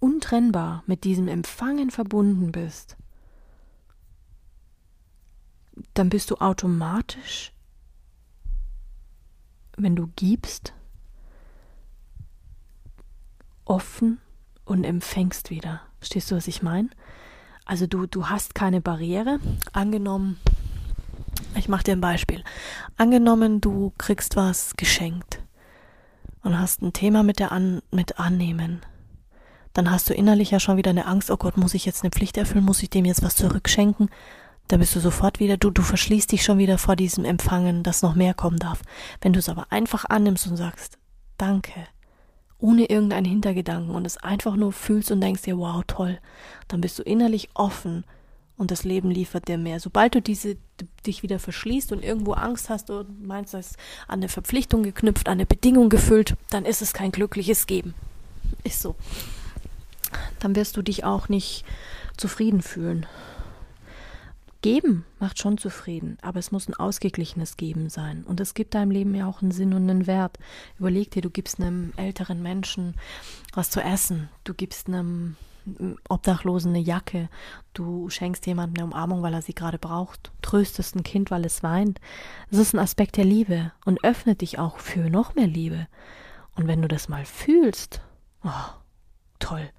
untrennbar 0.00 0.82
mit 0.86 1.04
diesem 1.04 1.28
Empfangen 1.28 1.90
verbunden 1.90 2.52
bist, 2.52 2.96
dann 5.94 6.08
bist 6.08 6.30
du 6.30 6.36
automatisch, 6.36 7.52
wenn 9.76 9.96
du 9.96 10.08
gibst, 10.16 10.74
offen 13.64 14.18
und 14.64 14.84
empfängst 14.84 15.50
wieder. 15.50 15.80
Verstehst 15.98 16.30
du, 16.30 16.36
was 16.36 16.48
ich 16.48 16.62
meine? 16.62 16.90
Also 17.64 17.86
du, 17.86 18.06
du 18.06 18.28
hast 18.28 18.54
keine 18.54 18.80
Barriere. 18.80 19.38
Angenommen, 19.72 20.38
ich 21.54 21.68
mache 21.68 21.84
dir 21.84 21.92
ein 21.92 22.00
Beispiel. 22.00 22.42
Angenommen, 22.96 23.60
du 23.60 23.92
kriegst 23.96 24.36
was 24.36 24.76
geschenkt 24.76 25.40
und 26.42 26.58
hast 26.58 26.82
ein 26.82 26.92
Thema 26.92 27.22
mit 27.22 27.38
der 27.38 27.52
An 27.52 27.82
mit 27.90 28.18
annehmen. 28.18 28.80
Dann 29.72 29.90
hast 29.90 30.10
du 30.10 30.14
innerlich 30.14 30.50
ja 30.50 30.60
schon 30.60 30.76
wieder 30.76 30.90
eine 30.90 31.06
Angst, 31.06 31.30
oh 31.30 31.36
Gott, 31.36 31.56
muss 31.56 31.74
ich 31.74 31.86
jetzt 31.86 32.02
eine 32.02 32.10
Pflicht 32.10 32.36
erfüllen, 32.36 32.64
muss 32.64 32.82
ich 32.82 32.90
dem 32.90 33.04
jetzt 33.04 33.22
was 33.22 33.36
zurückschenken? 33.36 34.10
Da 34.68 34.76
bist 34.76 34.94
du 34.94 35.00
sofort 35.00 35.40
wieder, 35.40 35.56
du, 35.56 35.70
du 35.70 35.82
verschließt 35.82 36.30
dich 36.30 36.44
schon 36.44 36.58
wieder 36.58 36.78
vor 36.78 36.96
diesem 36.96 37.24
Empfangen, 37.24 37.82
dass 37.82 38.02
noch 38.02 38.14
mehr 38.14 38.34
kommen 38.34 38.58
darf. 38.58 38.82
Wenn 39.20 39.32
du 39.32 39.38
es 39.38 39.48
aber 39.48 39.66
einfach 39.70 40.04
annimmst 40.04 40.46
und 40.46 40.56
sagst, 40.56 40.98
danke, 41.38 41.86
ohne 42.58 42.84
irgendeinen 42.84 43.26
Hintergedanken 43.26 43.94
und 43.94 44.06
es 44.06 44.16
einfach 44.18 44.54
nur 44.56 44.72
fühlst 44.72 45.10
und 45.10 45.20
denkst 45.20 45.42
dir, 45.42 45.58
wow, 45.58 45.82
toll, 45.86 46.18
dann 46.68 46.80
bist 46.80 46.98
du 46.98 47.02
innerlich 47.02 47.48
offen 47.54 48.04
und 48.56 48.70
das 48.70 48.84
Leben 48.84 49.10
liefert 49.10 49.48
dir 49.48 49.56
mehr. 49.56 49.80
Sobald 49.80 50.14
du 50.14 50.20
diese 50.20 50.56
dich 51.06 51.22
wieder 51.22 51.38
verschließt 51.38 51.92
und 51.92 52.04
irgendwo 52.04 52.32
Angst 52.32 52.68
hast 52.68 52.90
und 52.90 53.26
meinst, 53.26 53.54
das 53.54 53.72
ist 53.72 53.76
an 54.06 54.20
eine 54.20 54.28
Verpflichtung 54.28 54.82
geknüpft, 54.82 55.28
an 55.28 55.38
eine 55.38 55.46
Bedingung 55.46 55.88
gefüllt, 55.88 56.36
dann 56.50 56.66
ist 56.66 56.82
es 56.82 56.92
kein 56.92 57.10
glückliches 57.10 57.66
Geben. 57.66 57.94
Ist 58.62 58.82
so. 58.82 58.96
Dann 60.40 60.56
wirst 60.56 60.76
du 60.76 60.82
dich 60.82 61.04
auch 61.04 61.28
nicht 61.28 61.64
zufrieden 62.16 62.62
fühlen. 62.62 63.06
Geben 64.62 65.06
macht 65.18 65.38
schon 65.38 65.56
zufrieden, 65.56 66.18
aber 66.20 66.38
es 66.38 66.52
muss 66.52 66.68
ein 66.68 66.74
ausgeglichenes 66.74 67.56
Geben 67.56 67.88
sein. 67.88 68.24
Und 68.24 68.40
es 68.40 68.52
gibt 68.52 68.74
deinem 68.74 68.90
Leben 68.90 69.14
ja 69.14 69.26
auch 69.26 69.40
einen 69.40 69.52
Sinn 69.52 69.72
und 69.72 69.88
einen 69.88 70.06
Wert. 70.06 70.38
Überleg 70.78 71.10
dir, 71.10 71.22
du 71.22 71.30
gibst 71.30 71.60
einem 71.60 71.94
älteren 71.96 72.42
Menschen 72.42 72.94
was 73.54 73.70
zu 73.70 73.80
essen, 73.80 74.28
du 74.44 74.52
gibst 74.52 74.88
einem 74.88 75.36
Obdachlosen 76.08 76.70
eine 76.70 76.80
Jacke, 76.80 77.28
du 77.72 78.10
schenkst 78.10 78.46
jemandem 78.46 78.82
eine 78.82 78.92
Umarmung, 78.92 79.22
weil 79.22 79.34
er 79.34 79.42
sie 79.42 79.54
gerade 79.54 79.78
braucht, 79.78 80.30
tröstest 80.42 80.94
ein 80.94 81.04
Kind, 81.04 81.30
weil 81.30 81.44
es 81.46 81.62
weint. 81.62 82.00
Das 82.50 82.60
ist 82.60 82.74
ein 82.74 82.80
Aspekt 82.80 83.16
der 83.16 83.24
Liebe 83.24 83.72
und 83.84 84.04
öffnet 84.04 84.42
dich 84.42 84.58
auch 84.58 84.78
für 84.78 85.08
noch 85.08 85.34
mehr 85.34 85.46
Liebe. 85.46 85.86
Und 86.54 86.66
wenn 86.66 86.82
du 86.82 86.88
das 86.88 87.08
mal 87.08 87.24
fühlst, 87.24 88.02
oh, 88.44 88.50
toll. 89.38 89.70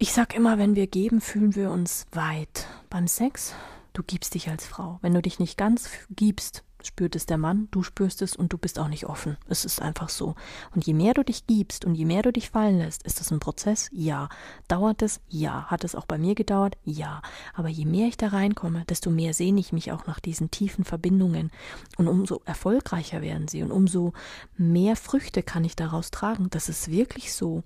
Ich 0.00 0.12
sag 0.12 0.36
immer, 0.36 0.58
wenn 0.58 0.76
wir 0.76 0.86
geben, 0.86 1.20
fühlen 1.20 1.56
wir 1.56 1.72
uns 1.72 2.06
weit. 2.12 2.68
Beim 2.88 3.08
Sex, 3.08 3.52
du 3.94 4.04
gibst 4.04 4.34
dich 4.34 4.48
als 4.48 4.64
Frau. 4.64 5.00
Wenn 5.02 5.12
du 5.12 5.20
dich 5.20 5.40
nicht 5.40 5.58
ganz 5.58 5.90
gibst, 6.08 6.62
spürt 6.84 7.16
es 7.16 7.26
der 7.26 7.36
Mann, 7.36 7.66
du 7.72 7.82
spürst 7.82 8.22
es 8.22 8.36
und 8.36 8.52
du 8.52 8.58
bist 8.58 8.78
auch 8.78 8.86
nicht 8.86 9.06
offen. 9.06 9.36
Es 9.48 9.64
ist 9.64 9.82
einfach 9.82 10.08
so. 10.08 10.36
Und 10.72 10.86
je 10.86 10.94
mehr 10.94 11.14
du 11.14 11.24
dich 11.24 11.48
gibst 11.48 11.84
und 11.84 11.96
je 11.96 12.04
mehr 12.04 12.22
du 12.22 12.32
dich 12.32 12.50
fallen 12.50 12.78
lässt, 12.78 13.02
ist 13.02 13.18
das 13.18 13.32
ein 13.32 13.40
Prozess? 13.40 13.90
Ja. 13.90 14.28
Dauert 14.68 15.02
es? 15.02 15.20
Ja. 15.26 15.64
Hat 15.64 15.82
es 15.82 15.96
auch 15.96 16.06
bei 16.06 16.16
mir 16.16 16.36
gedauert? 16.36 16.78
Ja. 16.84 17.20
Aber 17.52 17.68
je 17.68 17.84
mehr 17.84 18.06
ich 18.06 18.16
da 18.16 18.28
reinkomme, 18.28 18.84
desto 18.84 19.10
mehr 19.10 19.34
sehne 19.34 19.58
ich 19.58 19.72
mich 19.72 19.90
auch 19.90 20.06
nach 20.06 20.20
diesen 20.20 20.52
tiefen 20.52 20.84
Verbindungen. 20.84 21.50
Und 21.96 22.06
umso 22.06 22.40
erfolgreicher 22.44 23.20
werden 23.20 23.48
sie 23.48 23.64
und 23.64 23.72
umso 23.72 24.12
mehr 24.56 24.94
Früchte 24.94 25.42
kann 25.42 25.64
ich 25.64 25.74
daraus 25.74 26.12
tragen. 26.12 26.50
Das 26.50 26.68
ist 26.68 26.88
wirklich 26.88 27.32
so. 27.32 27.64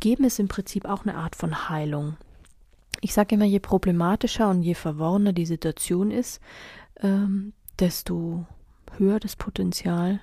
Geben 0.00 0.24
ist 0.24 0.38
im 0.38 0.48
Prinzip 0.48 0.84
auch 0.84 1.02
eine 1.02 1.16
Art 1.16 1.36
von 1.36 1.68
Heilung. 1.68 2.16
Ich 3.00 3.14
sage 3.14 3.34
immer, 3.34 3.44
je 3.44 3.60
problematischer 3.60 4.48
und 4.50 4.62
je 4.62 4.74
verworrener 4.74 5.32
die 5.32 5.46
Situation 5.46 6.10
ist, 6.10 6.40
ähm, 7.00 7.52
desto 7.78 8.46
höher 8.96 9.20
das 9.20 9.36
Potenzial 9.36 10.20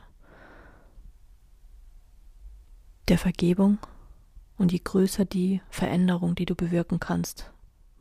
der 3.07 3.17
Vergebung 3.17 3.77
und 4.57 4.71
je 4.71 4.81
größer 4.83 5.25
die 5.25 5.61
Veränderung, 5.69 6.35
die 6.35 6.45
du 6.45 6.55
bewirken 6.55 6.99
kannst 6.99 7.51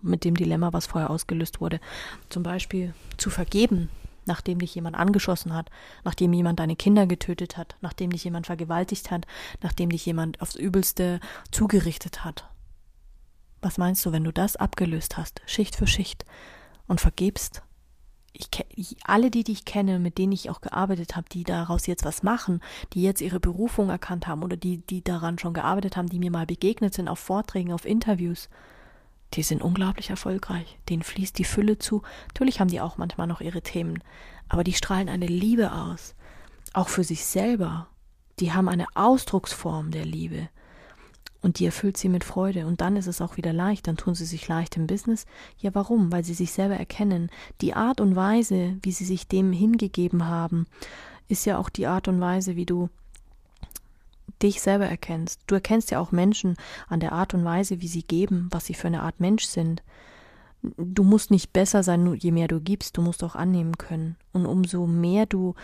mit 0.01 0.25
dem 0.25 0.37
Dilemma, 0.37 0.73
was 0.73 0.87
vorher 0.87 1.11
ausgelöst 1.11 1.61
wurde. 1.61 1.81
Zum 2.29 2.43
Beispiel 2.43 2.95
zu 3.17 3.31
vergeben, 3.31 3.89
nachdem 4.27 4.59
dich 4.59 4.75
jemand 4.75 4.97
angeschossen 4.97 5.55
hat, 5.55 5.71
nachdem 6.05 6.33
jemand 6.33 6.61
deine 6.61 6.77
Kinder 6.77 7.07
getötet 7.07 7.57
hat, 7.57 7.77
nachdem 7.81 8.11
dich 8.11 8.25
jemand 8.25 8.47
vergewaltigt 8.47 9.11
hat, 9.11 9.27
nachdem 9.63 9.91
dich 9.91 10.05
jemand 10.07 10.41
aufs 10.41 10.57
Übelste 10.57 11.21
zugerichtet 11.51 12.25
hat. 12.25 12.49
Was 13.63 13.79
meinst 13.79 14.05
du, 14.05 14.13
wenn 14.13 14.25
du 14.25 14.33
das 14.33 14.57
abgelöst 14.57 15.17
hast, 15.17 15.41
Schicht 15.47 15.77
für 15.77 15.87
Schicht 15.87 16.25
und 16.87 17.01
vergebst? 17.01 17.63
Ich, 18.33 18.97
alle, 19.05 19.31
die 19.31 19.45
dich 19.45 19.65
kenne, 19.65 20.01
mit 20.01 20.19
denen 20.19 20.33
ich 20.33 20.51
auch 20.51 20.61
gearbeitet 20.61 21.15
habe, 21.15 21.29
die 21.31 21.45
daraus 21.45 21.87
jetzt 21.87 22.05
was 22.05 22.25
machen, 22.25 22.61
die 22.93 23.03
jetzt 23.03 23.21
ihre 23.21 23.39
Berufung 23.39 23.91
erkannt 23.91 24.27
haben 24.27 24.43
oder 24.43 24.57
die, 24.57 24.79
die 24.79 25.05
daran 25.05 25.39
schon 25.39 25.55
gearbeitet 25.55 25.97
haben, 25.97 26.09
die 26.09 26.19
mir 26.19 26.33
mal 26.33 26.45
begegnet 26.45 26.95
sind 26.95 27.09
auf 27.09 27.21
Vorträgen, 27.21 27.73
auf 27.73 27.85
Interviews, 27.85 28.49
die 29.35 29.43
sind 29.43 29.63
unglaublich 29.63 30.11
erfolgreich. 30.11 30.79
Denen 30.89 31.03
fließt 31.03 31.39
die 31.39 31.45
Fülle 31.45 31.79
zu. 31.79 32.03
Natürlich 32.29 32.61
haben 32.61 32.69
die 32.69 32.81
auch 32.81 32.97
manchmal 32.99 33.27
noch 33.27 33.41
ihre 33.41 33.63
Themen, 33.63 34.03
aber 34.49 34.65
die 34.65 34.73
strahlen 34.73 35.09
eine 35.09 35.27
Liebe 35.27 35.73
aus. 35.73 36.15
Auch 36.73 36.89
für 36.89 37.05
sich 37.05 37.25
selber. 37.25 37.89
Die 38.41 38.53
haben 38.53 38.69
eine 38.69 38.87
Ausdrucksform 38.95 39.91
der 39.91 40.05
Liebe. 40.05 40.49
Und 41.41 41.59
die 41.59 41.67
erfüllt 41.67 41.97
sie 41.97 42.09
mit 42.09 42.25
Freude. 42.25 42.67
Und 42.67 42.81
dann 42.81 42.97
ist 42.97 43.07
es 43.07 43.21
auch 43.21 43.37
wieder 43.37 43.53
leicht. 43.53 43.87
Dann 43.87 43.97
tun 43.97 44.15
sie 44.15 44.25
sich 44.25 44.49
leicht 44.49 44.77
im 44.77 44.87
Business. 44.87 45.27
Ja, 45.59 45.75
warum? 45.75 46.11
Weil 46.11 46.25
sie 46.25 46.35
sich 46.35 46.53
selber 46.53 46.77
erkennen. 46.77 47.31
Die 47.61 47.75
Art 47.75 48.01
und 48.01 48.17
Weise, 48.17 48.79
wie 48.83 48.93
sie 48.93 49.05
sich 49.05 49.29
dem 49.29 49.53
hingegeben 49.53 50.27
haben, 50.27 50.67
ist 51.29 51.45
ja 51.45 51.59
auch 51.59 51.69
die 51.69 51.87
Art 51.87 52.09
und 52.09 52.21
Weise, 52.21 52.57
wie 52.57 52.67
du 52.67 52.89
dich 54.43 54.61
selber 54.61 54.87
erkennst. 54.87 55.41
Du 55.47 55.55
erkennst 55.55 55.91
ja 55.91 56.01
auch 56.01 56.13
Menschen 56.13 56.57
an 56.89 57.01
der 57.01 57.13
Art 57.13 57.35
und 57.35 57.45
Weise, 57.45 57.81
wie 57.81 57.89
sie 57.89 58.03
geben, 58.03 58.49
was 58.51 58.67
sie 58.67 58.75
für 58.75 58.89
eine 58.89 59.03
Art 59.03 59.21
Mensch 59.21 59.45
sind 59.45 59.83
du 60.77 61.03
musst 61.03 61.31
nicht 61.31 61.53
besser 61.53 61.83
sein, 61.83 62.15
je 62.15 62.33
mehr 62.33 62.49
du 62.49 62.61
gibst, 62.61 62.97
du 62.97 63.03
musst 63.03 63.23
auch 63.23 63.35
annehmen 63.35 63.77
können. 63.79 64.17
Und 64.33 64.47
umso 64.47 64.87
mehr 64.87 65.27
du 65.27 65.55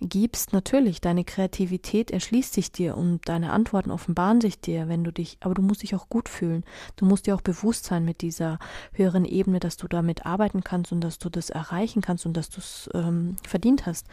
gibst, 0.00 0.52
natürlich, 0.52 1.00
deine 1.00 1.24
Kreativität 1.24 2.10
erschließt 2.10 2.52
sich 2.52 2.70
dir 2.70 2.96
und 2.96 3.28
deine 3.28 3.52
Antworten 3.52 3.90
offenbaren 3.90 4.40
sich 4.40 4.60
dir, 4.60 4.88
wenn 4.88 5.02
du 5.02 5.12
dich, 5.12 5.38
aber 5.40 5.54
du 5.54 5.62
musst 5.62 5.82
dich 5.82 5.94
auch 5.94 6.08
gut 6.08 6.28
fühlen. 6.28 6.64
Du 6.96 7.06
musst 7.06 7.26
dir 7.26 7.34
auch 7.34 7.40
bewusst 7.40 7.84
sein 7.84 8.04
mit 8.04 8.20
dieser 8.20 8.58
höheren 8.92 9.24
Ebene, 9.24 9.60
dass 9.60 9.76
du 9.76 9.88
damit 9.88 10.26
arbeiten 10.26 10.62
kannst 10.62 10.92
und 10.92 11.00
dass 11.00 11.18
du 11.18 11.28
das 11.28 11.50
erreichen 11.50 12.02
kannst 12.02 12.26
und 12.26 12.36
dass 12.36 12.50
du 12.50 12.58
es 12.58 12.88
ähm, 12.94 13.36
verdient 13.46 13.86
hast. 13.86 14.06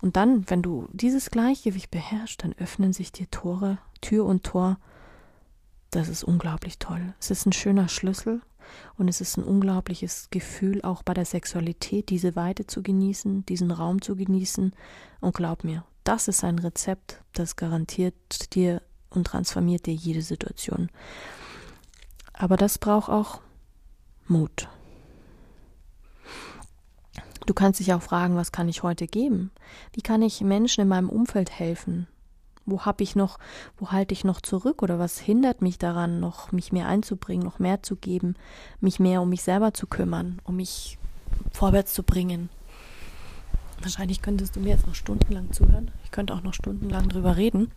Und 0.00 0.16
dann, 0.16 0.48
wenn 0.50 0.62
du 0.62 0.88
dieses 0.92 1.30
Gleichgewicht 1.30 1.90
beherrschst, 1.90 2.44
dann 2.44 2.54
öffnen 2.54 2.92
sich 2.92 3.10
dir 3.10 3.30
Tore, 3.30 3.78
Tür 4.00 4.26
und 4.26 4.44
Tor. 4.44 4.78
Das 5.90 6.08
ist 6.08 6.24
unglaublich 6.24 6.78
toll. 6.78 7.14
Es 7.20 7.30
ist 7.30 7.46
ein 7.46 7.52
schöner 7.52 7.88
Schlüssel 7.88 8.40
und 8.96 9.08
es 9.08 9.20
ist 9.20 9.36
ein 9.36 9.44
unglaubliches 9.44 10.28
Gefühl, 10.30 10.82
auch 10.82 11.02
bei 11.02 11.14
der 11.14 11.24
Sexualität, 11.24 12.10
diese 12.10 12.36
Weite 12.36 12.66
zu 12.66 12.82
genießen, 12.82 13.46
diesen 13.46 13.70
Raum 13.70 14.02
zu 14.02 14.16
genießen. 14.16 14.74
Und 15.20 15.34
glaub 15.34 15.64
mir, 15.64 15.84
das 16.04 16.28
ist 16.28 16.44
ein 16.44 16.58
Rezept, 16.58 17.22
das 17.32 17.56
garantiert 17.56 18.54
dir 18.54 18.82
und 19.10 19.26
transformiert 19.26 19.86
dir 19.86 19.94
jede 19.94 20.22
Situation. 20.22 20.90
Aber 22.32 22.56
das 22.56 22.78
braucht 22.78 23.08
auch 23.08 23.40
Mut. 24.26 24.68
Du 27.46 27.52
kannst 27.52 27.80
dich 27.80 27.92
auch 27.92 28.02
fragen, 28.02 28.36
was 28.36 28.52
kann 28.52 28.68
ich 28.68 28.82
heute 28.82 29.06
geben? 29.06 29.50
Wie 29.92 30.00
kann 30.00 30.22
ich 30.22 30.40
Menschen 30.40 30.80
in 30.80 30.88
meinem 30.88 31.10
Umfeld 31.10 31.50
helfen? 31.50 32.06
Wo 32.66 32.82
habe 32.82 33.02
ich 33.02 33.14
noch, 33.14 33.38
wo 33.78 33.90
halte 33.90 34.14
ich 34.14 34.24
noch 34.24 34.40
zurück 34.40 34.82
oder 34.82 34.98
was 34.98 35.18
hindert 35.18 35.62
mich 35.62 35.78
daran, 35.78 36.20
noch 36.20 36.52
mich 36.52 36.72
mehr 36.72 36.88
einzubringen, 36.88 37.44
noch 37.44 37.58
mehr 37.58 37.82
zu 37.82 37.96
geben, 37.96 38.36
mich 38.80 39.00
mehr 39.00 39.20
um 39.20 39.28
mich 39.28 39.42
selber 39.42 39.74
zu 39.74 39.86
kümmern, 39.86 40.40
um 40.44 40.56
mich 40.56 40.98
vorwärts 41.52 41.92
zu 41.92 42.02
bringen? 42.02 42.48
Wahrscheinlich 43.80 44.22
könntest 44.22 44.56
du 44.56 44.60
mir 44.60 44.70
jetzt 44.70 44.86
noch 44.86 44.94
stundenlang 44.94 45.52
zuhören. 45.52 45.90
Ich 46.04 46.10
könnte 46.10 46.32
auch 46.32 46.42
noch 46.42 46.54
stundenlang 46.54 47.08
drüber 47.08 47.36
reden. 47.36 47.70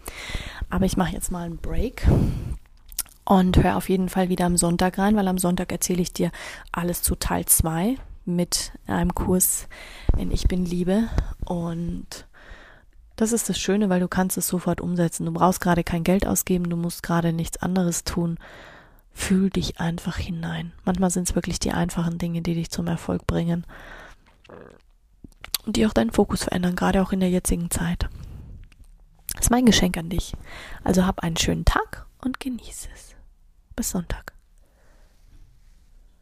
Aber 0.69 0.85
ich 0.85 0.95
mache 0.95 1.11
jetzt 1.11 1.31
mal 1.31 1.45
einen 1.45 1.57
Break 1.57 2.07
und 3.25 3.61
hör 3.61 3.75
auf 3.75 3.89
jeden 3.89 4.07
Fall 4.07 4.29
wieder 4.29 4.45
am 4.45 4.55
Sonntag 4.55 4.97
rein, 4.97 5.17
weil 5.17 5.27
am 5.27 5.38
Sonntag 5.38 5.71
erzähle 5.71 6.01
ich 6.01 6.13
dir 6.13 6.31
alles 6.71 7.01
zu 7.01 7.15
Teil 7.15 7.45
2 7.45 7.97
mit 8.23 8.71
einem 8.85 9.13
Kurs 9.13 9.67
in 10.17 10.31
Ich 10.31 10.47
bin 10.47 10.65
Liebe 10.65 11.09
und 11.45 12.26
das 13.18 13.34
ist 13.34 13.49
das 13.49 13.59
Schöne, 13.59 13.89
weil 13.89 13.99
du 13.99 14.07
kannst 14.07 14.38
es 14.38 14.47
sofort 14.47 14.80
umsetzen. 14.80 15.26
Du 15.26 15.34
brauchst 15.34 15.59
gerade 15.59 15.84
kein 15.84 16.03
Geld 16.03 16.26
ausgeben, 16.26 16.70
du 16.70 16.78
musst 16.78 17.03
gerade 17.03 17.34
nichts 17.34 17.57
anderes 17.57 18.03
tun. 18.03 18.38
Fühl 19.11 19.49
dich 19.49 19.80
einfach 19.80 20.18
hinein. 20.18 20.72
Manchmal 20.86 21.09
sind 21.09 21.28
es 21.28 21.36
wirklich 21.36 21.57
die 21.57 21.72
einfachen 21.72 22.20
Dinge, 22.20 22.43
die 22.43 22.53
dich 22.53 22.70
zum 22.70 22.86
Erfolg 22.88 23.26
bringen 23.26 23.65
und 25.65 25.76
die 25.76 25.88
auch 25.88 25.93
deinen 25.93 26.11
Fokus 26.11 26.43
verändern, 26.43 26.76
gerade 26.76 27.01
auch 27.01 27.11
in 27.11 27.20
der 27.20 27.32
jetzigen 27.32 27.72
Zeit. 27.72 28.07
Das 29.34 29.45
ist 29.45 29.51
mein 29.51 29.65
Geschenk 29.65 29.97
an 29.97 30.09
dich. 30.09 30.34
Also 30.84 31.05
hab 31.05 31.24
einen 31.24 31.38
schönen 31.38 31.65
Tag 31.65 32.05
und 32.24 32.39
genieße 32.39 32.88
es. 32.93 33.15
Bis 33.76 33.89
Sonntag. 33.89 34.36